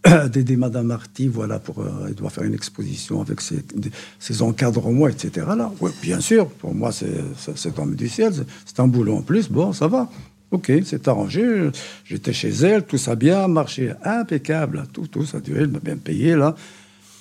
d'aider 0.31 0.57
Madame 0.57 0.87
Marty, 0.87 1.27
voilà, 1.27 1.59
pour. 1.59 1.79
Euh, 1.79 2.07
elle 2.07 2.13
doit 2.13 2.29
faire 2.29 2.43
une 2.43 2.53
exposition 2.53 3.21
avec 3.21 3.39
ses, 3.41 4.41
encadrements, 4.41 5.07
etc. 5.07 5.47
Là, 5.57 5.71
oui, 5.79 5.91
bien 6.01 6.19
sûr, 6.19 6.47
pour 6.47 6.75
moi, 6.75 6.91
c'est 6.91 7.79
un 7.79 7.87
du 7.87 8.09
c'est 8.09 8.79
un 8.79 8.87
boulot 8.87 9.15
en 9.15 9.21
plus, 9.21 9.49
bon, 9.49 9.71
ça 9.71 9.87
va. 9.87 10.09
Ok, 10.51 10.71
c'est 10.85 11.07
arrangé. 11.07 11.69
J'étais 12.05 12.33
chez 12.33 12.49
elle, 12.49 12.83
tout 12.83 12.97
ça 12.97 13.15
bien, 13.15 13.47
marché 13.47 13.93
impeccable, 14.03 14.83
tout, 14.93 15.07
tout 15.07 15.25
ça 15.25 15.39
elle 15.47 15.69
m'a 15.69 15.79
bien 15.79 15.97
payé 15.97 16.35
là 16.35 16.55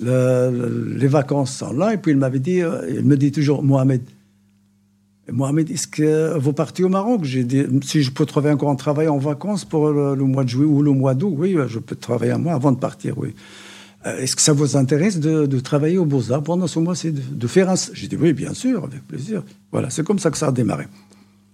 les 0.03 1.07
vacances 1.07 1.55
sont 1.55 1.73
là. 1.73 1.93
Et 1.93 1.97
puis 1.97 2.11
il 2.11 2.17
m'avait 2.17 2.39
dit, 2.39 2.61
euh, 2.61 2.81
il 2.89 3.03
me 3.03 3.17
dit 3.17 3.31
toujours, 3.31 3.63
Mohamed, 3.63 4.01
Mohamed, 5.31 5.71
est-ce 5.71 5.87
que 5.87 6.37
vous 6.37 6.51
partez 6.51 6.83
au 6.83 6.89
Maroc? 6.89 7.23
J'ai 7.23 7.43
dit, 7.43 7.63
si 7.83 8.03
je 8.03 8.11
peux 8.11 8.25
trouver 8.25 8.51
encore 8.51 8.69
un 8.69 8.75
travail 8.75 9.07
en 9.07 9.17
vacances 9.17 9.63
pour 9.63 9.89
le, 9.89 10.15
mois 10.15 10.43
de 10.43 10.49
juillet 10.49 10.65
ou 10.65 10.81
le 10.81 10.91
mois 10.91 11.13
d'août, 11.13 11.33
oui, 11.37 11.55
je 11.67 11.79
peux 11.79 11.95
travailler 11.95 12.33
un 12.33 12.37
mois 12.37 12.53
avant 12.53 12.71
de 12.71 12.77
partir, 12.77 13.17
oui. 13.17 13.33
Euh, 14.05 14.17
est-ce 14.17 14.35
que 14.35 14.41
ça 14.41 14.53
vous 14.53 14.75
intéresse 14.75 15.19
de, 15.19 15.59
travailler 15.59 15.97
au 15.97 16.05
Beaux-Arts 16.05 16.43
pendant 16.43 16.67
ce 16.67 16.79
mois 16.79 16.95
C'est 16.95 17.11
de, 17.11 17.47
faire 17.47 17.69
un. 17.69 17.75
J'ai 17.93 18.07
dit 18.07 18.17
oui, 18.17 18.33
bien 18.33 18.53
sûr, 18.53 18.83
avec 18.83 19.07
plaisir. 19.07 19.43
Voilà, 19.71 19.89
c'est 19.89 20.03
comme 20.03 20.19
ça 20.19 20.29
que 20.29 20.37
ça 20.37 20.47
a 20.47 20.51
démarré. 20.51 20.85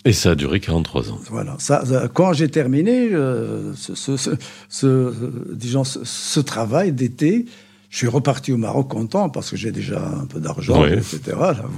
Et 0.06 0.14
ça 0.14 0.32
a 0.32 0.36
duré 0.36 0.60
43 0.60 1.12
ans. 1.12 1.20
Voilà. 1.30 1.56
Ça, 1.60 1.84
quand 2.14 2.34
j'ai 2.34 2.50
terminé 2.50 3.10
euh, 3.12 3.74
ce, 3.76 3.96
ce, 3.96 4.32
ce, 4.70 5.14
disons, 5.54 5.84
ce, 5.84 6.40
travail 6.40 6.94
d'été, 6.94 7.46
je 7.90 7.98
suis 7.98 8.08
reparti 8.08 8.52
au 8.54 8.58
Maroc 8.58 8.90
content 8.90 9.30
parce 9.30 9.50
que 9.50 9.58
j'ai 9.58 9.72
déjà 9.72 10.08
un 10.08 10.26
peu 10.26 10.40
d'argent, 10.40 10.86
etc. 10.86 11.20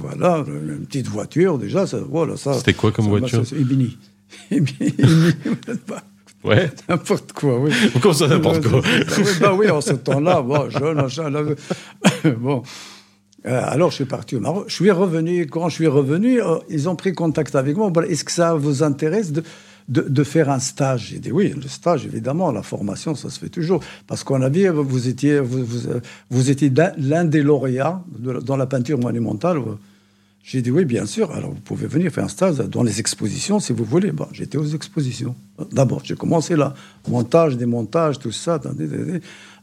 voilà, 0.02 0.44
une 0.46 0.86
petite 0.86 1.08
voiture 1.08 1.58
déjà. 1.58 1.86
Ça, 1.86 1.98
voilà, 2.06 2.36
ça, 2.36 2.54
C'était 2.54 2.74
quoi 2.74 2.92
comme 2.92 3.08
voiture 3.08 3.42
Ibini. 3.52 3.96
Ouais. 6.44 6.70
N'importe 6.88 7.32
quoi, 7.32 7.58
oui. 7.58 7.72
Comment 8.02 8.14
ça, 8.14 8.26
n'importe 8.26 8.66
quoi 8.66 8.80
oui, 8.80 9.24
bah 9.40 9.54
oui, 9.54 9.70
en 9.70 9.80
ce 9.80 9.92
temps-là, 9.92 10.42
bon, 10.42 10.68
jeune, 10.70 11.56
bon. 12.38 12.62
Euh, 13.46 13.60
alors, 13.64 13.90
je 13.90 13.96
suis 13.96 14.04
parti 14.04 14.36
au 14.36 14.40
Maroc. 14.40 14.64
Je 14.68 14.74
suis 14.74 14.90
revenu. 14.90 15.46
Quand 15.46 15.68
je 15.68 15.74
suis 15.74 15.86
revenu, 15.86 16.40
euh, 16.40 16.58
ils 16.68 16.88
ont 16.88 16.96
pris 16.96 17.12
contact 17.12 17.54
avec 17.54 17.76
moi. 17.76 17.92
Est-ce 18.08 18.24
que 18.24 18.32
ça 18.32 18.54
vous 18.54 18.82
intéresse 18.82 19.32
de, 19.32 19.42
de, 19.88 20.24
faire 20.24 20.50
un 20.50 20.58
stage 20.58 21.08
J'ai 21.10 21.18
dit 21.18 21.32
oui, 21.32 21.54
le 21.54 21.68
stage, 21.68 22.06
évidemment. 22.06 22.52
La 22.52 22.62
formation, 22.62 23.14
ça 23.14 23.30
se 23.30 23.38
fait 23.38 23.48
toujours. 23.48 23.80
Parce 24.06 24.24
qu'on 24.24 24.42
a 24.42 24.48
vu, 24.48 24.68
vous 24.68 25.08
étiez, 25.08 25.40
vous, 25.40 25.64
vous, 26.30 26.50
étiez 26.50 26.72
l'un 26.98 27.24
des 27.24 27.42
lauréats 27.42 28.02
dans 28.18 28.56
la 28.56 28.66
peinture 28.66 28.98
monumentale. 28.98 29.58
J'ai 30.44 30.60
dit 30.60 30.70
oui, 30.70 30.84
bien 30.84 31.06
sûr. 31.06 31.30
Alors, 31.32 31.50
vous 31.50 31.60
pouvez 31.60 31.86
venir 31.86 32.10
faire 32.10 32.24
un 32.24 32.28
stage 32.28 32.56
dans 32.56 32.82
les 32.82 33.00
expositions 33.00 33.60
si 33.60 33.72
vous 33.72 33.84
voulez. 33.84 34.10
Bon, 34.10 34.26
j'étais 34.32 34.58
aux 34.58 34.66
expositions. 34.66 35.34
D'abord, 35.70 36.02
j'ai 36.04 36.16
commencé 36.16 36.56
là. 36.56 36.74
Montage, 37.08 37.56
démontage, 37.56 38.18
tout 38.18 38.32
ça. 38.32 38.60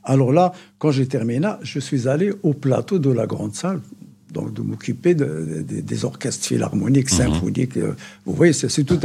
Alors 0.04 0.32
là, 0.32 0.54
quand 0.78 0.92
j'ai 0.92 1.08
terminé, 1.08 1.50
je 1.62 1.80
suis 1.80 2.08
allé 2.08 2.34
au 2.44 2.54
plateau 2.54 3.00
de 3.00 3.12
la 3.12 3.28
grande 3.28 3.54
salle, 3.54 3.82
donc 4.32 4.54
de 4.54 4.62
m'occuper 4.62 5.14
des 5.16 6.06
orchestres 6.06 6.46
philharmoniques, 6.46 7.12
mhm. 7.12 7.18
symphoniques. 7.18 7.78
Euh, 7.78 7.94
vous 8.26 8.34
voyez, 8.34 8.54
c'est 8.54 8.84
tout 8.84 9.00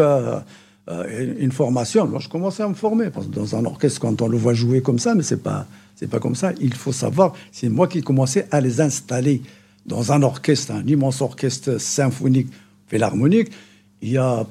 une 0.88 1.53
formation. 1.53 2.07
Moi, 2.07 2.18
je 2.20 2.29
commençais 2.29 2.62
à 2.62 2.68
me 2.68 2.75
former. 2.75 3.11
Parce 3.11 3.27
que 3.27 3.33
dans 3.33 3.57
un 3.57 3.64
orchestre, 3.64 4.01
quand 4.01 4.20
on 4.20 4.29
le 4.29 4.37
voit 4.37 4.55
jouer 4.55 4.83
comme 4.83 4.99
ça, 4.99 5.14
mais 5.14 5.23
c'est 5.23 5.42
pas, 5.42 5.66
c'est 5.97 6.09
pas 6.09 6.18
comme 6.18 6.35
ça. 6.35 6.53
Il 6.61 6.75
faut 6.75 6.92
savoir, 6.92 7.33
c'est 7.53 7.68
moi 7.68 7.88
qui 7.88 8.03
commençais 8.03 8.47
à 8.51 8.61
les 8.61 8.81
installer 8.81 9.42
dans 9.87 10.12
un 10.12 10.23
orchestre, 10.23 10.73
un 10.73 10.87
immense 10.87 11.20
orchestre 11.20 11.79
symphonique, 11.79 12.49
philharmonique 12.88 13.51
il 14.05 14.11
y 14.11 14.19
a, 14.19 14.47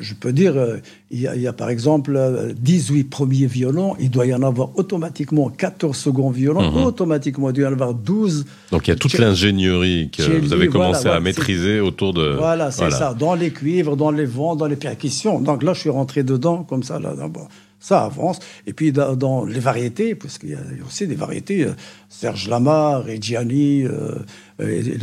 je, 0.00 0.14
peux 0.14 0.32
dire, 0.32 0.56
euh, 0.56 0.78
il 1.12 1.20
y, 1.20 1.46
a, 1.46 1.52
par 1.52 1.70
exemple 1.70 2.52
18 2.58 3.04
premiers 3.04 3.46
violons, 3.46 3.94
il 4.00 4.10
doit 4.10 4.26
y 4.26 4.34
en 4.34 4.42
avoir 4.42 4.76
automatiquement 4.76 5.48
14 5.48 5.96
seconds 5.96 6.30
violons, 6.30 6.72
mhm. 6.72 6.84
automatiquement 6.84 7.50
il 7.50 7.52
doit 7.52 7.64
y 7.66 7.68
en 7.68 7.72
avoir 7.72 7.94
12. 7.94 8.44
Donc 8.72 8.88
il 8.88 8.90
y 8.90 8.92
a 8.92 8.96
toute 8.96 9.16
l'ingénierie 9.16 10.10
que 10.10 10.40
vous 10.40 10.52
avez 10.52 10.66
commencé 10.66 11.06
à 11.06 11.20
maîtriser 11.20 11.78
autour 11.78 12.14
de... 12.14 12.34
Voilà, 12.36 12.72
c'est 12.72 12.90
ça, 12.90 13.14
dans 13.14 13.36
les 13.36 13.50
cuivres, 13.50 13.96
dans 13.96 14.10
les 14.10 14.26
vents, 14.26 14.56
dans 14.56 14.66
les 14.66 14.74
percussions. 14.74 15.40
Donc 15.40 15.62
là, 15.62 15.72
je 15.72 15.80
suis 15.82 15.90
rentré 15.90 16.24
dedans 16.24 16.64
comme 16.64 16.82
ça, 16.82 16.98
là, 16.98 17.14
d'abord 17.16 17.48
ça 17.86 18.02
avance. 18.02 18.40
Et 18.66 18.72
puis 18.72 18.90
dans, 18.90 19.44
les 19.44 19.60
variétés, 19.60 20.16
parce 20.16 20.38
qu'il 20.38 20.50
y 20.50 20.54
a 20.54 20.58
aussi 20.84 21.06
des 21.06 21.14
variétés, 21.14 21.64
euh, 21.64 21.74
Serge 22.08 22.48
Lamar, 22.48 23.04
Reggiani, 23.04 23.84
euh, 23.84 24.16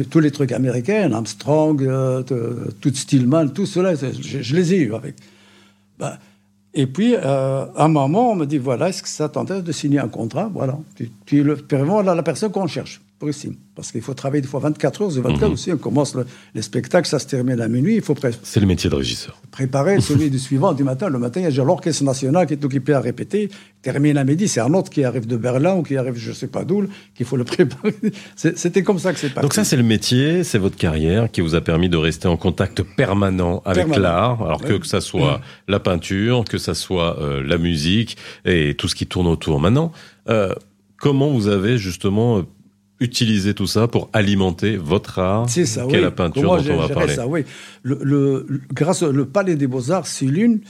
tous 0.09 0.19
les 0.19 0.31
trucs 0.31 0.51
américains, 0.51 1.09
Armstrong, 1.13 1.81
euh, 1.81 2.23
tout 2.81 2.93
Stillman, 2.93 3.47
tout 3.47 3.65
cela, 3.65 3.93
je, 3.95 4.55
les 4.55 4.73
ai 4.73 4.79
eus 4.79 4.93
avec. 4.93 5.15
Ben, 5.97 6.17
et 6.73 6.87
puis, 6.87 7.15
à 7.15 7.69
un 7.77 7.87
moment, 7.87 8.31
on 8.31 8.35
me 8.35 8.45
dit, 8.45 8.57
voilà, 8.57 8.89
est-ce 8.89 9.03
que 9.03 9.07
ça 9.07 9.29
t'intéresse 9.29 9.63
de 9.63 9.71
signer 9.71 9.99
un 9.99 10.07
contrat? 10.09 10.49
Voilà. 10.53 10.77
Puis, 10.95 11.11
puis 11.25 11.43
le, 11.43 11.55
la 12.03 12.23
personne 12.23 12.51
qu'on 12.51 12.67
cherche 12.67 12.99
Parce 13.75 13.91
qu'il 13.91 14.01
faut 14.01 14.13
travailler 14.13 14.41
des 14.41 14.47
fois 14.47 14.59
24 14.59 15.01
heures, 15.01 15.09
24 15.09 15.47
mhm. 15.47 15.53
aussi. 15.53 15.71
On 15.71 15.77
commence 15.77 16.15
le, 16.15 16.25
les 16.53 16.61
spectacles, 16.61 17.07
ça 17.07 17.19
se 17.19 17.27
termine 17.27 17.59
à 17.59 17.67
minuit. 17.67 17.95
Il 17.95 18.01
faut 18.01 18.15
C'est 18.43 18.59
le 18.59 18.65
métier 18.65 18.89
de 18.89 18.95
régisseur. 18.95 19.41
Préparer 19.51 19.99
celui 20.01 20.29
du 20.29 20.39
suivant 20.39 20.73
du 20.73 20.83
matin. 20.83 21.09
Le 21.09 21.19
matin, 21.19 21.41
il 21.41 21.55
y 21.55 21.59
a 21.59 21.63
l'orchestre 21.63 22.03
national 22.03 22.45
qui 22.45 22.53
est 22.53 22.63
occupé 22.63 22.93
à 22.93 22.99
répéter. 22.99 23.49
Termine 23.81 24.17
à 24.17 24.23
midi, 24.23 24.47
c'est 24.47 24.61
un 24.61 24.73
autre 24.73 24.89
qui 24.89 25.03
arrive 25.03 25.27
de 25.27 25.37
Berlin 25.37 25.75
ou 25.75 25.83
qui 25.83 25.97
arrive 25.97 26.15
je 26.15 26.29
ne 26.29 26.35
sais 26.35 26.47
pas 26.47 26.63
d'où, 26.63 26.87
qu'il 27.15 27.25
faut 27.25 27.35
le 27.35 27.43
préparer. 27.43 27.95
C'était 28.35 28.83
comme 28.83 28.99
ça 28.99 29.11
que 29.11 29.19
c'est 29.19 29.29
passé. 29.29 29.41
Donc 29.41 29.53
ça, 29.53 29.63
c'est 29.63 29.77
le 29.77 29.83
métier, 29.83 30.43
c'est 30.43 30.59
votre 30.59 30.77
carrière 30.77 31.31
qui 31.31 31.41
vous 31.41 31.55
a 31.55 31.61
permis 31.61 31.89
de 31.89 31.97
rester 31.97 32.27
en 32.27 32.37
contact 32.37 32.83
permanent 32.83 33.61
avec 33.65 33.95
l'art. 33.95 34.41
Alors 34.43 34.61
que, 34.61 34.73
que 34.73 34.87
ça 34.87 35.01
soit 35.01 35.41
la 35.67 35.79
peinture, 35.79 36.43
que 36.45 36.57
ça 36.57 36.73
soit 36.73 37.19
euh, 37.19 37.43
la 37.43 37.57
musique 37.57 38.17
et 38.45 38.75
tout 38.75 38.87
ce 38.87 38.95
qui 38.95 39.07
tourne 39.07 39.27
autour. 39.27 39.59
Maintenant, 39.59 39.91
euh, 40.29 40.53
comment 40.97 41.29
vous 41.31 41.47
avez 41.47 41.77
justement 41.77 42.43
utiliser 43.03 43.53
tout 43.53 43.67
ça 43.67 43.87
pour 43.87 44.09
alimenter 44.13 44.77
votre 44.77 45.19
art, 45.19 45.49
c'est 45.49 45.65
ça, 45.65 45.85
qu'est 45.89 46.01
la 46.01 46.11
peinture 46.11 46.43
dont 46.43 46.73
on 46.73 46.77
va 46.77 46.89
parler. 46.89 47.15
Ça, 47.15 47.27
oui. 47.27 47.43
Le, 47.83 48.47
grâce 48.71 49.03
au 49.03 49.25
Palais 49.25 49.55
des 49.55 49.67
Beaux-Arts, 49.67 50.07
c'est 50.07 50.25
l'une, 50.25 50.61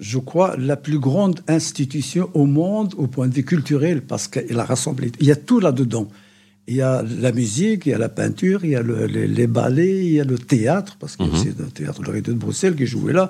je 0.00 0.18
crois, 0.18 0.56
la 0.56 0.76
plus 0.76 0.98
grande 0.98 1.40
institution 1.46 2.30
au 2.32 2.46
monde 2.46 2.94
au 2.96 3.06
point 3.06 3.28
de 3.28 3.34
vue 3.34 3.44
culturel 3.44 4.00
parce 4.02 4.28
qu'elle 4.28 4.58
a 4.58 4.64
rassemblé. 4.64 5.12
Il 5.20 5.26
y 5.26 5.32
a 5.32 5.36
tout 5.36 5.60
là-dedans. 5.60 6.08
Il 6.66 6.76
y 6.76 6.80
a 6.80 7.04
la 7.20 7.30
musique, 7.30 7.84
il 7.84 7.90
y 7.90 7.92
a 7.92 7.98
la 7.98 8.08
peinture, 8.08 8.64
il 8.64 8.70
y 8.70 8.76
a 8.76 8.82
les, 8.82 9.46
ballets, 9.46 10.06
il 10.06 10.12
y 10.12 10.20
a 10.20 10.24
le 10.24 10.38
théâtre, 10.38 10.96
parce 10.98 11.18
y 11.20 11.22
a 11.22 11.26
aussi 11.26 11.48
le 11.58 11.66
théâtre 11.66 12.02
de 12.02 12.20
de 12.20 12.32
Bruxelles 12.32 12.74
qui 12.74 12.86
jouait 12.86 13.12
là, 13.12 13.28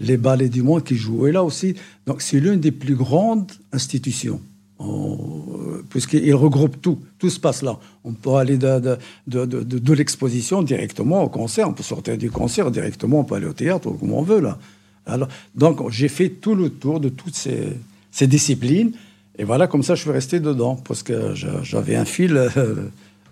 les 0.00 0.16
ballets 0.16 0.48
du 0.48 0.62
monde 0.62 0.84
qui 0.84 0.96
jouaient 0.96 1.32
là 1.32 1.44
aussi. 1.44 1.74
Donc 2.06 2.22
c'est 2.22 2.40
l'une 2.40 2.60
des 2.60 2.72
plus 2.72 2.94
grandes 2.94 3.52
institutions 3.72 4.40
puisqu'il 5.88 6.34
regroupe 6.34 6.80
tout, 6.80 6.98
tout 7.18 7.30
se 7.30 7.38
passe 7.38 7.62
là. 7.62 7.78
On 8.02 8.12
peut 8.12 8.34
aller 8.34 8.58
de, 8.58 9.94
l'exposition 9.94 10.62
directement 10.62 11.22
au 11.22 11.28
concert, 11.28 11.68
on 11.68 11.72
peut 11.72 11.82
sortir 11.82 12.18
du 12.18 12.30
concert 12.30 12.70
directement, 12.70 13.20
on 13.20 13.24
peut 13.24 13.36
aller 13.36 13.46
au 13.46 13.52
théâtre, 13.52 13.90
comme 13.90 14.12
on 14.12 14.22
veut 14.22 14.40
là. 14.40 14.58
Alors, 15.06 15.28
donc 15.54 15.90
j'ai 15.90 16.08
fait 16.08 16.28
tout 16.28 16.54
le 16.54 16.70
tour 16.70 16.98
de 16.98 17.08
toutes 17.08 17.36
ces, 17.36 17.76
ces, 18.10 18.26
disciplines, 18.26 18.92
et 19.38 19.44
voilà, 19.44 19.66
comme 19.66 19.82
ça 19.82 19.94
je 19.94 20.02
suis 20.02 20.10
resté 20.10 20.40
dedans, 20.40 20.76
parce 20.76 21.02
que 21.02 21.34
j'avais 21.62 21.96
un 21.96 22.06
fil 22.06 22.36
euh, 22.36 22.88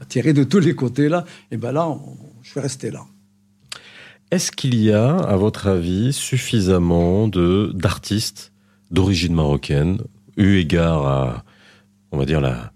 tiré 0.08 0.32
de 0.32 0.44
tous 0.44 0.58
les 0.60 0.74
côtés 0.74 1.08
là, 1.08 1.24
et 1.50 1.56
ben 1.56 1.72
là, 1.72 1.98
je 2.42 2.50
suis 2.50 2.60
resté 2.60 2.90
là. 2.90 3.04
Est-ce 4.30 4.50
qu'il 4.50 4.74
y 4.76 4.92
a, 4.92 5.16
à 5.16 5.36
votre 5.36 5.66
avis, 5.66 6.12
suffisamment 6.12 7.28
d'artistes 7.28 8.52
d'origine 8.90 9.34
marocaine 9.34 9.98
eu 10.36 10.58
égard 10.58 11.06
à, 11.06 11.44
on 12.10 12.18
va 12.18 12.24
dire, 12.24 12.40
la, 12.40 12.71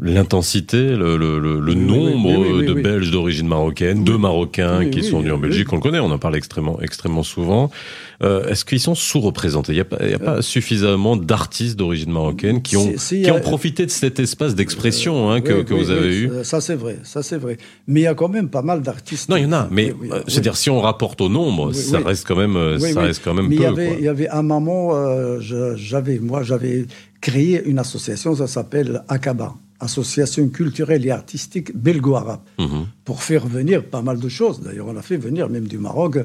l'intensité, 0.00 0.96
le, 0.96 1.16
le, 1.16 1.74
nombre 1.74 2.62
de 2.62 2.72
Belges 2.74 3.10
d'origine 3.10 3.46
marocaine, 3.46 4.04
de 4.04 4.12
Marocains 4.12 4.88
qui 4.90 5.02
sont 5.02 5.20
venus 5.20 5.32
en 5.32 5.38
Belgique, 5.38 5.72
on 5.72 5.76
le 5.76 5.82
connaît, 5.82 6.00
on 6.00 6.10
en 6.10 6.18
parle 6.18 6.36
extrêmement, 6.36 6.80
extrêmement 6.80 7.22
souvent. 7.22 7.70
Euh, 8.22 8.46
est-ce 8.48 8.66
qu'ils 8.66 8.80
sont 8.80 8.94
sous-représentés? 8.94 9.72
Il 9.72 9.76
n'y 9.76 9.80
a, 9.80 9.84
pas, 9.84 9.96
a 9.96 10.18
pas 10.18 10.36
euh, 10.36 10.42
suffisamment 10.42 11.16
d'artistes 11.16 11.76
d'origine 11.76 12.12
marocaine 12.12 12.60
qui 12.60 12.76
ont, 12.76 12.92
qui 12.92 13.30
ont 13.30 13.40
profité 13.40 13.86
de 13.86 13.90
cet 13.90 14.20
espace 14.20 14.54
d'expression 14.54 15.30
hein, 15.30 15.40
que, 15.40 15.62
que 15.62 15.72
vous 15.72 15.90
avez 15.90 16.14
eu? 16.14 16.30
Ça 16.42 16.60
c'est 16.60 16.74
vrai, 16.74 16.98
ça 17.02 17.22
c'est 17.22 17.38
vrai. 17.38 17.56
Mais 17.88 18.00
il 18.00 18.04
y 18.04 18.06
a 18.06 18.14
quand 18.14 18.28
même 18.28 18.50
pas 18.50 18.60
mal 18.60 18.82
d'artistes. 18.82 19.30
Non, 19.30 19.36
il 19.36 19.44
y 19.44 19.46
en 19.46 19.52
a, 19.52 19.68
mais 19.70 19.90
euh, 19.90 20.20
c'est-à-dire 20.28 20.56
si 20.56 20.68
on 20.68 20.80
rapporte 20.80 21.20
au 21.22 21.30
nombre, 21.30 21.72
ça 21.72 21.98
reste 21.98 22.26
quand 22.26 22.36
même, 22.36 22.78
ça 22.78 23.00
reste 23.00 23.22
quand 23.24 23.34
même 23.34 23.48
mais 23.48 23.56
peu. 23.56 23.62
Il 23.98 24.04
y 24.04 24.08
avait, 24.08 24.28
un 24.28 24.42
moment, 24.42 24.92
j'avais, 25.40 26.18
moi, 26.18 26.42
j'avais 26.42 26.86
créé 27.20 27.62
une 27.64 27.78
association, 27.78 28.34
ça 28.34 28.46
s'appelle 28.46 29.02
ACABA, 29.08 29.54
Association 29.80 30.48
culturelle 30.48 31.06
et 31.06 31.10
artistique 31.10 31.74
belgo-arabe, 31.76 32.40
mhm. 32.58 32.86
pour 33.04 33.22
faire 33.22 33.46
venir 33.46 33.84
pas 33.84 34.02
mal 34.02 34.18
de 34.18 34.28
choses. 34.28 34.60
D'ailleurs, 34.60 34.88
on 34.88 34.96
a 34.96 35.02
fait 35.02 35.16
venir 35.16 35.48
même 35.48 35.66
du 35.66 35.78
Maroc, 35.78 36.18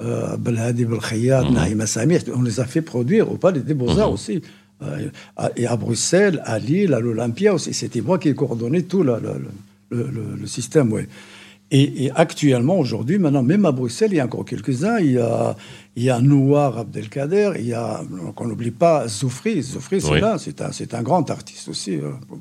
euh, 0.00 0.36
Belhadi 0.36 0.84
Belkhayat, 0.84 1.44
mhm. 1.44 1.86
Samir, 1.86 2.20
on 2.34 2.42
les 2.42 2.60
a 2.60 2.64
fait 2.64 2.82
produire 2.82 3.30
au 3.30 3.36
Palais 3.36 3.60
des 3.60 3.74
Beaux-Arts 3.74 4.08
mhm. 4.08 4.14
aussi. 4.14 4.42
Euh, 4.82 5.08
et 5.56 5.66
à 5.66 5.76
Bruxelles, 5.76 6.42
à 6.44 6.58
Lille, 6.58 6.92
à 6.92 7.00
l'Olympia 7.00 7.54
aussi. 7.54 7.72
C'était 7.72 8.02
moi 8.02 8.18
qui 8.18 8.28
ai 8.28 8.34
coordonné 8.34 8.82
tout 8.82 9.02
le, 9.02 9.16
le, 9.90 10.10
le 10.38 10.46
système. 10.46 10.92
Ouais. 10.92 11.08
Et, 11.72 12.12
actuellement, 12.14 12.78
aujourd'hui, 12.78 13.18
maintenant, 13.18 13.42
même 13.42 13.64
à 13.64 13.72
Bruxelles, 13.72 14.12
il 14.12 14.16
y 14.16 14.20
a 14.20 14.24
encore 14.24 14.44
quelques-uns. 14.44 14.98
Il 14.98 15.12
y 15.12 15.18
a, 15.18 15.56
il 15.96 16.04
y 16.04 16.10
a 16.10 16.20
Nouar 16.20 16.78
Abdelkader, 16.78 17.52
il 17.58 17.66
y 17.66 17.74
a, 17.74 18.02
qu'on 18.36 18.46
n'oublie 18.46 18.70
pas, 18.70 19.08
Zoufri. 19.08 19.62
Zoufri, 19.62 20.00
c'est 20.00 20.20
là, 20.20 20.38
c'est 20.38 20.60
un, 20.60 20.70
c'est 20.70 20.94
un 20.94 21.02
grand 21.02 21.28
artiste 21.28 21.68
aussi, 21.68 21.94
il 21.94 22.04
hein, 22.04 22.20
ne 22.30 22.36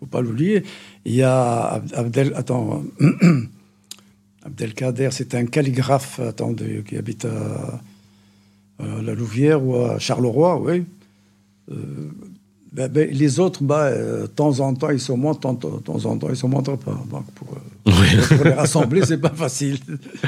faut 0.00 0.06
pas, 0.06 0.20
l'oublier. 0.20 0.64
Il 1.06 1.14
y 1.14 1.22
a 1.22 1.82
Abdel, 1.94 2.32
attends, 2.36 2.84
Abdelkader, 4.44 5.08
c'est 5.12 5.34
un 5.34 5.46
calligraphe, 5.46 6.20
attendez, 6.20 6.82
qui 6.86 6.98
habite 6.98 7.24
à, 7.24 7.80
la 8.80 9.14
Louvière 9.14 9.64
ou 9.64 9.76
à 9.76 9.98
Charleroi, 9.98 10.60
oui. 10.60 10.84
Euh, 11.70 11.74
ben, 12.72 12.88
ben, 12.88 13.08
les 13.10 13.40
autres, 13.40 13.62
bah, 13.62 13.90
de 13.90 14.26
temps 14.26 14.60
en 14.60 14.74
temps, 14.74 14.90
ils 14.90 15.00
se 15.00 15.12
montrent, 15.12 15.40
de 15.40 15.80
temps 15.80 16.04
en 16.04 16.18
temps, 16.18 16.28
ils 16.28 16.36
se 16.36 16.46
montrent 16.46 16.76
pas. 16.76 16.98
Donc, 17.10 17.24
pour, 17.34 17.48
euh, 17.54 18.34
pour 18.36 18.44
les 18.44 18.52
rassembler, 18.52 19.02
c'est 19.04 19.18
pas 19.18 19.32
facile. 19.34 19.78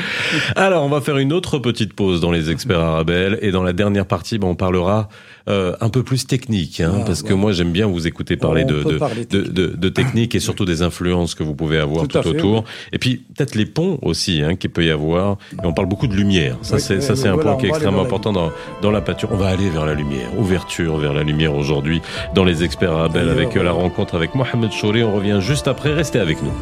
Alors, 0.57 0.85
on 0.85 0.89
va 0.89 1.01
faire 1.01 1.19
une 1.19 1.33
autre 1.33 1.59
petite 1.59 1.93
pause 1.93 2.21
dans 2.21 2.31
les 2.31 2.51
experts 2.51 2.81
Arabelle. 2.81 3.39
Et 3.43 3.51
dans 3.51 3.63
la 3.63 3.73
dernière 3.73 4.07
partie, 4.07 4.39
ben, 4.39 4.49
on 4.49 4.55
parlera 4.55 5.09
euh, 5.49 5.75
un 5.81 5.89
peu 5.89 6.03
plus 6.03 6.27
technique, 6.27 6.81
hein, 6.81 6.93
ah, 6.99 7.03
parce 7.05 7.23
que 7.23 7.33
moi 7.33 7.53
j'aime 7.53 7.73
bien 7.73 7.87
vous 7.87 8.07
écouter 8.07 8.37
parler, 8.37 8.65
de, 8.65 8.83
de, 8.85 9.43
de, 9.43 9.67
de, 9.75 9.89
technique 9.89 10.35
et 10.35 10.41
surtout 10.41 10.67
des 10.67 10.83
influences 10.83 11.35
que 11.35 11.43
vous 11.43 11.55
pouvez 11.55 11.79
avoir 11.79 12.07
tout, 12.07 12.19
autour. 12.19 12.65
Et 12.93 12.99
puis 12.99 13.25
peut-être 13.35 13.55
les 13.55 13.65
ponts 13.65 13.99
aussi 14.03 14.43
hein, 14.43 14.55
qu'il 14.55 14.71
peut 14.71 14.85
y 14.85 14.91
avoir. 14.91 15.39
Et 15.55 15.67
on 15.67 15.73
parle 15.73 15.89
beaucoup 15.89 16.07
de 16.07 16.15
lumière. 16.15 16.57
Ça 16.63 16.79
c'est 16.79 17.01
ça 17.01 17.17
c'est 17.17 17.29
un 17.29 17.39
point 17.39 17.57
qui 17.57 17.67
est 17.67 17.71
extrêmement 17.71 18.03
important 18.03 18.33
dans, 18.33 18.53
dans 18.83 18.91
la 18.91 19.01
peinture. 19.01 19.31
On 19.33 19.37
va 19.37 19.49
aller 19.49 19.71
vers 19.71 19.87
la 19.87 19.95
lumière, 19.95 20.29
ouverture 20.39 20.99
vers 20.99 21.15
la 21.15 21.23
lumière 21.23 21.55
aujourd'hui 21.55 22.03
dans 22.35 22.45
les 22.45 22.65
experts 22.65 22.93
Arabelle 22.93 23.29
avec 23.29 23.55
la 23.55 23.73
rencontre 23.73 24.15
avec 24.15 24.35
Mohamed 24.35 24.73
Chouri. 24.73 25.03
On 25.03 25.13
revient 25.13 25.39
juste 25.41 25.69
après. 25.69 25.93
Restez 25.93 26.19
avec 26.19 26.43
nous. 26.43 26.53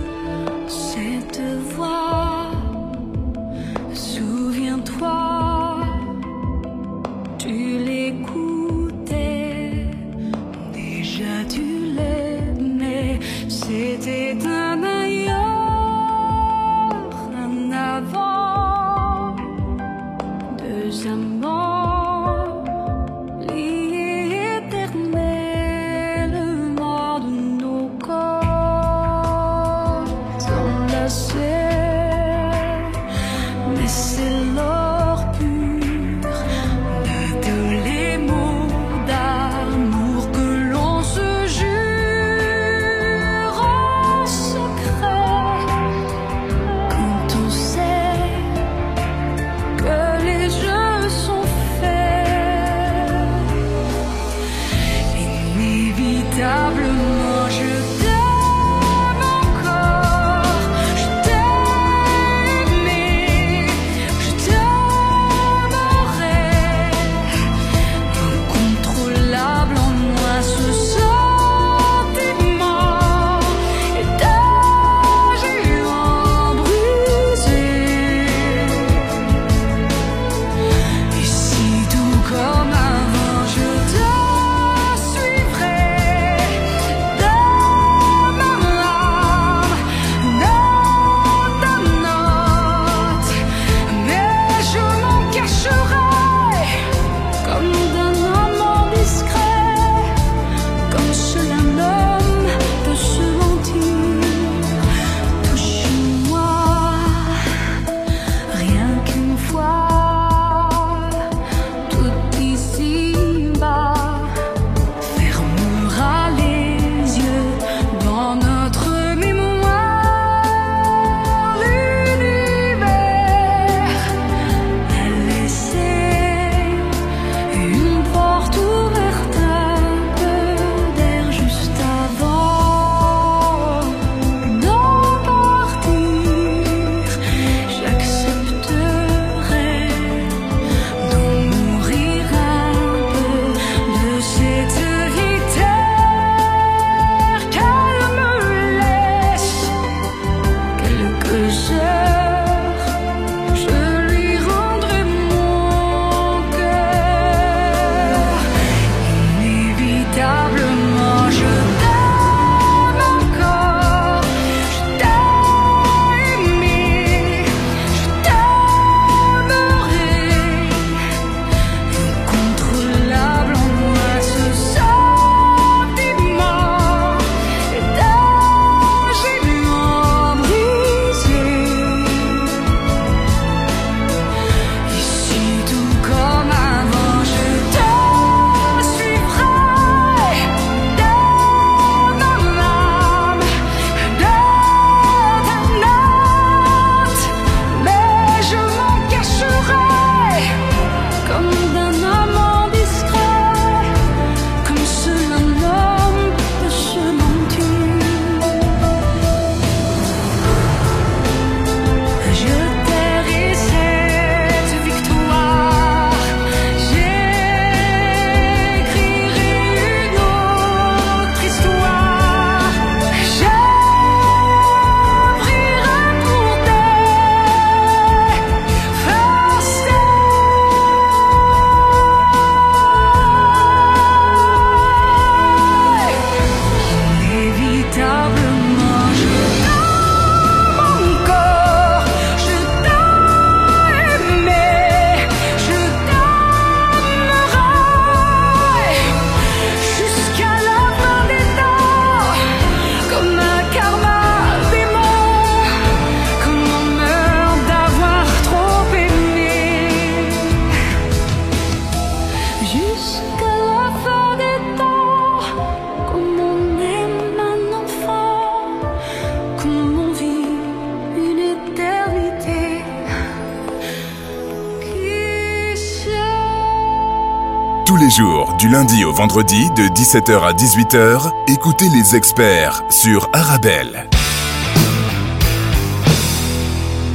Du 278.68 278.74
lundi 278.74 279.04
au 279.04 279.12
vendredi, 279.12 279.68
de 279.76 279.82
17h 279.94 280.40
à 280.40 280.52
18h, 280.52 281.32
écoutez 281.48 281.86
les 281.88 282.16
experts 282.16 282.82
sur 282.90 283.28
Arabelle. 283.32 284.08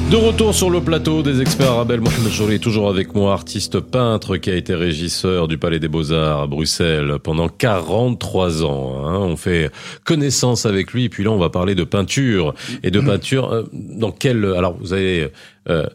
De 0.09 0.15
retour 0.15 0.53
sur 0.53 0.69
le 0.69 0.81
plateau 0.81 1.21
des 1.21 1.41
experts 1.41 1.71
Arabelle, 1.71 2.01
Mohamed 2.01 2.31
Jolie 2.31 2.55
est 2.55 2.59
toujours 2.59 2.89
avec 2.89 3.13
moi, 3.13 3.33
artiste 3.33 3.79
peintre 3.79 4.37
qui 4.37 4.49
a 4.51 4.55
été 4.55 4.73
régisseur 4.73 5.47
du 5.47 5.57
Palais 5.57 5.79
des 5.79 5.87
Beaux-Arts 5.87 6.41
à 6.41 6.47
Bruxelles 6.47 7.17
pendant 7.23 7.49
43 7.49 8.63
ans. 8.63 9.05
Hein. 9.05 9.17
On 9.19 9.37
fait 9.37 9.71
connaissance 10.03 10.65
avec 10.65 10.91
lui, 10.91 11.05
et 11.05 11.09
puis 11.09 11.23
là 11.23 11.31
on 11.31 11.39
va 11.39 11.49
parler 11.49 11.75
de 11.75 11.83
peinture. 11.83 12.53
Et 12.83 12.91
de 12.91 12.99
peinture, 13.01 13.51
euh, 13.51 13.63
dans 13.73 14.11
quel... 14.11 14.45
Alors 14.45 14.75
vous 14.79 14.93
avez... 14.93 15.31
Euh, 15.69 15.85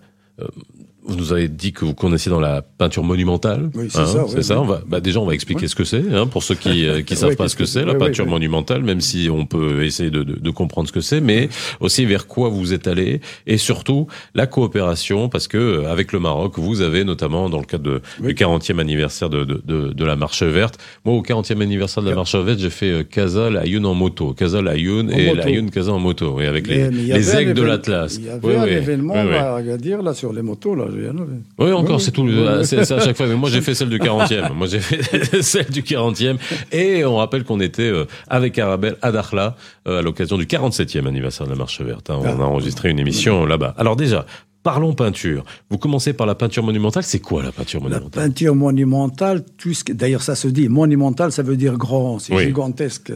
euh, 0.40 0.46
vous 1.08 1.16
nous 1.16 1.32
avez 1.32 1.48
dit 1.48 1.72
que 1.72 1.86
vous 1.86 1.94
connaissiez 1.94 2.30
dans 2.30 2.40
la 2.40 2.60
peinture 2.60 3.02
monumentale. 3.02 3.70
Oui, 3.74 3.86
c'est 3.88 4.04
ça. 4.04 4.26
C'est 4.28 4.42
ça. 4.42 4.60
On 4.60 4.66
va, 4.66 4.82
bah 4.86 5.00
déjà, 5.00 5.20
on 5.20 5.26
va 5.26 5.32
expliquer 5.32 5.66
ce 5.66 5.74
que 5.74 5.84
c'est, 5.84 6.02
hein, 6.12 6.26
pour 6.26 6.42
ceux 6.42 6.54
qui 6.54 6.86
euh, 6.86 7.00
qui 7.02 7.16
savent 7.16 7.34
pas 7.34 7.48
ce 7.48 7.56
que 7.56 7.64
c'est 7.64 7.84
la 7.84 7.94
peinture 7.94 8.26
monumentale, 8.26 8.82
même 8.82 9.00
si 9.00 9.30
on 9.32 9.46
peut 9.46 9.84
essayer 9.84 10.10
de, 10.10 10.22
de, 10.22 10.38
de 10.38 10.50
comprendre 10.50 10.86
ce 10.86 10.92
que 10.92 11.00
c'est, 11.00 11.22
mais 11.22 11.48
aussi 11.80 12.04
vers 12.04 12.26
quoi 12.26 12.50
vous 12.50 12.74
êtes 12.74 12.86
allé 12.86 13.22
et 13.46 13.56
surtout 13.56 14.06
la 14.34 14.46
coopération, 14.46 15.30
parce 15.30 15.48
que 15.48 15.56
euh, 15.56 15.90
avec 15.90 16.12
le 16.12 16.20
Maroc, 16.20 16.58
vous 16.58 16.82
avez 16.82 17.04
notamment 17.04 17.48
dans 17.48 17.58
le 17.58 17.64
cadre 17.64 17.84
de, 17.84 18.02
du 18.20 18.34
40e 18.34 18.78
anniversaire 18.78 19.30
de, 19.30 19.44
de, 19.44 19.92
de, 19.92 20.04
la 20.04 20.16
Marche 20.16 20.42
verte. 20.42 20.78
Moi, 21.06 21.14
au 21.14 21.22
40e 21.22 21.62
anniversaire 21.62 22.02
de 22.02 22.10
la 22.10 22.16
Marche 22.16 22.34
verte, 22.34 22.58
j'ai 22.58 22.70
fait 22.70 23.08
Casa 23.08 23.46
Ayoun 23.46 23.86
en 23.86 23.94
moto, 23.94 24.34
Casa 24.34 24.58
Ayoun 24.58 25.10
et 25.10 25.30
Ayoun 25.40 25.70
Casa 25.70 25.92
en 25.92 25.98
moto, 25.98 26.38
et 26.40 26.46
avec 26.46 26.66
les, 26.66 26.90
les 26.90 27.36
aigles 27.36 27.54
de 27.54 27.62
l'Atlas. 27.62 28.18
Il 28.18 28.26
y 28.26 28.28
avait 28.28 28.56
un 28.56 28.66
événement 28.66 29.14
à 29.14 29.62
dire 29.78 30.02
là 30.02 30.12
sur 30.12 30.34
les 30.34 30.42
motos 30.42 30.74
là. 30.74 30.84
Oui, 31.58 31.72
encore, 31.72 32.00
c'est 32.00 32.10
tout. 32.10 32.28
C'est 32.64 32.90
à 32.90 33.00
chaque 33.00 33.16
fois. 33.16 33.26
Mais 33.26 33.34
moi, 33.34 33.50
j'ai 33.50 33.60
fait 33.60 33.74
celle 33.74 33.88
du 33.88 33.98
40e. 33.98 34.52
Moi, 34.54 34.66
j'ai 34.66 34.80
fait 34.80 35.42
celle 35.42 35.70
du 35.70 35.82
40e. 35.82 36.36
Et 36.72 37.04
on 37.04 37.16
rappelle 37.16 37.44
qu'on 37.44 37.60
était 37.60 37.82
euh, 37.82 38.06
avec 38.26 38.58
Arabelle 38.58 38.96
à 39.02 39.12
Dakhla 39.12 39.56
euh, 39.86 40.00
à 40.00 40.02
l'occasion 40.02 40.36
du 40.36 40.46
47e 40.46 41.06
anniversaire 41.06 41.46
de 41.46 41.52
la 41.52 41.58
Marche 41.58 41.80
verte. 41.80 42.10
Hein. 42.10 42.18
On 42.22 42.40
a 42.40 42.44
enregistré 42.44 42.90
une 42.90 42.98
émission 42.98 43.46
là-bas. 43.46 43.74
Alors 43.76 43.96
déjà, 43.96 44.26
Parlons 44.64 44.92
peinture. 44.92 45.44
Vous 45.70 45.78
commencez 45.78 46.12
par 46.12 46.26
la 46.26 46.34
peinture 46.34 46.64
monumentale. 46.64 47.04
C'est 47.04 47.20
quoi 47.20 47.42
la 47.42 47.52
peinture 47.52 47.80
monumentale? 47.80 48.10
La 48.22 48.28
peinture 48.28 48.54
monumentale, 48.56 49.44
tout 49.56 49.72
ce 49.72 49.84
d'ailleurs 49.92 50.22
ça 50.22 50.34
se 50.34 50.48
dit, 50.48 50.68
monumental, 50.68 51.30
ça 51.30 51.42
veut 51.42 51.56
dire 51.56 51.78
grand, 51.78 52.18
c'est 52.18 52.36
gigantesque. 52.36 53.12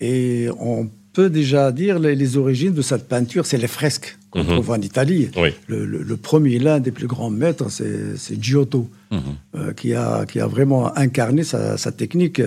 Et 0.00 0.48
on 0.58 0.88
peut 1.12 1.30
déjà 1.30 1.72
dire 1.72 1.98
les, 1.98 2.14
les 2.14 2.36
origines 2.36 2.72
de 2.72 2.82
cette 2.82 3.08
peinture, 3.08 3.46
c'est 3.46 3.58
les 3.58 3.66
fresques 3.66 4.18
qu'on 4.30 4.44
mhm. 4.44 4.54
trouve 4.54 4.70
en 4.70 4.80
Italie. 4.80 5.28
Le, 5.68 6.16
premier, 6.16 6.58
l'un 6.58 6.80
des 6.80 6.92
plus 6.92 7.06
grands 7.06 7.30
maîtres, 7.30 7.70
c'est 7.70 8.42
Giotto, 8.42 8.88
mhm. 9.10 9.20
euh, 9.56 9.72
qui, 9.72 9.94
a, 9.94 10.24
qui 10.24 10.40
a 10.40 10.46
vraiment 10.46 10.96
incarné 10.96 11.42
sa, 11.44 11.76
technique. 11.92 12.40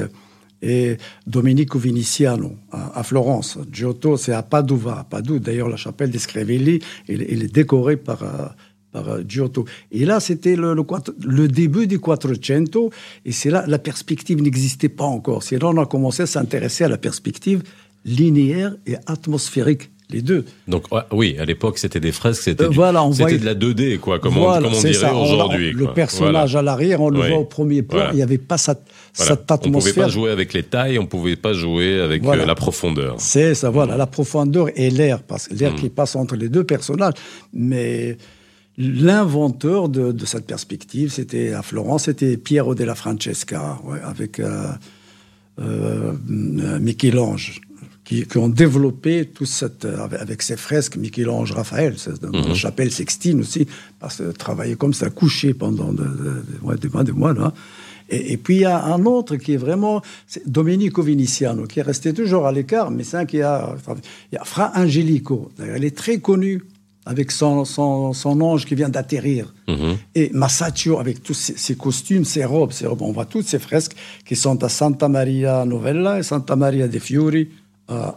Et 0.65 0.95
Domenico 1.27 1.77
Viniciano 1.77 2.55
à, 2.71 3.03
Florence. 3.03 3.57
Giotto, 3.69 4.15
c'est 4.15 4.31
à 4.31 4.43
Padova. 4.43 5.05
Padoue, 5.09 5.39
d'ailleurs, 5.39 5.67
la 5.67 5.75
chapelle 5.75 6.09
des 6.09 6.19
Screvelli, 6.19 6.79
il, 7.09 7.21
est 7.21 7.53
décoré 7.53 7.97
par, 7.97 8.23
euh, 8.23 8.47
par 8.93 9.09
euh, 9.09 9.23
Giotto. 9.27 9.65
Et 9.91 10.05
là, 10.05 10.21
c'était 10.21 10.55
le, 10.55 10.73
le, 10.73 11.47
début 11.49 11.85
du 11.85 11.99
Quattrocento, 11.99 12.91
et 13.25 13.33
c'est 13.33 13.49
là, 13.49 13.65
la 13.67 13.77
perspective 13.77 14.41
n'existait 14.41 14.87
pas 14.87 15.03
encore. 15.03 15.43
C'est 15.43 15.61
là 15.61 15.67
on 15.67 15.81
a 15.81 15.85
commencé 15.85 16.23
à 16.23 16.27
s'intéresser 16.27 16.85
à 16.85 16.87
la 16.87 16.97
perspective 16.97 17.63
linéaire 18.05 18.75
et 18.85 18.95
atmosphérique. 19.07 19.89
Les 20.09 20.21
deux. 20.21 20.45
Donc 20.67 20.85
oui, 21.11 21.37
à 21.39 21.45
l'époque 21.45 21.79
c'était 21.79 21.99
des 21.99 22.11
fresques, 22.11 22.43
c'était 22.43 22.65
euh, 22.65 22.69
de 22.69 23.45
la 23.45 23.55
2D 23.55 23.97
quoi, 23.97 24.19
comme 24.19 24.37
on, 24.37 24.59
dirait 24.59 25.11
aujourd'hui. 25.11 25.71
Le 25.71 25.91
personnage 25.91 26.55
à 26.55 26.61
l'arrière, 26.61 27.01
on 27.01 27.09
le 27.09 27.19
voit 27.19 27.39
au 27.39 27.45
premier 27.45 27.81
plan, 27.81 28.09
il 28.11 28.17
n'y 28.17 28.21
avait 28.21 28.37
pas 28.37 28.59
cette, 28.59 28.81
cette 29.11 29.49
atmosphère. 29.49 29.65
On 29.65 29.69
ne 29.69 29.79
pouvait 29.79 29.93
pas 29.93 30.09
jouer 30.09 30.31
avec 30.31 30.53
les 30.53 30.63
tailles, 30.63 30.99
on 30.99 31.03
ne 31.03 31.07
pouvait 31.07 31.35
pas 31.35 31.53
jouer 31.53 31.99
avec 31.99 32.23
euh, 32.23 32.45
la 32.45 32.53
profondeur. 32.53 33.15
C'est 33.17 33.55
ça, 33.55 33.71
voilà, 33.71 33.97
la 33.97 34.05
profondeur 34.05 34.67
et 34.75 34.91
l'air, 34.91 35.23
parce 35.23 35.47
que 35.47 35.55
l'air 35.55 35.73
mm. 35.73 35.77
qui 35.77 35.89
passe 35.89 36.15
entre 36.15 36.35
les 36.35 36.49
deux 36.49 36.63
personnages. 36.63 37.13
Mais 37.53 38.17
l'inventeur 38.77 39.89
de, 39.89 40.25
cette 40.25 40.45
perspective, 40.45 41.11
c'était 41.11 41.53
à 41.53 41.63
Florence, 41.63 42.03
c'était 42.03 42.37
Piero 42.37 42.75
della 42.75 42.93
Francesca, 42.93 43.79
avec 44.03 44.39
euh, 44.39 44.67
euh 45.59 46.13
Michel-Ange 46.27 47.61
qui, 48.03 48.25
ont 48.37 48.49
développé 48.49 49.25
tout 49.25 49.45
cette, 49.45 49.85
avec 49.85 50.41
ses 50.41 50.57
fresques, 50.57 50.97
Michel-Ange, 50.97 51.53
Raphaël, 51.53 51.95
dans 52.21 52.31
la 52.31 52.47
mhm. 52.47 52.55
chapelle 52.55 52.91
Sextine 52.91 53.39
aussi, 53.39 53.67
parce 53.99 54.17
que 54.17 54.31
travailler 54.31 54.75
comme 54.75 54.93
ça, 54.93 55.09
couché 55.09 55.53
pendant 55.53 55.93
des 55.93 56.89
mois, 56.89 57.03
des 57.03 57.11
mois, 57.11 57.33
là. 57.33 57.53
Et, 58.09 58.37
puis 58.37 58.55
il 58.55 58.61
y 58.61 58.65
a 58.65 58.83
un 58.83 59.05
autre 59.05 59.37
qui 59.37 59.53
est 59.53 59.57
vraiment 59.57 60.01
Domenico 60.45 61.01
Viniciano, 61.01 61.65
qui 61.65 61.79
est 61.79 61.83
resté 61.83 62.13
toujours 62.13 62.45
à 62.45 62.51
l'écart, 62.51 62.91
mais 62.91 63.03
c'est 63.03 63.17
un 63.17 63.25
qui 63.25 63.41
a, 63.41 63.75
il 64.31 64.35
y 64.35 64.37
a 64.37 64.43
Fra 64.43 64.71
Angelico, 64.75 65.51
elle 65.57 65.85
est 65.85 65.95
très 65.95 66.19
connue 66.19 66.61
avec 67.05 67.31
son, 67.31 67.65
son, 67.65 68.13
son, 68.13 68.39
ange 68.41 68.65
qui 68.65 68.75
vient 68.75 68.89
d'atterrir. 68.89 69.53
Mhm. 69.67 69.97
Et 70.15 70.29
Masaccio, 70.33 70.99
avec 70.99 71.21
tous 71.23 71.33
ses, 71.33 71.75
costumes, 71.75 72.23
ses 72.23 72.45
robes, 72.45 72.71
ses 72.71 72.87
robes, 72.87 73.01
on 73.01 73.11
voit 73.11 73.25
toutes 73.25 73.47
ces 73.47 73.59
fresques 73.59 73.95
qui 74.25 74.35
sont 74.35 74.63
à 74.63 74.69
Santa 74.69 75.09
Maria 75.09 75.65
Novella 75.65 76.19
et 76.19 76.23
Santa 76.23 76.55
Maria 76.55 76.87
de 76.87 76.99
Fiori 76.99 77.49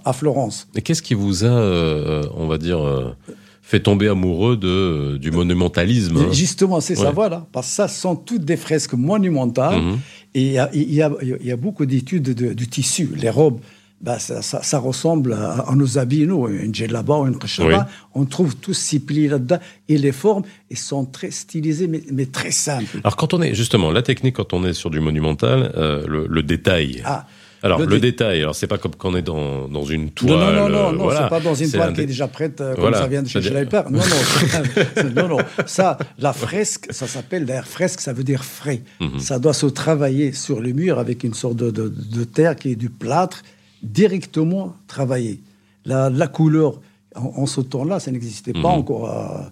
à 0.04 0.12
Florence. 0.12 0.68
Et 0.74 0.82
qu'est-ce 0.82 1.02
qui 1.02 1.14
vous 1.14 1.44
a, 1.44 1.48
euh, 1.48 2.22
on 2.34 2.46
va 2.46 2.58
dire, 2.58 2.84
euh, 2.84 3.14
fait 3.62 3.80
tomber 3.80 4.08
amoureux 4.08 4.56
de, 4.56 5.16
du 5.18 5.30
monumentalisme 5.30 6.16
hein? 6.16 6.32
Justement, 6.32 6.80
c'est 6.80 6.94
ça, 6.94 7.10
voilà. 7.10 7.46
Parce 7.52 7.68
que 7.68 7.74
ça 7.74 7.88
sont 7.88 8.16
toutes 8.16 8.44
des 8.44 8.56
fresques 8.56 8.94
monumentales. 8.94 9.80
Mhm. 9.80 9.98
Et 10.34 10.42
il 10.42 10.52
y 10.52 10.58
a, 10.58 10.70
y, 10.72 11.02
a, 11.02 11.10
y 11.22 11.50
a, 11.50 11.56
beaucoup 11.56 11.86
d'études 11.86 12.34
du 12.34 12.68
tissu. 12.68 13.10
Les 13.16 13.30
robes, 13.30 13.58
bah, 14.00 14.18
ça, 14.18 14.42
ça, 14.42 14.78
ressemble 14.78 15.32
à, 15.32 15.72
nos 15.74 15.96
habits, 15.96 16.26
nous, 16.26 16.46
une 16.48 16.74
djellaba 16.74 17.16
ou 17.18 17.26
une 17.26 17.38
kashaba. 17.38 17.88
On 18.14 18.26
trouve 18.26 18.54
tous 18.54 18.74
ces 18.74 18.98
plis 18.98 19.26
là-dedans. 19.26 19.58
Et 19.88 19.96
les 19.96 20.12
formes, 20.12 20.42
elles 20.70 20.76
sont 20.76 21.06
très 21.06 21.30
stylisées, 21.30 21.88
mais, 21.88 22.02
mais, 22.12 22.26
très 22.26 22.50
simples. 22.50 22.98
Alors, 23.02 23.16
quand 23.16 23.32
on 23.32 23.40
est, 23.40 23.54
justement, 23.54 23.90
la 23.90 24.02
technique, 24.02 24.36
quand 24.36 24.52
on 24.52 24.64
est 24.64 24.74
sur 24.74 24.90
du 24.90 25.00
monumental, 25.00 25.72
euh, 25.76 26.04
le, 26.06 26.26
le, 26.28 26.42
détail. 26.42 27.02
Ah, 27.06 27.26
alors, 27.66 27.80
le, 27.80 28.00
détail, 28.00 28.40
alors 28.40 28.54
c'est 28.54 28.66
pas 28.66 28.78
comme 28.78 28.94
quand 28.94 29.12
on 29.12 29.16
est 29.16 29.22
dans, 29.22 29.68
dans 29.68 29.84
une 29.84 30.10
toile. 30.10 30.54
Non, 30.54 30.68
non, 30.68 30.68
non, 30.68 30.92
non, 30.92 31.10
c'est 31.10 31.28
pas 31.28 31.40
dans 31.40 31.54
une 31.54 31.70
toile 31.70 31.92
qui 31.92 32.00
est 32.00 32.06
déjà 32.06 32.28
prête, 32.28 32.60
euh, 32.60 32.74
comme 32.74 32.94
ça 32.94 33.06
vient 33.06 33.22
de 33.22 33.28
chez 33.28 33.42
Schleiper. 33.42 33.82
Non, 33.90 33.98
non, 33.98 35.12
non, 35.16 35.28
non. 35.28 35.38
Ça, 35.66 35.98
la 36.18 36.32
fresque, 36.32 36.88
ça 36.90 37.06
s'appelle, 37.06 37.44
d'ailleurs, 37.44 37.66
fresque, 37.66 38.00
ça 38.00 38.12
veut 38.12 38.24
dire 38.24 38.44
frais. 38.44 38.82
Mhm. 39.00 39.18
Ça 39.18 39.38
doit 39.38 39.52
se 39.52 39.66
travailler 39.66 40.32
sur 40.32 40.60
le 40.60 40.72
mur 40.72 40.98
avec 40.98 41.24
une 41.24 41.34
sorte 41.34 41.56
de, 41.56 41.70
de, 41.70 41.88
de 41.88 42.24
terre 42.24 42.56
qui 42.56 42.72
est 42.72 42.76
du 42.76 42.90
plâtre, 42.90 43.42
directement 43.82 44.76
travaillé. 44.86 45.40
La, 45.84 46.10
la 46.10 46.26
couleur, 46.28 46.80
en, 47.14 47.46
ce 47.46 47.60
temps-là, 47.60 48.00
ça 48.00 48.10
n'existait 48.10 48.52
pas 48.52 48.60
mhm. 48.60 48.66
encore. 48.66 49.10
Euh, 49.10 49.42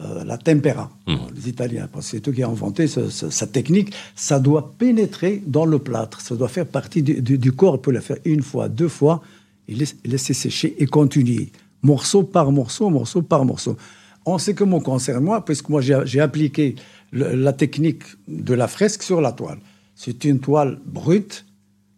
euh, 0.00 0.22
la 0.24 0.38
tempera, 0.38 0.90
hmm. 1.06 1.16
les 1.34 1.48
Italiens, 1.48 1.88
parce 1.92 2.06
que 2.06 2.10
c'est 2.16 2.28
eux 2.28 2.32
qui 2.32 2.44
ont 2.44 2.52
inventé 2.52 2.86
cette 2.86 3.52
technique, 3.52 3.92
ça 4.14 4.38
doit 4.38 4.74
pénétrer 4.78 5.42
dans 5.44 5.64
le 5.64 5.80
plâtre, 5.80 6.20
ça 6.20 6.36
doit 6.36 6.48
faire 6.48 6.66
partie 6.66 7.02
du, 7.02 7.52
corps, 7.52 7.74
on 7.74 7.78
peut 7.78 7.90
le 7.90 8.00
faire 8.00 8.18
une 8.24 8.42
fois, 8.42 8.68
deux 8.68 8.88
fois, 8.88 9.22
et 9.66 9.74
laisser 10.04 10.34
sécher 10.34 10.76
et 10.78 10.86
continuer, 10.86 11.50
morceau 11.82 12.22
par 12.22 12.52
morceau, 12.52 12.90
morceau 12.90 13.22
par 13.22 13.44
morceau. 13.44 13.76
En 14.24 14.38
ce 14.38 14.52
qui 14.52 14.64
me 14.64 14.78
concerne, 14.78 15.24
moi, 15.24 15.44
puisque 15.44 15.68
moi 15.68 15.80
j'ai 15.80 16.20
appliqué 16.20 16.76
la 17.12 17.52
technique 17.52 18.02
de 18.28 18.54
la 18.54 18.68
fresque 18.68 19.02
sur 19.02 19.20
la 19.20 19.32
toile. 19.32 19.58
C'est 19.94 20.24
une 20.24 20.38
toile 20.38 20.78
brute, 20.86 21.44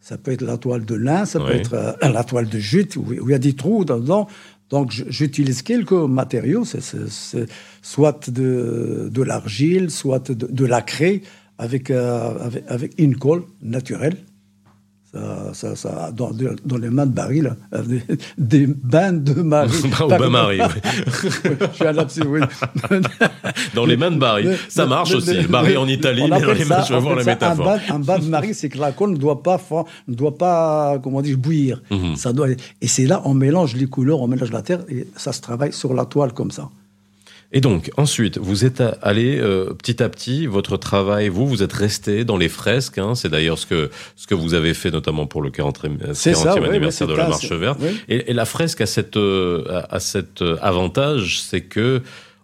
ça 0.00 0.16
peut 0.16 0.32
être 0.32 0.42
la 0.42 0.56
toile 0.56 0.84
de 0.84 0.94
lin, 0.94 1.26
ça 1.26 1.38
peut 1.38 1.52
être 1.52 1.74
euh, 1.74 1.92
la 2.00 2.24
toile 2.24 2.48
de 2.48 2.58
jute, 2.58 2.96
où, 2.96 3.12
il 3.12 3.30
y 3.30 3.34
a 3.34 3.38
des 3.38 3.52
trous 3.52 3.84
dedans. 3.84 4.26
Donc 4.70 4.92
j'utilise 4.92 5.62
quelques 5.62 5.92
matériaux, 5.92 6.64
soit 7.82 8.30
de, 8.30 9.22
l'argile, 9.22 9.90
soit 9.90 10.30
de, 10.30 10.46
de, 10.46 10.64
la 10.64 10.80
craie, 10.80 11.22
euh, 11.60 11.64
avec, 11.64 11.90
avec, 11.90 12.94
une 12.98 13.16
colle 13.16 13.42
naturelle 13.62 14.16
ça, 15.12 15.54
ça, 15.54 15.76
ça, 15.76 16.10
dans, 16.12 16.30
dans, 16.64 16.76
les 16.76 16.88
mains 16.88 17.06
de 17.06 17.12
Barry, 17.12 17.40
là, 17.40 17.56
des, 17.84 18.02
des 18.38 18.66
bains 18.66 19.12
de 19.12 19.42
Marie. 19.42 19.72
bain 20.08 20.30
Marie, 20.30 20.60
oui. 20.60 20.90
Je 21.72 21.74
suis 21.74 21.86
un 21.86 22.26
oui. 22.26 22.40
dans 23.74 23.86
les 23.86 23.96
mains 23.96 24.12
de 24.12 24.18
Barry. 24.18 24.46
Ça 24.68 24.86
marche 24.86 25.12
aussi. 25.12 25.48
Marie 25.48 25.76
en 25.76 25.88
Italie, 25.88 26.22
mais 26.30 26.40
dans 26.40 26.52
les 26.52 26.64
mains, 26.64 26.84
je 26.86 26.94
vais 26.94 27.00
voir 27.00 27.16
la 27.16 27.24
métaphore. 27.24 27.68
Un 27.68 27.76
bain, 27.76 27.80
un 27.94 27.98
bain, 27.98 28.18
de 28.20 28.26
Marie, 28.26 28.54
c'est 28.54 28.68
que 28.68 28.78
la 28.78 28.92
colle 28.92 29.10
ne 29.10 29.16
doit 29.16 29.42
pas, 29.42 29.60
ne 30.06 30.14
doit 30.14 30.38
pas 30.38 31.00
comment 31.02 31.22
dire, 31.22 31.36
bouillir. 31.36 31.82
Mhm. 31.90 32.14
ça 32.14 32.32
doit, 32.32 32.48
et 32.48 32.86
c'est 32.86 33.06
là, 33.06 33.20
on 33.24 33.34
mélange 33.34 33.74
les 33.74 33.86
couleurs, 33.86 34.20
on 34.20 34.28
mélange 34.28 34.52
la 34.52 34.62
terre, 34.62 34.80
et 34.88 35.08
ça 35.16 35.32
se 35.32 35.40
travaille 35.40 35.72
sur 35.72 35.92
la 35.92 36.04
toile 36.04 36.32
comme 36.32 36.52
ça. 36.52 36.68
Et 37.52 37.60
donc, 37.60 37.90
ensuite, 37.96 38.38
vous 38.38 38.64
êtes 38.64 38.82
allé 39.02 39.38
euh, 39.38 39.74
petit 39.74 40.02
à 40.02 40.08
petit, 40.08 40.46
votre 40.46 40.76
travail, 40.76 41.28
vous, 41.28 41.48
vous 41.48 41.64
êtes 41.64 41.72
resté 41.72 42.24
dans 42.24 42.36
les 42.36 42.48
fresques. 42.48 42.98
Hein, 42.98 43.16
c'est 43.16 43.28
d'ailleurs 43.28 43.58
ce 43.58 43.66
que, 43.66 43.90
ce 44.14 44.28
que 44.28 44.36
vous 44.36 44.54
avez 44.54 44.72
fait 44.72 44.92
notamment 44.92 45.26
pour 45.26 45.42
le 45.42 45.50
40e, 45.50 46.14
anniversaire 46.68 47.08
de 47.08 47.14
la 47.14 47.28
Marche 47.28 47.50
Verte. 47.50 47.80
Et, 48.08 48.32
la 48.32 48.44
fresque 48.44 48.80
a, 48.80 48.86
cette, 48.86 49.16
euh, 49.16 49.82
a 49.90 49.98
cet 49.98 50.42
euh, 50.42 50.56
avantage, 50.62 51.40
c'est 51.40 51.62
que 51.62 52.02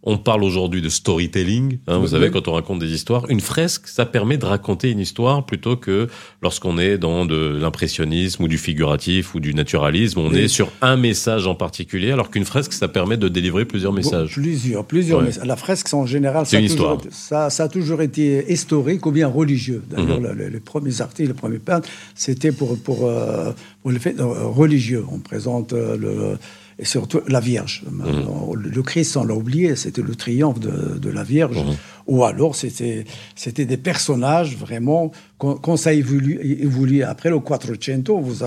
On 0.09 0.19
parle 0.19 0.45
aujourd'hui 0.45 0.83
de 0.83 0.89
storytelling. 0.89 1.79
Hein, 1.89 1.99
vous 1.99 2.09
savez, 2.09 2.31
quand 2.31 2.47
on 2.47 2.53
raconte 2.53 2.79
des 2.79 2.93
histoires, 2.93 3.29
une 3.29 3.41
fresque, 3.41 3.89
ça 3.89 4.07
permet 4.07 4.39
de 4.39 4.47
raconter 4.47 4.93
une 4.93 5.01
histoire 5.01 5.45
plutôt 5.45 5.77
que 5.77 6.07
lorsqu'on 6.43 6.79
est 6.79 6.97
dans 6.97 7.27
de 7.27 7.59
l'impressionnisme 7.61 8.45
ou 8.45 8.49
du 8.49 8.57
figuratif 8.57 9.35
ou 9.35 9.41
du 9.41 9.53
naturalisme. 9.53 10.21
On 10.21 10.33
est 10.33 10.47
sur 10.47 10.71
un 10.81 10.97
message 10.97 11.49
en 11.49 11.57
particulier, 11.57 12.13
alors 12.13 12.31
qu'une 12.31 12.45
fresque, 12.45 12.73
ça 12.73 12.87
permet 12.87 13.17
de 13.17 13.27
délivrer 13.27 13.65
plusieurs 13.65 13.93
messages. 13.93 14.35
plusieurs, 14.35 14.85
plusieurs 14.85 15.23
messages. 15.23 15.45
La 15.45 15.57
fresque, 15.57 15.93
en 15.93 16.07
général, 16.07 16.47
ça, 16.47 16.61
une 16.61 16.67
histoire. 16.67 16.99
ça, 17.11 17.51
ça, 17.51 17.65
a 17.65 17.69
toujours 17.69 18.01
été 18.01 18.53
historique 18.53 19.05
ou 19.07 19.11
bien 19.11 19.27
religieux. 19.27 19.83
D'ailleurs, 19.91 20.21
mhm. 20.21 20.39
les, 20.53 20.61
premiers 20.61 21.01
artistes, 21.01 21.29
les 21.29 21.35
premiers 21.35 21.59
peintres, 21.59 21.89
c'était 22.15 22.53
pour, 22.53 22.79
pour, 22.79 23.07
euh, 23.07 23.51
pour 23.83 23.91
le 23.91 23.99
fait 23.99 24.21
euh, 24.21 24.25
religieux. 24.25 25.05
On 25.11 25.19
présente 25.19 25.73
euh, 25.73 25.97
le 25.97 26.39
et 26.79 26.85
surtout 26.85 27.21
la 27.27 27.41
Vierge. 27.41 27.85
Mmh. 27.91 28.55
Le 28.55 28.83
Christ, 28.83 29.17
on 29.17 29.25
l'a 29.25 29.35
oublié, 29.35 29.77
c'était 29.77 30.03
le 30.03 30.15
triomphe 30.15 30.61
de, 30.61 30.99
de 30.99 31.11
la 31.11 31.23
Vierge. 31.23 31.59
Mmh. 31.59 31.77
Ou 32.07 32.25
alors, 32.25 32.55
c'était 32.55 33.65
des 33.65 33.77
personnages 33.77 34.57
vraiment, 34.57 35.11
quand, 35.39 35.77
ça 35.77 35.93
évolue, 35.93 36.39
évolue 36.41 37.03
après 37.03 37.31
le 37.31 37.41
Quattrocento, 37.41 38.21
vous 38.21 38.45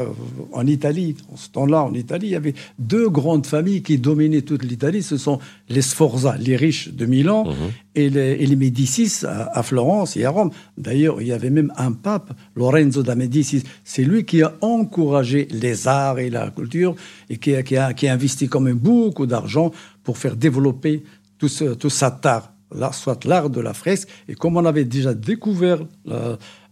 en 0.53 0.65
Italie, 0.65 1.17
en 1.31 1.35
ce 1.35 1.49
temps-là, 1.49 1.83
en 1.83 1.93
Italie, 1.93 2.27
il 2.27 2.31
y 2.31 2.35
avait 2.35 2.53
deux 2.77 3.09
grandes 3.09 3.45
familles 3.45 3.81
qui 3.81 3.97
dominaient 3.97 4.43
toute 4.43 4.63
l'Italie. 4.63 5.03
Ce 5.03 5.17
sont 5.17 5.39
les 5.67 5.81
Sforza, 5.81 6.37
les 6.39 6.55
riches 6.55 6.93
de 6.93 7.05
Milan, 7.05 7.45
mmh. 7.45 7.53
et, 7.95 8.09
les, 8.09 8.31
et, 8.39 8.45
les, 8.45 8.55
Médicis 8.55 9.25
à, 9.25 9.61
Florence 9.61 10.15
et 10.15 10.23
à 10.23 10.29
Rome. 10.29 10.51
D'ailleurs, 10.77 11.21
il 11.21 11.27
y 11.27 11.33
avait 11.33 11.49
même 11.49 11.73
un 11.75 11.91
pape, 11.91 12.31
Lorenzo 12.55 13.03
da 13.03 13.15
Médicis. 13.15 13.63
C'est 13.83 14.03
lui 14.03 14.23
qui 14.23 14.41
a 14.41 14.53
encouragé 14.61 15.49
les 15.51 15.89
arts 15.89 16.19
et 16.19 16.29
la 16.29 16.49
culture 16.49 16.95
et 17.29 17.37
qui 17.37 17.55
a, 17.55 17.63
qui 17.63 17.75
a, 17.75 17.93
qui 17.93 18.07
a 18.07 18.13
investi 18.13 18.47
quand 18.47 18.61
même 18.61 18.77
beaucoup 18.77 19.25
d'argent 19.25 19.73
pour 20.03 20.17
faire 20.17 20.37
développer 20.37 21.03
tout, 21.37 21.49
ce, 21.49 21.65
tout 21.73 21.89
cet 21.89 22.25
art 22.25 22.53
soit 22.91 23.25
l'art 23.25 23.49
de 23.49 23.61
la 23.61 23.73
fresque. 23.73 24.09
Et 24.27 24.35
comme 24.35 24.57
on 24.57 24.65
avait 24.65 24.85
déjà 24.85 25.13
découvert 25.13 25.79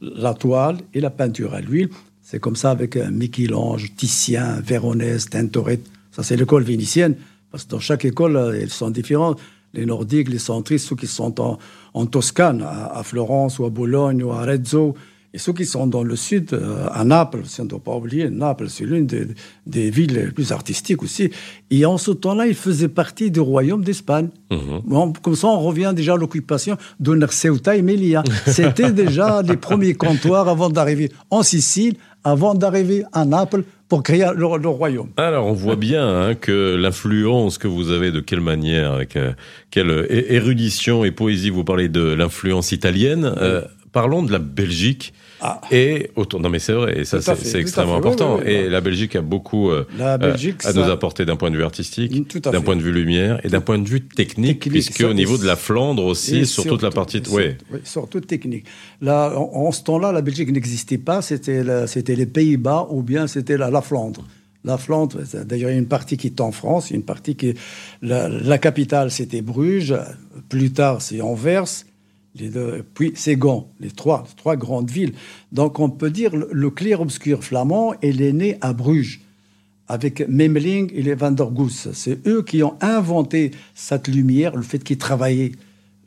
la, 0.02 0.34
toile 0.34 0.78
et 0.93 1.02
la 1.02 1.10
peinture 1.10 1.54
à 1.54 1.62
l'huile, 1.62 1.89
c'est 2.22 2.39
comme 2.39 2.56
ça 2.56 2.72
avec 2.72 2.98
euh, 2.98 3.10
Michel-Ange, 3.10 3.95
Titien, 3.95 4.60
Véronèse, 4.60 5.30
Tintoret. 5.30 5.80
Ça, 6.12 6.24
c'est 6.24 6.36
l'école 6.36 6.64
vénitienne, 6.64 7.16
parce 7.52 7.64
que 7.64 7.70
dans 7.70 7.80
chaque 7.80 8.04
école, 8.04 8.36
elles 8.54 8.66
euh, 8.66 8.68
sont 8.68 8.89
différentes. 8.89 9.39
Les 9.74 9.86
nordiques, 9.86 10.28
les 10.28 10.39
centristes, 10.39 10.89
ceux 10.89 10.98
qui 10.98 11.08
sont 11.08 11.39
en, 11.39 11.58
en 11.93 12.06
Toscane, 12.06 12.64
à, 12.64 12.98
à, 12.98 13.04
Florence 13.04 13.60
ou 13.60 13.66
à 13.66 13.70
Bologne 13.70 14.24
ou 14.24 14.32
à 14.32 14.41
Arezzo, 14.41 14.95
et 15.38 15.40
ceux 15.40 15.54
qui 15.54 15.68
sont 15.68 15.86
dans 15.86 16.02
le 16.02 16.16
sud, 16.16 16.52
euh, 16.54 16.88
à 16.92 17.04
Naples, 17.04 17.42
si 17.46 17.62
on 17.62 17.66
ne 17.66 17.70
doit 17.70 17.80
pas 17.80 17.96
oublier, 17.96 18.28
Naples, 18.32 18.70
c'est 18.70 18.86
l'une 18.86 19.06
des, 19.06 19.92
villes 19.92 20.16
les 20.16 20.32
plus 20.32 20.52
artistiques 20.52 21.04
aussi. 21.04 21.30
Et 21.70 21.86
en 21.86 22.00
ce 22.00 22.10
temps-là, 22.10 22.48
il 22.48 22.56
faisait 22.56 22.88
partie 22.88 23.30
du 23.30 23.40
royaume 23.40 23.84
d'Espagne. 23.84 24.30
Mhm. 24.50 25.14
comme 25.22 25.36
ça, 25.36 25.46
on 25.50 25.60
revient 25.60 25.94
déjà 25.96 26.14
à 26.16 26.18
l'occupation 26.18 26.76
de 27.00 27.28
Ceuta 27.30 27.76
et 27.76 27.84
Melilla. 27.84 28.24
C'était 28.48 28.92
déjà 28.92 29.44
les 29.48 29.58
premiers 29.58 29.94
comptoirs 29.94 30.50
avant 30.50 30.72
d'arriver 30.72 31.12
en 31.30 31.44
Sicile, 31.44 31.98
avant 32.24 32.56
d'arriver 32.56 33.04
à 33.14 33.24
Naples 33.24 33.64
pour 33.90 34.02
créer 34.02 34.26
le, 34.36 34.46
royaume. 34.48 35.10
Alors, 35.18 35.46
on 35.46 35.54
voit 35.54 35.76
bien 35.76 36.04
hein, 36.08 36.34
que 36.34 36.76
l'influence 36.76 37.60
que 37.60 37.68
vous 37.68 37.92
avez, 37.92 38.12
de 38.12 38.22
quelle 38.22 38.42
manière, 38.42 38.94
avec 38.94 39.16
euh, 39.16 39.34
quelle 39.70 40.08
érudition 40.10 41.06
et 41.06 41.12
poésie 41.12 41.52
vous 41.52 41.64
parlez 41.64 41.90
de 41.90 42.02
l'influence 42.02 42.72
italienne. 42.72 43.32
Euh, 43.38 43.62
parlons 43.92 44.24
de 44.24 44.32
la 44.32 44.40
Belgique. 44.40 45.14
Ah. 45.40 45.62
Et 45.72 46.10
autour, 46.16 46.40
non 46.40 46.50
mais 46.50 46.60
c'est 46.60 46.74
vrai, 46.74 47.00
et 47.00 47.06
ça 47.06 47.22
c'est 47.22 47.60
extrêmement 47.60 47.98
important. 47.98 48.42
et 48.42 48.70
la 48.70 48.82
Belgique 48.82 49.16
a 49.16 49.22
beaucoup 49.22 49.70
euh, 49.70 49.86
euh, 50.00 50.54
à 50.64 50.74
nous 50.74 50.84
apporter 50.84 51.26
d'un 51.26 51.36
point 51.36 51.52
de 51.52 51.58
vue 51.58 51.64
artistique, 51.64 52.12
d'un 52.42 52.62
point 52.62 52.76
de 52.76 52.82
vue 52.82 52.92
lumière 52.92 53.40
et 53.44 53.50
d'un 53.50 53.62
point 53.62 53.78
de 53.78 53.88
vue 53.88 54.02
technique, 54.02 54.68
puisque 54.70 55.02
au 55.02 55.14
niveau 55.14 55.38
de 55.38 55.46
la 55.46 55.56
Flandre 55.56 56.06
aussi, 56.06 56.46
sur 56.46 56.66
toute 56.66 56.82
la 56.82 56.90
partie, 56.90 57.22
oui, 57.32 57.56
surtout 57.84 58.22
technique. 58.22 58.66
Là, 59.02 59.38
en, 59.38 59.72
ce 59.72 59.84
temps-là, 59.84 60.12
la 60.12 60.22
Belgique 60.22 60.52
n'existait 60.52 60.98
pas. 60.98 61.22
C'était 61.22 61.64
c'était 61.88 62.16
les 62.16 62.26
Pays-Bas 62.26 62.88
ou 62.90 63.02
bien 63.02 63.28
c'était 63.28 63.58
la, 63.58 63.70
la 63.70 63.82
Flandre. 63.82 64.24
La 64.64 64.78
Flandre, 64.78 65.20
d'ailleurs, 65.46 65.70
il 65.70 65.74
y 65.74 65.76
a 65.76 65.80
une 65.80 65.88
partie 65.88 66.18
qui 66.18 66.28
est 66.28 66.42
en 66.42 66.52
France, 66.52 66.92
une 66.92 67.04
partie 67.04 67.36
qui 67.36 67.50
est 67.50 67.58
la, 68.02 68.28
la 68.28 68.58
capitale, 68.58 69.12
c'était 69.12 69.42
Bruges. 69.42 69.96
Plus 70.50 70.72
tard, 70.72 71.02
c'est 71.02 71.22
Anvers 71.22 71.86
les 72.40 72.50
deux, 72.50 72.84
puis 72.94 73.12
Ségon, 73.16 73.68
les 73.80 73.92
trois, 73.92 74.26
trois 74.38 74.56
grandes 74.56 74.90
villes. 74.90 75.14
Donc 75.52 75.80
on 75.80 75.90
peut 75.90 76.10
dire 76.10 76.32
le, 76.36 76.70
clair-obscur 76.70 77.44
flamand, 77.44 77.94
il 78.02 78.22
est 78.22 78.34
né 78.34 78.58
à 78.62 78.74
Bruges 78.74 79.22
avec 79.88 80.28
Memling 80.28 80.92
et 80.94 81.02
les 81.02 81.16
Van 81.16 81.32
der 81.32 81.48
Goes. 81.48 81.92
C'est 81.94 82.28
eux 82.28 82.44
qui 82.44 82.62
ont 82.64 82.76
inventé 82.82 83.52
cette 83.74 84.08
lumière, 84.08 84.56
le 84.56 84.64
fait 84.64 84.80
qu'ils 84.80 84.98
travaillaient 84.98 85.54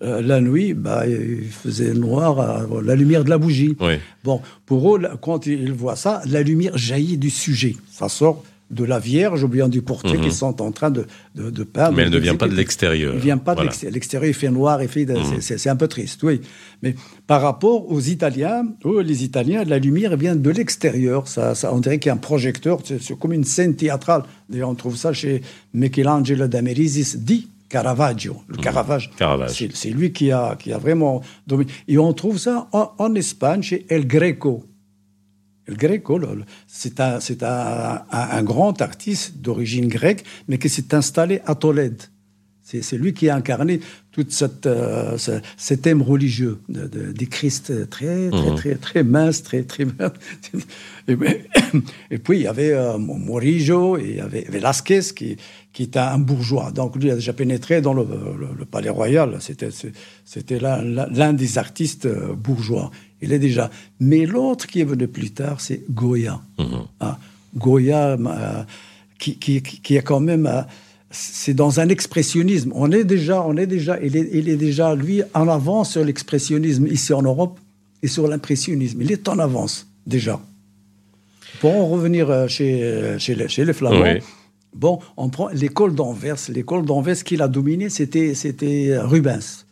euh, 0.03 0.23
la 0.23 0.41
nuit, 0.41 0.73
bah, 0.73 1.07
ils 1.07 1.51
faisaient 1.51 1.93
noir 1.93 2.41
à 2.41 2.67
la 2.83 2.95
lumière 2.95 3.25
de 3.25 3.31
la 3.31 3.39
bougie. 3.39 3.77
Bon, 4.25 4.41
pour 4.65 4.97
eux, 4.97 5.03
quand 5.21 5.47
ils 5.47 5.73
voient 5.73 5.97
ça, 5.97 6.23
la 6.27 6.43
lumière 6.43 6.77
jaillit 6.77 7.19
du 7.19 7.31
sujet. 7.31 7.77
Ça 7.91 8.09
sort 8.09 8.43
de 8.71 8.85
la 8.85 8.99
Vierge 8.99 9.43
ou 9.43 9.49
bien 9.49 9.69
du 9.69 9.83
portrait 9.83 10.17
mhm. 10.17 10.25
qui 10.25 10.33
sont 10.33 10.63
en 10.63 10.71
train 10.71 10.91
de, 10.91 11.07
de, 11.35 11.65
peindre. 11.65 11.97
Mais 11.97 12.03
elle 12.03 12.11
ne 12.11 12.19
vient 12.19 12.37
pas 12.37 12.49
de 12.49 12.55
l'extérieur. 12.55 13.13
Elle 13.13 13.19
ne 13.19 13.23
vient 13.23 13.39
pas 13.39 13.55
de 13.55 13.63
l'extérieur. 13.91 14.29
Il 14.29 14.35
fait 14.35 14.51
noir, 14.51 14.83
il 14.83 14.89
fait 14.89 15.07
mhm. 15.07 15.41
c'est 15.41 15.69
un 15.69 15.77
peu 15.77 15.89
triste, 15.89 16.23
oui. 16.23 16.41
Mais 16.83 16.95
par 17.27 17.43
rapport 17.43 17.91
aux 17.91 18.01
Italiens, 18.01 18.65
les 19.05 19.25
Italiens, 19.25 19.65
la 19.65 19.79
lumière 19.79 20.17
vient 20.17 20.37
de 20.37 20.51
l'extérieur. 20.51 21.27
Ça, 21.29 21.55
ça, 21.55 21.75
on 21.75 21.79
dirait 21.79 21.99
qu'il 21.99 22.09
y 22.09 22.11
a 22.11 22.15
un 22.15 22.19
projecteur, 22.19 22.79
c'est 22.85 23.19
comme 23.19 23.33
une 23.33 23.45
scène 23.45 23.75
théâtrale. 23.75 24.23
D'ailleurs, 24.49 24.71
on 24.71 24.75
trouve 24.75 24.97
ça 24.97 25.13
chez 25.13 25.43
Michelangelo 25.75 26.47
d'Amerisis 26.47 27.17
dit 27.17 27.49
Caravaggio. 27.69 28.37
Le 28.49 28.57
mhm. 28.57 28.63
Caravage, 28.63 29.11
c'est 29.75 29.91
lui 29.91 30.13
qui 30.13 30.31
a, 30.31 30.57
qui 30.57 30.73
a 30.73 30.79
vraiment 30.79 31.23
dominé. 31.47 31.71
Et 31.89 31.99
on 31.99 32.13
trouve 32.13 32.39
ça 32.39 32.69
en, 32.73 32.93
en 32.99 33.15
Espagne 33.15 33.63
chez 33.63 33.87
El 33.89 34.07
Greco. 34.07 34.65
Greco, 35.75 36.21
c'est 36.67 37.01
un, 37.01 37.19
un, 37.43 38.01
un, 38.11 38.43
grand 38.43 38.81
artiste 38.81 39.39
d'origine 39.39 39.89
grecque, 39.89 40.25
mais 40.49 40.59
qui 40.59 40.69
s'est 40.69 40.95
installé 40.95 41.41
à 41.47 41.55
Tolède. 41.55 42.03
C'est 42.81 42.97
lui 42.97 43.13
qui 43.13 43.29
a 43.29 43.35
incarné 43.35 43.81
tout 44.13 44.25
cette, 44.29 44.67
euh, 44.67 45.19
ce, 45.19 45.75
thème 45.75 46.03
religieux 46.03 46.59
de, 46.69 46.87
des 47.13 47.27
Christ 47.27 47.89
très, 47.91 48.31
très, 48.31 48.51
mhm. 48.51 48.55
très, 48.55 48.75
très, 48.77 49.03
mince, 49.03 49.43
très, 49.43 49.63
très. 49.63 49.87
Et, 52.11 52.19
puis, 52.19 52.39
il 52.39 52.43
y 52.43 52.47
avait 52.47 52.73
euh, 52.73 52.99
Morillo, 52.99 53.99
et 53.99 54.11
il 54.11 54.17
y 54.17 54.21
avait 54.21 54.47
Velasquez, 54.49 55.01
qui, 55.17 55.37
qui 55.73 55.85
était 55.85 55.99
un 55.99 56.19
bourgeois. 56.19 56.71
Donc, 56.71 56.95
lui 56.97 57.11
a 57.11 57.17
déjà 57.17 57.33
pénétré 57.33 57.81
dans 57.81 57.95
le, 57.95 58.07
le 58.57 58.65
palais 58.65 58.91
royal. 58.91 59.39
C'était 59.41 60.61
l'un 60.61 61.33
des 61.33 61.59
artistes 61.59 62.07
euh, 62.07 62.35
bourgeois. 62.35 62.91
Il 63.23 63.33
est 63.33 63.39
déjà. 63.39 63.71
Mais 63.99 64.27
l'autre 64.27 64.67
qui 64.67 64.81
est 64.81 64.85
venu 64.85 65.07
plus 65.09 65.31
tard, 65.31 65.61
c'est 65.61 65.83
Goya. 65.91 66.41
Mhm. 66.59 66.85
Ah, 67.01 67.19
Goya, 67.57 68.13
euh, 68.13 68.63
qui, 69.19 69.37
qui, 69.37 69.63
qui, 69.63 69.97
est 69.97 70.03
quand 70.03 70.21
même. 70.21 70.47
Euh, 70.47 70.63
c'est 71.11 71.55
dans 71.55 71.81
un 71.81 71.89
expressionnisme. 71.89 72.73
On 72.75 72.91
est 72.93 73.05
déjà, 73.05 73.43
on 73.45 73.57
est 73.57 73.67
déjà, 73.67 73.99
il 74.01 74.17
est, 74.17 74.29
il 74.33 74.49
est 74.49 74.57
déjà, 74.57 74.95
lui, 74.95 75.23
en 75.35 75.49
avance 75.49 75.93
sur 75.93 76.05
l'expressionnisme 76.05 76.87
ici 76.87 77.13
en 77.13 77.23
Europe 77.23 77.59
et 78.03 78.09
sur 78.09 78.29
l'impressionnisme. 78.29 79.03
Il 79.03 79.11
est 79.11 79.29
en 79.29 79.39
avance, 79.39 79.87
déjà. 80.07 80.41
Pour 81.61 81.75
en 81.75 81.89
revenir 81.89 82.31
euh, 82.31 82.47
chez, 82.49 83.17
chez, 83.19 83.35
les, 83.35 83.49
chez 83.49 83.65
les 83.65 83.73
Flamands, 83.73 84.21
bon, 84.73 85.01
on 85.17 85.29
prend 85.29 85.49
l'école 85.49 85.95
d'Anvers. 85.95 86.39
L'école 86.49 86.87
d'Anvers 86.87 87.23
qu'il 87.25 87.43
a 87.43 87.49
dominée, 87.49 87.91
c'était, 87.91 88.35
c'était 88.35 88.97
Rubens. 88.99 89.67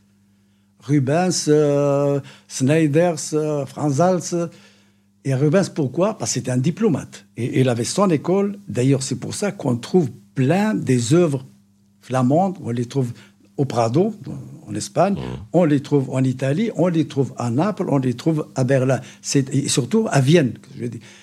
Rubens, 0.81 1.47
euh, 1.49 2.20
Sneiders, 2.49 3.35
euh, 3.35 3.66
Franz 3.66 4.01
Hals. 4.01 4.51
Et 5.24 5.35
Rubens, 5.35 5.68
pourquoi? 5.74 6.16
Parce 6.16 6.31
que 6.31 6.35
c'était 6.35 6.51
un 6.51 6.59
diplomate. 6.59 7.26
Et 7.37 7.61
il 7.61 7.68
avait 7.68 7.85
son 7.85 8.09
école. 8.11 8.59
D'ailleurs, 8.68 9.03
c'est 9.03 9.16
pour 9.16 9.35
ça 9.35 9.53
qu'on 9.53 9.76
trouve 9.76 10.11
plein 10.35 10.74
des 10.74 11.14
œuvres 11.14 11.45
flamandes. 12.01 12.57
On 12.62 12.70
les 12.70 12.87
trouve 12.87 13.12
au 13.59 13.64
Prado, 13.64 14.14
en 14.68 14.74
Espagne, 14.74 15.14
mmh. 15.14 15.47
on 15.53 15.64
les 15.64 15.81
trouve 15.81 16.11
en 16.11 16.22
Italie, 16.22 16.70
on 16.76 16.87
les 16.87 17.09
trouve 17.09 17.35
à 17.37 17.51
Naples, 17.51 17.87
on 17.89 17.99
les 17.99 18.14
trouve 18.14 18.47
à 18.55 18.62
Berlin, 18.62 19.01
et 19.35 19.68
surtout 19.68 20.07
à 20.11 20.20
Vienne. 20.20 20.53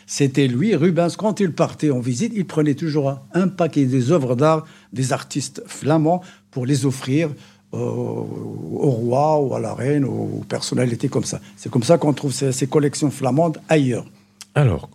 C'était 0.05 0.47
lui, 0.47 0.75
Rubens, 0.75 1.15
quand 1.17 1.39
il 1.39 1.53
partait 1.53 1.91
en 1.91 1.99
visite, 1.99 2.33
il 2.35 2.45
prenait 2.45 2.73
toujours 2.73 3.21
un 3.33 3.47
paquet 3.47 3.85
des 3.85 4.11
œuvres 4.11 4.35
d'art 4.35 4.65
des 4.91 5.13
artistes 5.13 5.63
flamands 5.65 6.21
pour 6.51 6.65
les 6.65 6.85
offrir 6.85 7.29
au 7.75 8.89
roi 8.89 9.39
ou 9.39 9.55
à 9.55 9.59
la 9.59 9.73
reine 9.73 10.05
ou 10.05 10.39
aux 10.39 10.43
personnalités 10.47 11.09
comme 11.09 11.23
ça. 11.23 11.39
C'est 11.57 11.71
comme 11.71 11.83
ça 11.83 11.97
qu'on 11.97 12.13
trouve 12.13 12.31
ces, 12.31 12.67
collections 12.67 13.11
flamandes 13.11 13.59
ailleurs. 13.69 14.05
Alors, 14.53 14.89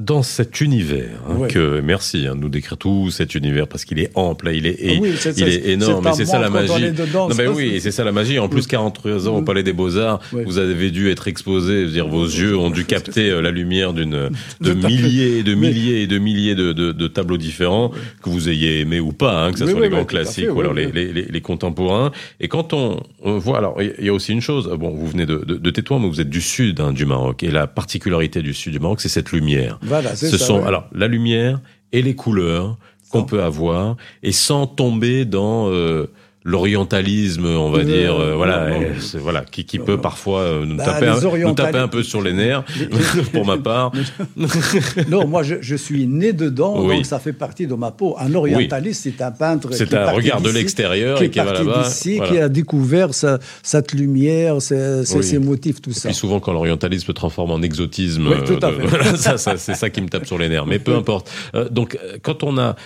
dans 0.00 0.22
cet 0.22 0.62
univers, 0.62 1.20
hein, 1.28 1.46
que 1.46 1.80
merci 1.80 2.26
hein, 2.26 2.34
de 2.34 2.40
nous 2.40 2.48
décrire 2.48 2.78
tout 2.78 3.10
cet 3.10 3.34
univers 3.34 3.68
parce 3.68 3.84
qu'il 3.84 3.98
est 3.98 4.10
ample, 4.14 4.50
il 4.54 4.66
est, 4.66 4.78
ah 4.82 5.06
il 5.36 5.42
est 5.46 5.68
énorme, 5.68 6.06
et 6.08 6.12
c'est 6.14 6.24
ça 6.24 6.38
la 6.38 6.48
magie. 6.48 6.90
non, 7.12 7.28
mais 7.36 7.46
oui, 7.46 7.80
c'est 7.82 7.90
ça 7.90 8.02
la 8.02 8.10
magie. 8.10 8.38
En 8.38 8.48
plus, 8.48 8.66
43 8.66 9.28
ans 9.28 9.36
au 9.36 9.42
Palais 9.42 9.62
des 9.62 9.74
Beaux 9.74 9.98
Arts, 9.98 10.20
vous 10.32 10.56
avez 10.56 10.90
dû 10.90 11.10
être 11.10 11.28
exposé, 11.28 11.86
dire 11.86 12.08
vos 12.08 12.24
yeux 12.24 12.56
ont 12.56 12.70
dû 12.70 12.86
capter 12.86 13.28
euh, 13.28 13.42
la 13.42 13.50
lumière 13.50 13.92
d'une 13.92 14.30
de 14.60 14.72
milliers, 14.72 15.38
et 15.38 15.42
de 15.42 15.54
milliers 15.54 16.02
et 16.02 16.06
de 16.06 16.18
milliers 16.18 16.54
de, 16.54 16.72
de, 16.72 16.92
de 16.92 17.06
tableaux 17.06 17.36
différents 17.36 17.90
que 18.22 18.30
vous 18.30 18.48
ayez 18.48 18.80
aimé 18.80 19.00
ou 19.00 19.12
pas, 19.12 19.44
hein, 19.44 19.52
que 19.52 19.58
ce 19.58 19.66
soit 19.66 19.80
les 19.80 19.90
grands 19.90 20.06
classiques 20.06 20.48
ou 20.50 20.60
alors 20.60 20.72
les, 20.72 20.90
les, 20.90 21.12
les, 21.12 21.40
contemporains. 21.42 22.10
Et 22.40 22.48
quand 22.48 22.72
on, 22.72 23.02
voit, 23.22 23.58
alors 23.58 23.82
il 23.82 24.04
y 24.04 24.08
a 24.08 24.14
aussi 24.14 24.32
une 24.32 24.40
chose. 24.40 24.70
Bon, 24.78 24.94
vous 24.94 25.08
venez 25.08 25.26
de, 25.26 25.44
de, 25.44 25.56
de 25.56 25.70
Tétouan, 25.70 25.98
mais 25.98 26.08
vous 26.08 26.22
êtes 26.22 26.30
du 26.30 26.40
sud 26.40 26.80
hein, 26.80 26.92
du 26.92 27.04
Maroc, 27.04 27.42
et 27.42 27.50
la 27.50 27.66
particularité 27.66 28.40
du 28.40 28.54
sud 28.54 28.72
du 28.72 28.78
Maroc, 28.78 29.02
c'est 29.02 29.10
cette 29.10 29.32
lumière. 29.32 29.78
Voilà, 29.90 30.16
Ce 30.16 30.38
ça, 30.38 30.38
sont 30.38 30.64
alors 30.64 30.88
la 30.92 31.08
lumière 31.08 31.60
et 31.92 32.00
les 32.00 32.14
couleurs 32.14 32.78
qu'on 33.10 33.24
peut 33.24 33.42
avoir 33.42 33.96
et 34.22 34.30
sans 34.30 34.68
tomber 34.68 35.24
dans 35.24 35.68
euh, 35.68 36.06
l'orientalisme, 36.42 37.44
on 37.44 37.70
va 37.70 37.84
dire, 37.84 38.18
euh, 38.18 38.34
voilà, 38.34 38.70
voilà, 39.14 39.44
qui, 39.44 39.64
qui 39.66 39.78
peut 39.78 39.98
parfois 39.98 40.40
euh, 40.40 40.64
nous, 40.64 40.76
bah, 40.76 40.86
taper 40.86 41.08
un, 41.08 41.20
nous, 41.20 41.52
taper 41.52 41.78
un, 41.78 41.88
peu 41.88 42.02
sur 42.02 42.22
les 42.22 42.32
nerfs, 42.32 42.64
pour 43.32 43.44
ma 43.44 43.58
part. 43.58 43.92
non, 45.08 45.26
moi, 45.26 45.42
je, 45.42 45.56
je, 45.60 45.76
suis 45.76 46.06
né 46.06 46.32
dedans, 46.32 46.82
donc 46.82 47.04
ça 47.04 47.18
fait 47.18 47.34
partie 47.34 47.66
de 47.66 47.74
ma 47.74 47.90
peau. 47.90 48.16
Un 48.18 48.34
orientaliste, 48.34 49.02
c'est 49.02 49.22
un 49.22 49.32
peintre. 49.32 49.68
C'est 49.72 49.92
un 49.92 50.10
regard 50.10 50.40
de 50.40 50.50
l'extérieur 50.50 51.20
et 51.20 51.30
qui 51.30 51.38
va 51.38 51.52
là-bas, 51.52 51.88
qui 52.02 52.38
a 52.38 52.48
découvert 52.48 53.12
sa, 53.12 53.38
cette 53.62 53.92
lumière, 53.92 54.62
ces, 54.62 55.38
motifs, 55.38 55.82
tout 55.82 55.92
ça. 55.92 56.08
Et 56.08 56.14
souvent, 56.14 56.40
quand 56.40 56.52
l'orientalisme 56.52 57.06
se 57.06 57.12
transforme 57.12 57.50
en 57.50 57.60
exotisme, 57.60 58.28
euh, 58.28 59.14
ça, 59.16 59.36
ça, 59.36 59.56
c'est 59.58 59.74
ça 59.74 59.90
qui 59.90 60.00
me 60.00 60.08
tape 60.08 60.26
sur 60.26 60.38
les 60.38 60.48
nerfs. 60.48 60.66
Mais 60.66 60.78
peu 60.78 60.94
importe. 60.94 61.30
donc, 61.70 61.98
quand 62.22 62.42
on 62.44 62.56
a 62.56 62.76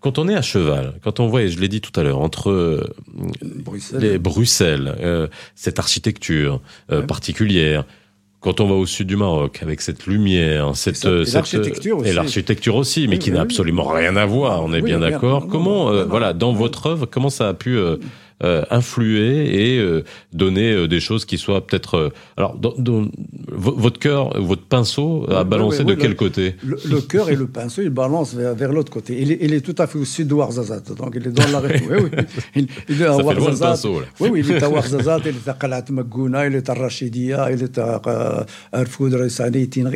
quand 0.00 0.18
on 0.18 0.28
est 0.28 0.34
à 0.34 0.42
cheval, 0.42 0.94
quand 1.02 1.20
on 1.20 1.26
voit, 1.26 1.42
et 1.42 1.48
je 1.48 1.60
l'ai 1.60 1.68
dit 1.68 1.80
tout 1.80 1.98
à 1.98 2.02
l'heure, 2.02 2.20
entre 2.20 2.50
euh, 2.50 2.94
Bruxelles, 3.42 4.00
les 4.00 4.18
Bruxelles 4.18 4.94
euh, 5.00 5.26
cette 5.54 5.78
architecture 5.78 6.60
euh, 6.92 7.02
particulière, 7.02 7.84
quand 8.40 8.60
on 8.60 8.68
va 8.68 8.74
au 8.74 8.86
sud 8.86 9.08
du 9.08 9.16
Maroc, 9.16 9.58
avec 9.62 9.80
cette 9.80 10.06
lumière, 10.06 10.76
cette, 10.76 11.04
et 11.04 11.24
l'architecture 11.32 11.98
aussi, 11.98 12.08
et 12.08 12.12
l'architecture 12.12 12.76
aussi, 12.76 13.08
mais 13.08 13.18
qui 13.18 13.32
n'a 13.32 13.40
absolument 13.40 13.88
rien 13.88 14.14
à 14.14 14.26
voir, 14.26 14.62
on 14.62 14.72
est 14.72 14.82
bien 14.82 15.00
d'accord. 15.00 15.48
Comment, 15.48 16.04
voilà, 16.04 16.32
dans 16.32 16.52
votre 16.52 16.86
œuvre, 16.86 17.06
comment 17.06 17.30
ça 17.30 17.48
a 17.48 17.54
pu 17.54 17.76
euh, 18.44 18.62
influer 18.70 19.74
et 19.74 19.78
euh, 19.80 20.04
donner 20.32 20.70
euh, 20.70 20.86
des 20.86 21.00
choses 21.00 21.24
qui 21.24 21.38
soient 21.38 21.66
peut-être. 21.66 22.12
alors, 22.36 22.56
votre 23.50 23.98
cœur, 23.98 24.40
votre 24.40 24.62
pinceau 24.62 25.26
a 25.28 25.42
balancé 25.42 25.82
de 25.82 25.94
quel 25.94 26.14
côté 26.14 26.54
Le, 26.64 27.00
cœur 27.00 27.30
et 27.30 27.34
le 27.34 27.48
pinceau, 27.48 27.82
il 27.82 27.90
balance 27.90 28.34
vers, 28.34 28.72
l'autre 28.72 28.92
côté. 28.92 29.20
Il 29.20 29.32
est, 29.32 29.38
il 29.40 29.52
est, 29.54 29.60
tout 29.60 29.74
à 29.78 29.88
fait 29.88 29.98
au 29.98 30.04
sud 30.04 30.28
de 30.28 30.34
Warzazat, 30.34 30.82
donc 30.96 31.14
il 31.16 31.26
est 31.26 31.32
dans 31.32 31.48
la 31.50 31.58
région. 31.68 31.88
oui, 31.90 32.10
oui. 32.16 32.24
Il, 32.54 32.68
il 32.88 33.02
est 33.02 33.06
à 33.06 33.16
Warzazat. 33.16 33.88
Oui, 34.20 34.28
oui, 34.30 34.44
il 34.44 34.52
est 34.52 34.62
à 34.62 34.70
Warzazat, 34.70 35.18
il 35.24 35.28
est 35.30 35.48
à 35.48 35.54
Qalat 35.54 35.86
Magouna, 35.90 36.46
il 36.46 36.54
est 36.54 36.68
à 36.70 36.74
Rachidia, 36.74 37.50
il 37.50 37.60
est 37.64 37.76
à 37.78 38.00
Arfoud 38.70 39.18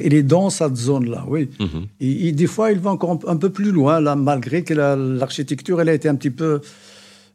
Il 0.05 0.15
est 0.15 0.23
dans 0.25 0.51
cette 0.51 0.77
zone-là, 0.77 1.25
oui. 1.29 1.49
Mm 1.61 1.65
-hmm. 1.65 2.27
et, 2.27 2.33
des 2.33 2.49
fois, 2.49 2.73
il 2.73 2.81
va 2.81 2.91
encore 2.91 3.21
un 3.35 3.37
peu 3.37 3.51
plus 3.51 3.71
loin, 3.71 4.01
là, 4.01 4.17
malgré 4.17 4.65
que 4.65 4.75
l'architecture, 5.21 5.81
elle 5.81 5.91
a 5.91 5.95
été 5.95 6.09
un 6.09 6.17
petit 6.17 6.35
peu 6.43 6.61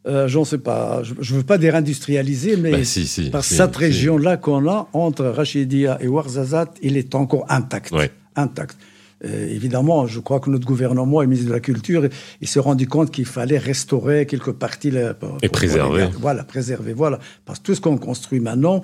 euh, 0.08 0.28
j'en 0.28 0.45
sais 0.45 0.58
pas, 0.58 1.01
je 1.03 1.34
ne 1.34 1.38
veux 1.39 1.43
pas 1.43 1.58
dire 1.58 1.76
industrialiser, 1.76 2.55
mais 2.55 2.72
bah, 2.72 2.84
si, 2.86 3.30
par 3.30 3.43
cette 3.43 3.76
région-là 3.76 4.38
qu'on 4.38 4.68
a 4.70 4.88
entre 4.93 5.26
Rachidia 5.26 5.97
et 6.01 6.08
Ouarzazate, 6.08 6.78
il 6.82 6.95
est 6.95 7.14
encore 7.14 7.45
intact. 7.49 7.93
Intact. 8.36 8.78
Euh, 9.26 9.47
évidemment, 9.49 10.05
je 10.05 10.20
crois 10.20 10.39
que 10.39 10.49
notre 10.49 10.66
gouvernement 10.66 11.22
et 11.22 11.26
le 11.26 11.30
ministre 11.30 11.49
de 11.49 11.53
la 11.53 11.60
Culture, 11.60 12.08
il 12.39 12.47
s'est 12.47 12.60
rendu 12.60 12.88
compte 12.88 13.12
qu'il 13.12 13.26
fallait 13.26 13.58
restaurer 13.58 14.26
quelques 14.26 14.53
parties. 14.53 14.93
et 15.41 15.49
préserver. 15.49 16.08
voilà, 16.20 16.43
préserver, 16.43 16.93
voilà. 16.93 17.20
Parce 17.45 17.60
que 17.60 17.66
tout 17.66 17.76
ce 17.76 17.82
qu'on 17.82 17.97
construit 17.97 18.39
maintenant, 18.39 18.84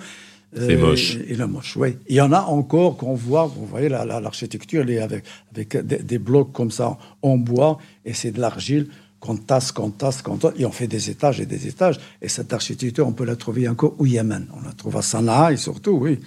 c'est 0.55 0.75
moche. 0.75 1.17
Il 1.29 1.41
est 1.41 1.47
moche, 1.47 1.75
oui. 1.77 1.97
Il 2.09 2.15
y 2.15 2.21
en 2.21 2.31
a 2.31 2.41
encore 2.41 2.97
qu'on 2.97 3.13
voit, 3.15 3.45
vous 3.45 3.65
voyez, 3.65 3.89
l'architecture, 3.89 4.83
la, 4.85 5.03
avec, 5.03 5.23
avec 5.51 5.85
des, 5.85 5.97
des, 5.97 6.17
blocs 6.19 6.51
comme 6.51 6.69
ça 6.69 6.97
en 7.21 7.37
bois, 7.37 7.79
et 8.05 8.13
c'est 8.13 8.31
de 8.31 8.39
l'argile 8.39 8.87
qu'on 9.23 9.37
tasse, 9.37 9.71
qu'on 9.71 9.89
tasse, 9.89 10.21
qu'on 10.21 10.35
tasse, 10.35 10.51
et 10.57 10.65
on 10.65 10.71
fait 10.73 10.87
des 10.87 11.09
étages 11.09 11.39
et 11.39 11.45
des 11.45 11.65
étages. 11.65 11.97
Et 12.21 12.27
cette 12.27 12.51
architecture, 12.51 13.07
on 13.07 13.13
peut 13.13 13.23
la 13.23 13.37
trouver 13.37 13.69
encore 13.69 13.95
au 13.97 14.05
Yémen. 14.05 14.47
On 14.53 14.61
la 14.67 14.73
trouve 14.73 14.97
à 14.97 15.01
Sanaa 15.01 15.53
et 15.53 15.55
surtout, 15.55 15.91
oui. 15.91 16.19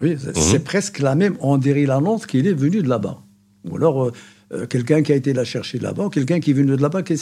Oui, 0.00 0.16
c'est 0.34 0.58
mhm. 0.58 0.64
presque 0.64 1.00
la 1.00 1.14
même. 1.14 1.36
On 1.40 1.58
dirait 1.58 1.84
la 1.84 2.00
nôtre 2.00 2.26
qu'il 2.26 2.46
est 2.46 2.54
venu 2.54 2.80
de 2.80 2.88
là-bas. 2.88 3.20
Ou 3.68 3.76
alors, 3.76 4.04
euh, 4.04 4.12
euh, 4.52 4.66
quelqu'un 4.66 5.02
qui 5.02 5.12
a 5.12 5.16
été 5.16 5.34
la 5.34 5.44
chercher 5.44 5.78
là-bas, 5.78 6.06
ou 6.06 6.08
quelqu'un 6.08 6.40
qui 6.40 6.52
est 6.52 6.54
venu 6.54 6.74
de 6.74 6.80
là-bas, 6.80 7.02
qui, 7.02 7.14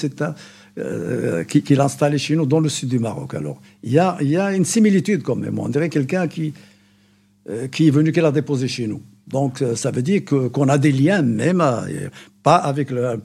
euh, 0.79 1.43
qui, 1.43 1.63
qui 1.63 1.75
l'a 1.75 1.85
installé 1.87 2.17
chez 2.17 2.37
nous, 2.37 2.47
dans 2.47 2.61
le 2.61 2.69
sud 2.69 2.89
du 2.89 3.01
Maroc. 3.01 3.35
Alors, 3.35 3.61
il 3.83 3.91
y 3.91 3.99
a, 3.99 4.17
y 4.21 4.37
a 4.37 4.55
une 4.55 4.65
similitude 4.65 5.25
quand 5.25 5.37
même. 5.37 5.59
On 5.59 5.69
dirait 5.69 5.89
quelqu'un 5.89 6.29
qui, 6.29 6.53
euh, 7.51 7.67
qui 7.67 7.89
est 7.89 7.91
venu, 7.91 8.13
qu'elle 8.13 8.27
a 8.27 8.31
déposé 8.31 8.69
chez 8.69 8.87
nous. 8.87 9.03
Donc, 9.27 9.65
ça 9.77 9.91
veut 9.91 10.03
dire 10.03 10.25
qu'on 10.25 10.69
a 10.69 10.79
des 10.79 10.93
liens, 10.93 11.23
même, 11.23 11.63
pas 12.43 12.57
avec 12.57 12.91
le, 12.91 13.21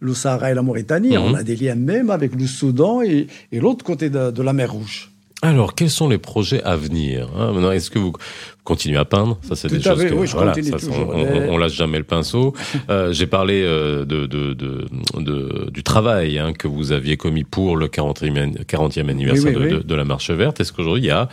le, 0.00 0.14
Sahara 0.14 0.50
et 0.50 0.54
la 0.54 0.62
Mauritanie. 0.62 1.16
On 1.16 1.30
mhm. 1.30 1.34
a 1.36 1.42
des 1.42 1.56
liens 1.56 1.74
même 1.74 2.10
avec 2.10 2.34
le 2.34 2.46
Soudan 2.46 3.02
et, 3.02 3.26
l'autre 3.52 3.84
côté 3.84 4.10
de, 4.10 4.42
la 4.42 4.52
mer 4.52 4.72
Rouge. 4.72 5.10
Alors, 5.42 5.74
quels 5.74 5.90
sont 5.90 6.08
les 6.08 6.18
projets 6.18 6.62
à 6.64 6.76
venir 6.76 7.30
hein? 7.34 7.52
Maintenant, 7.52 7.72
est-ce 7.72 7.90
que 7.90 7.98
vous 7.98 8.12
continuez 8.62 8.98
à 8.98 9.06
peindre? 9.06 9.38
Ça, 9.40 9.56
c'est 9.56 9.68
des 9.68 9.80
choses 9.80 10.04
que 10.04 10.12
oui, 10.12 10.28
voilà, 10.30 10.52
on, 10.92 11.54
on, 11.54 11.56
lâche 11.56 11.72
jamais 11.72 11.96
le 11.96 12.04
pinceau. 12.04 12.54
euh, 12.90 13.10
J'ai 13.14 13.26
parlé 13.26 13.62
euh, 13.62 14.04
de, 14.04 14.26
de, 14.26 14.52
de, 14.52 15.70
du 15.70 15.82
travail 15.82 16.38
hein, 16.38 16.52
que 16.52 16.68
vous 16.68 16.92
aviez 16.92 17.16
commis 17.16 17.44
pour 17.44 17.78
le 17.78 17.86
40e, 17.86 18.66
40e 18.66 19.08
anniversaire 19.08 19.58
de, 19.58 19.94
la 19.94 20.04
Marche 20.04 20.30
verte. 20.30 20.60
Est-ce 20.60 20.74
qu'aujourd'hui, 20.74 21.04
il 21.04 21.06
y 21.06 21.10
a 21.10 21.30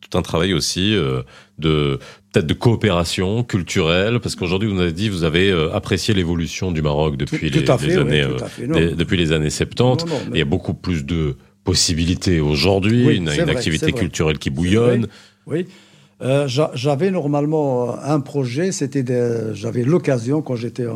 tout 0.00 0.16
un 0.16 0.22
travail 0.22 0.54
aussi 0.54 0.94
euh, 0.94 1.22
de 1.58 1.98
peut-être 2.34 2.46
de 2.46 2.54
coopération 2.54 3.44
culturelle 3.44 4.18
parce 4.18 4.34
qu'aujourd'hui 4.34 4.68
vous 4.68 4.80
avez 4.80 4.92
dit 4.92 5.08
vous 5.08 5.22
avez 5.22 5.50
euh, 5.50 5.72
apprécié 5.72 6.14
l'évolution 6.14 6.72
du 6.72 6.82
Maroc 6.82 7.16
depuis 7.16 7.48
les, 7.48 7.70
années 7.70 8.22
euh, 8.22 8.94
depuis 8.94 9.16
les 9.16 9.30
années 9.30 9.50
70 9.50 10.04
il 10.32 10.38
y 10.38 10.42
a 10.42 10.44
beaucoup 10.44 10.74
plus 10.74 11.04
de 11.04 11.36
possibilités 11.62 12.40
aujourd'hui 12.40 13.16
une, 13.16 13.28
activité 13.28 13.92
culturelle 13.92 14.38
qui 14.38 14.50
bouillonne. 14.50 15.06
oui, 15.46 15.66
euh, 16.22 16.46
j'avais 16.46 17.10
normalement 17.10 17.96
un 18.02 18.20
projet, 18.20 18.72
c'était 18.72 19.04
j'avais 19.54 19.82
l'occasion 19.82 20.42
quand 20.42 20.56
j'étais 20.56 20.86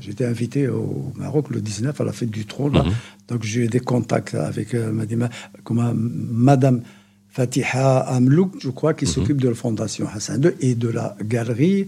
j'étais 0.00 0.24
invité 0.24 0.68
au 0.68 1.12
Maroc 1.16 1.50
le 1.50 1.60
19 1.60 1.98
à 2.00 2.04
la 2.04 2.12
fête 2.12 2.30
du 2.30 2.44
trône, 2.44 2.72
mhm. 2.72 2.92
donc 3.28 3.44
j'ai 3.44 3.62
eu 3.62 3.68
des 3.68 3.80
contacts 3.80 4.34
avec 4.34 4.74
Madame 4.74 6.82
Fatiha 7.30 8.00
Amlouk, 8.00 8.54
je 8.58 8.70
crois, 8.70 8.94
qui 8.94 9.04
mhm. 9.04 9.10
s'occupe 9.10 9.40
de 9.40 9.48
la 9.48 9.54
Fondation 9.54 10.06
Hassan 10.12 10.42
II 10.42 10.50
et 10.60 10.74
de 10.74 10.88
la 10.88 11.16
galerie 11.22 11.86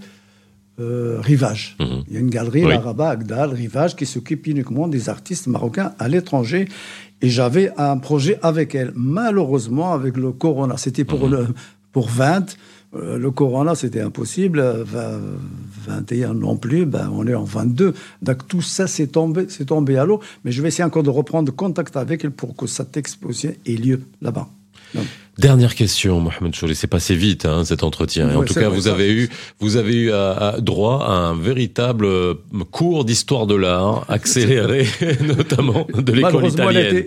euh, 0.80 1.20
Rivage. 1.20 1.76
Mhm. 1.80 2.04
Il 2.08 2.14
y 2.14 2.16
a 2.16 2.20
une 2.20 2.30
galerie, 2.30 2.64
oui. 2.64 2.70
l'Araba 2.70 3.10
Agdal, 3.10 3.50
Rivage, 3.50 3.96
qui 3.96 4.06
s'occupe 4.06 4.46
uniquement 4.46 4.88
des 4.88 5.08
artistes 5.08 5.48
marocains 5.48 5.92
à 5.98 6.08
l'étranger. 6.08 6.68
Et 7.20 7.28
j'avais 7.28 7.72
un 7.76 7.98
projet 7.98 8.38
avec 8.42 8.74
elle. 8.74 8.92
Malheureusement, 8.94 9.92
avec 9.92 10.16
le 10.16 10.32
Corona, 10.32 10.76
c'était 10.76 11.04
pour, 11.04 11.26
mhm. 11.26 11.30
le, 11.32 11.46
pour 11.92 12.08
20. 12.08 12.56
Euh, 12.94 13.18
le 13.18 13.30
Corona, 13.30 13.74
c'était 13.74 14.00
impossible. 14.00 14.62
21 15.86 16.34
non 16.34 16.56
plus, 16.56 16.86
ben, 16.86 17.10
on 17.12 17.26
est 17.26 17.34
en 17.34 17.44
22. 17.44 17.94
Donc 18.22 18.46
tout 18.46 18.62
ça, 18.62 18.86
c'est 18.86 19.08
tombé, 19.08 19.46
tombé 19.66 19.98
à 19.98 20.04
l'eau. 20.04 20.20
Mais 20.44 20.52
je 20.52 20.62
vais 20.62 20.68
essayer 20.68 20.84
encore 20.84 21.02
de 21.02 21.10
reprendre 21.10 21.52
contact 21.52 21.96
avec 21.96 22.24
elle 22.24 22.30
pour 22.30 22.54
que 22.54 22.66
cette 22.66 22.96
exposition 22.96 23.52
ait 23.66 23.72
lieu 23.72 24.02
là-bas. 24.20 24.48
Dernière 25.38 25.74
question, 25.74 26.20
Mohamed 26.20 26.54
Chouli, 26.54 26.74
c'est 26.74 26.86
passé 26.86 27.14
vite 27.14 27.46
hein, 27.46 27.64
cet 27.64 27.82
entretien. 27.82 28.36
en 28.36 28.44
tout 28.44 28.52
cas, 28.52 28.68
vous 28.68 28.86
avez 28.86 29.10
eu, 29.10 29.30
vous 29.60 29.76
avez 29.76 29.94
eu 29.94 30.12
à, 30.12 30.56
droit 30.60 31.04
à 31.06 31.12
un 31.12 31.34
véritable 31.34 32.04
euh, 32.04 32.34
cours 32.70 33.06
d'histoire 33.06 33.46
de 33.46 33.54
l'art 33.54 34.04
accéléré, 34.08 34.86
notamment 35.22 35.86
de 35.94 36.12
l'école 36.12 36.46
italienne. 36.46 37.04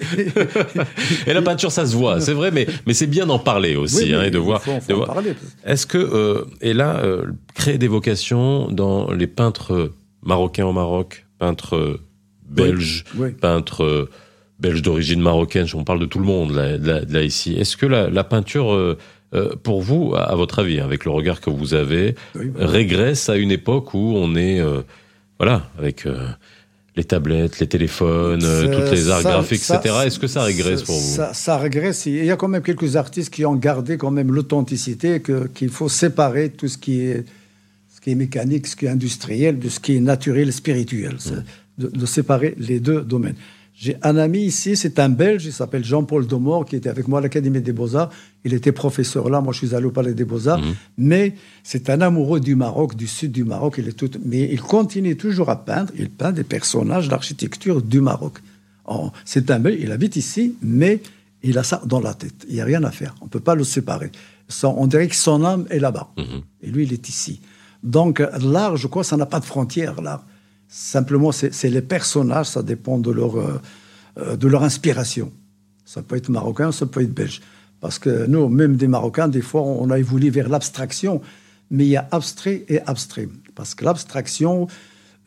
et 1.27 1.33
la 1.33 1.41
peinture, 1.43 1.71
ça 1.71 1.85
se 1.85 1.95
voit, 1.95 2.19
c'est 2.19 2.33
vrai, 2.33 2.49
mais 2.49 2.65
mais 2.87 2.95
c'est 2.95 3.07
bien 3.07 3.27
d'en 3.27 3.37
parler 3.37 3.75
aussi 3.75 4.11
hein, 4.13 4.23
et 4.23 4.31
de 4.31 4.39
voir. 4.39 4.63
Est-ce 5.63 5.85
que 5.85 5.99
euh, 5.99 6.45
et 6.61 6.73
là 6.73 6.97
euh, 7.03 7.27
créer 7.53 7.77
des 7.77 7.87
vocations 7.87 8.71
dans 8.71 9.11
les 9.11 9.27
peintres 9.27 9.91
marocains 10.23 10.65
au 10.65 10.73
Maroc, 10.73 11.27
peintres 11.37 11.99
belges, 12.49 13.05
peintres 13.39 14.09
belge 14.65 14.81
d'origine 14.81 15.21
marocaine, 15.21 15.67
on 15.73 15.83
parle 15.83 15.99
de 15.99 16.05
tout 16.05 16.19
le 16.19 16.25
monde 16.25 16.51
là, 16.51 17.21
ici. 17.21 17.53
Est-ce 17.53 17.77
que 17.77 17.85
la, 17.85 18.23
peinture, 18.23 18.73
euh, 18.73 18.97
euh, 19.33 19.55
pour 19.61 19.81
vous, 19.81 20.13
à, 20.15 20.35
votre 20.35 20.59
avis, 20.59 20.79
avec 20.79 21.05
le 21.05 21.11
regard 21.11 21.41
que 21.41 21.49
vous 21.49 21.73
avez, 21.73 22.15
régresse 22.55 23.29
à 23.29 23.35
une 23.35 23.51
époque 23.51 23.93
où 23.93 24.13
on 24.15 24.35
est, 24.35 24.59
euh, 24.59 24.81
voilà, 25.39 25.69
avec 25.77 26.07
les 26.95 27.03
tablettes, 27.03 27.59
les 27.59 27.67
téléphones, 27.67 28.39
toutes 28.39 28.91
les 28.91 29.09
arts 29.09 29.23
graphiques, 29.23 29.63
etc. 29.69 29.95
Est-ce 30.05 30.19
que 30.19 30.27
ça 30.27 30.43
régresse 30.43 30.83
pour 30.83 30.97
vous? 30.97 31.21
ça, 31.33 31.57
régresse. 31.57 32.05
Il 32.05 32.25
y 32.25 32.31
a 32.31 32.35
quand 32.35 32.47
même 32.47 32.63
quelques 32.63 32.95
artistes 32.95 33.33
qui 33.33 33.45
ont 33.45 33.55
gardé 33.55 33.97
quand 33.97 34.11
même 34.11 34.31
l'authenticité, 34.31 35.21
qu'il 35.53 35.69
faut 35.69 35.89
séparer 35.89 36.49
tout 36.49 36.67
ce 36.67 36.77
qui 36.77 37.01
est 37.01 37.25
qui 38.05 38.11
est 38.11 38.15
mécanique, 38.15 38.67
ce 38.67 38.75
qui 38.75 38.85
est 38.85 38.89
industriel, 38.89 39.57
de 39.57 39.67
ce 39.67 39.79
qui 39.79 39.95
est 39.95 39.99
naturel, 39.99 40.53
spirituel. 40.53 41.17
De, 41.79 41.89
de, 41.89 42.05
séparer 42.05 42.53
les 42.59 42.79
deux 42.79 43.01
domaines. 43.01 43.35
J'ai 43.77 43.97
un 44.03 44.15
ami 44.15 44.39
ici, 44.39 44.77
c'est 44.77 44.99
un 44.99 45.09
Belge, 45.09 45.45
il 45.45 45.51
s'appelle 45.51 45.83
Jean-Paul 45.83 46.25
Domor, 46.25 46.63
qui 46.65 46.77
était 46.77 46.87
avec 46.87 47.09
moi 47.09 47.19
à 47.19 47.21
l'Académie 47.21 47.59
des 47.59 47.73
Beaux-Arts. 47.73 48.09
Il 48.45 48.53
était 48.53 48.71
professeur 48.71 49.29
là, 49.29 49.41
moi 49.41 49.51
je 49.51 49.65
suis 49.65 49.75
allé 49.75 49.85
au 49.85 49.91
Palais 49.91 50.13
des 50.13 50.23
Beaux-Arts. 50.23 50.59
Mhm. 50.59 50.75
Mais 50.97 51.35
c'est 51.61 51.89
un 51.89 51.99
amoureux 51.99 52.39
du 52.39 52.55
Maroc, 52.55 52.95
du 52.95 53.05
sud 53.05 53.33
du 53.33 53.43
Maroc. 53.43 53.75
Il 53.77 53.89
est 53.89 53.91
tout... 53.91 54.09
Mais 54.23 54.49
il 54.49 54.61
continue 54.61 55.17
toujours 55.17 55.49
à 55.49 55.65
peindre. 55.65 55.91
Il 55.97 56.09
peint 56.09 56.31
des 56.31 56.45
personnages 56.45 57.09
d'architecture 57.09 57.81
du 57.81 57.99
Maroc. 57.99 58.39
C'est 59.25 59.51
un 59.51 59.59
Belge, 59.59 59.79
il 59.81 59.91
habite 59.91 60.15
ici, 60.15 60.55
mais 60.61 61.01
il 61.43 61.57
a 61.57 61.63
ça 61.63 61.81
dans 61.85 61.99
la 61.99 62.13
tête. 62.13 62.45
Il 62.47 62.55
n'y 62.55 62.61
a 62.61 62.65
rien 62.65 62.83
à 62.85 62.91
faire. 62.91 63.15
On 63.21 63.25
ne 63.25 63.29
peut 63.29 63.41
pas 63.41 63.55
le 63.55 63.65
séparer. 63.65 64.09
on 64.63 64.87
dirait 64.87 65.09
que 65.09 65.15
son 65.15 65.43
âme 65.43 65.65
est 65.69 65.79
là-bas. 65.79 66.11
Mhm. 66.17 66.41
Et 66.61 66.67
lui, 66.71 66.83
il 66.83 66.93
est 66.93 67.09
ici. 67.09 67.41
Donc 67.83 68.23
l'art, 68.41 68.77
je 68.77 68.87
crois, 68.87 69.03
ça 69.03 69.17
n'a 69.17 69.25
pas 69.25 69.41
de 69.41 69.45
frontières, 69.45 70.01
l'art. 70.01 70.23
Simplement, 70.67 71.31
c'est 71.31 71.69
les 71.69 71.81
personnages, 71.81 72.47
ça 72.47 72.63
dépend 72.63 72.97
de 72.97 73.11
leur, 73.11 73.37
euh, 73.37 73.61
euh, 74.17 74.35
de 74.35 74.47
leur 74.47 74.63
inspiration. 74.63 75.31
Ça 75.85 76.01
peut 76.01 76.15
être 76.15 76.29
marocain, 76.29 76.71
ça 76.71 76.85
peut 76.85 77.01
être 77.01 77.13
belge. 77.13 77.41
Parce 77.79 77.99
que 77.99 78.25
nous, 78.25 78.49
même 78.49 78.77
des 78.77 78.87
Marocains, 78.87 79.27
des 79.27 79.41
fois, 79.41 79.61
on 79.61 79.89
a 79.91 79.99
évolué 79.99 80.29
vers 80.29 80.49
l'abstraction. 80.49 81.21
Mais 81.69 81.85
il 81.85 81.89
y 81.89 81.97
a 81.97 82.07
abstrait 82.11 82.65
et 82.67 82.81
abstrait. 82.81 83.29
Parce 83.53 83.75
que 83.75 83.85
l'abstraction, 83.85 84.67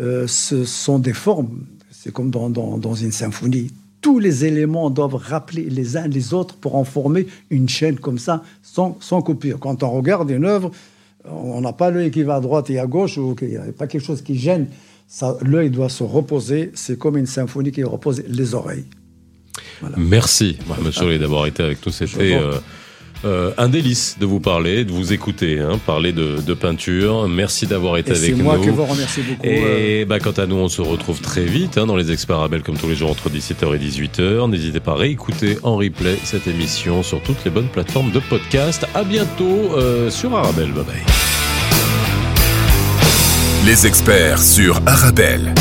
euh, 0.01 0.26
ce 0.26 0.64
sont 0.64 0.99
des 0.99 1.12
formes. 1.12 1.64
C'est 1.91 2.12
comme 2.12 2.30
dans, 2.30 2.51
dans, 2.51 2.95
une 2.95 3.12
symphonie. 3.12 3.70
Tous 4.01 4.18
les 4.18 4.45
éléments 4.45 4.91
doivent 4.91 5.16
rappeler 5.16 5.68
les 5.70 5.97
uns 5.97 6.07
les 6.07 6.34
autres 6.34 6.57
pour 6.57 6.76
en 6.76 6.84
former 6.84 7.26
une 7.51 7.68
chaîne 7.68 7.99
comme 7.99 8.18
ça, 8.18 8.43
sans, 8.62 8.97
sans 9.01 9.22
coupure. 9.22 9.59
Quand 9.59 9.82
on 9.82 9.91
regarde 9.91 10.30
une 10.30 10.45
œuvre, 10.45 10.70
on 11.24 11.61
n'a 11.61 11.72
pas 11.72 11.91
l'œil 11.91 12.11
qui 12.11 12.22
va 12.22 12.36
à 12.36 12.41
droite 12.41 12.70
et 12.70 12.78
à 12.78 12.86
gauche, 12.86 13.18
ou 13.18 13.34
il 13.43 13.49
n'y 13.49 13.57
a 13.57 13.72
pas 13.76 13.86
quelque 13.86 14.05
chose 14.05 14.22
qui 14.22 14.39
gêne 14.39 14.68
l'œil 15.43 15.71
doit 15.71 15.89
se 15.89 16.03
reposer. 16.03 16.71
C'est 16.75 16.99
comme 16.99 17.17
une 17.17 17.27
symphonie 17.27 17.73
qui 17.73 17.85
repose 17.85 18.23
les 18.29 18.55
oreilles. 18.55 18.85
Merci, 19.97 20.59
Monsieur 20.83 21.19
d'avoir 21.19 21.47
été 21.47 21.63
avec 21.63 21.85
nous. 21.85 21.93
C'était 21.93 22.35
euh, 22.35 22.55
euh, 23.25 23.53
un 23.59 23.69
délice 23.69 24.17
de 24.21 24.27
vous 24.27 24.41
parler, 24.41 24.85
de 24.85 24.93
vous 24.93 25.13
écouter, 25.13 25.59
hein, 25.59 25.79
parler 25.85 26.13
de, 26.13 26.55
peinture. 26.55 27.29
Merci 27.29 27.67
d'avoir 27.67 27.97
été 27.97 28.13
avec 28.13 28.31
nous. 28.31 28.37
C'est 28.37 28.43
moi 28.43 28.59
qui 28.59 28.69
vous 28.69 28.85
remercie 28.85 29.23
beaucoup. 29.23 29.47
Et 29.47 30.03
euh. 30.03 30.05
bah, 30.05 30.21
quant 30.21 30.33
à 30.33 30.47
nous, 30.47 30.57
on 30.57 30.69
se 30.69 30.83
retrouve 30.83 31.21
très 31.21 31.45
vite 31.45 31.79
hein, 31.79 31.87
dans 31.87 31.97
les 31.97 32.13
Experts 32.13 32.37
Arabelle, 32.37 32.63
comme 32.63 32.77
tous 32.77 32.89
les 32.89 32.97
jours 32.97 33.11
entre 33.11 33.31
17h 33.31 33.75
et 33.75 33.79
18h. 33.79 34.51
N'hésitez 34.51 34.81
pas 34.81 34.93
à 34.93 34.97
réécouter 34.97 35.59
en 35.63 35.77
replay 35.77 36.17
cette 36.25 36.47
émission 36.47 37.03
sur 37.03 37.23
toutes 37.23 37.45
les 37.45 37.51
bonnes 37.51 37.69
plateformes 37.69 38.11
de 38.11 38.21
podcast. 38.21 38.87
À 38.95 39.05
bientôt 39.05 39.71
sur 40.11 40.35
Arabelle. 40.37 40.73
Bye 40.73 40.85
bye. 40.85 41.28
Les 43.69 43.85
experts 43.85 44.43
sur 44.43 44.81
Arabelle. 44.87 45.53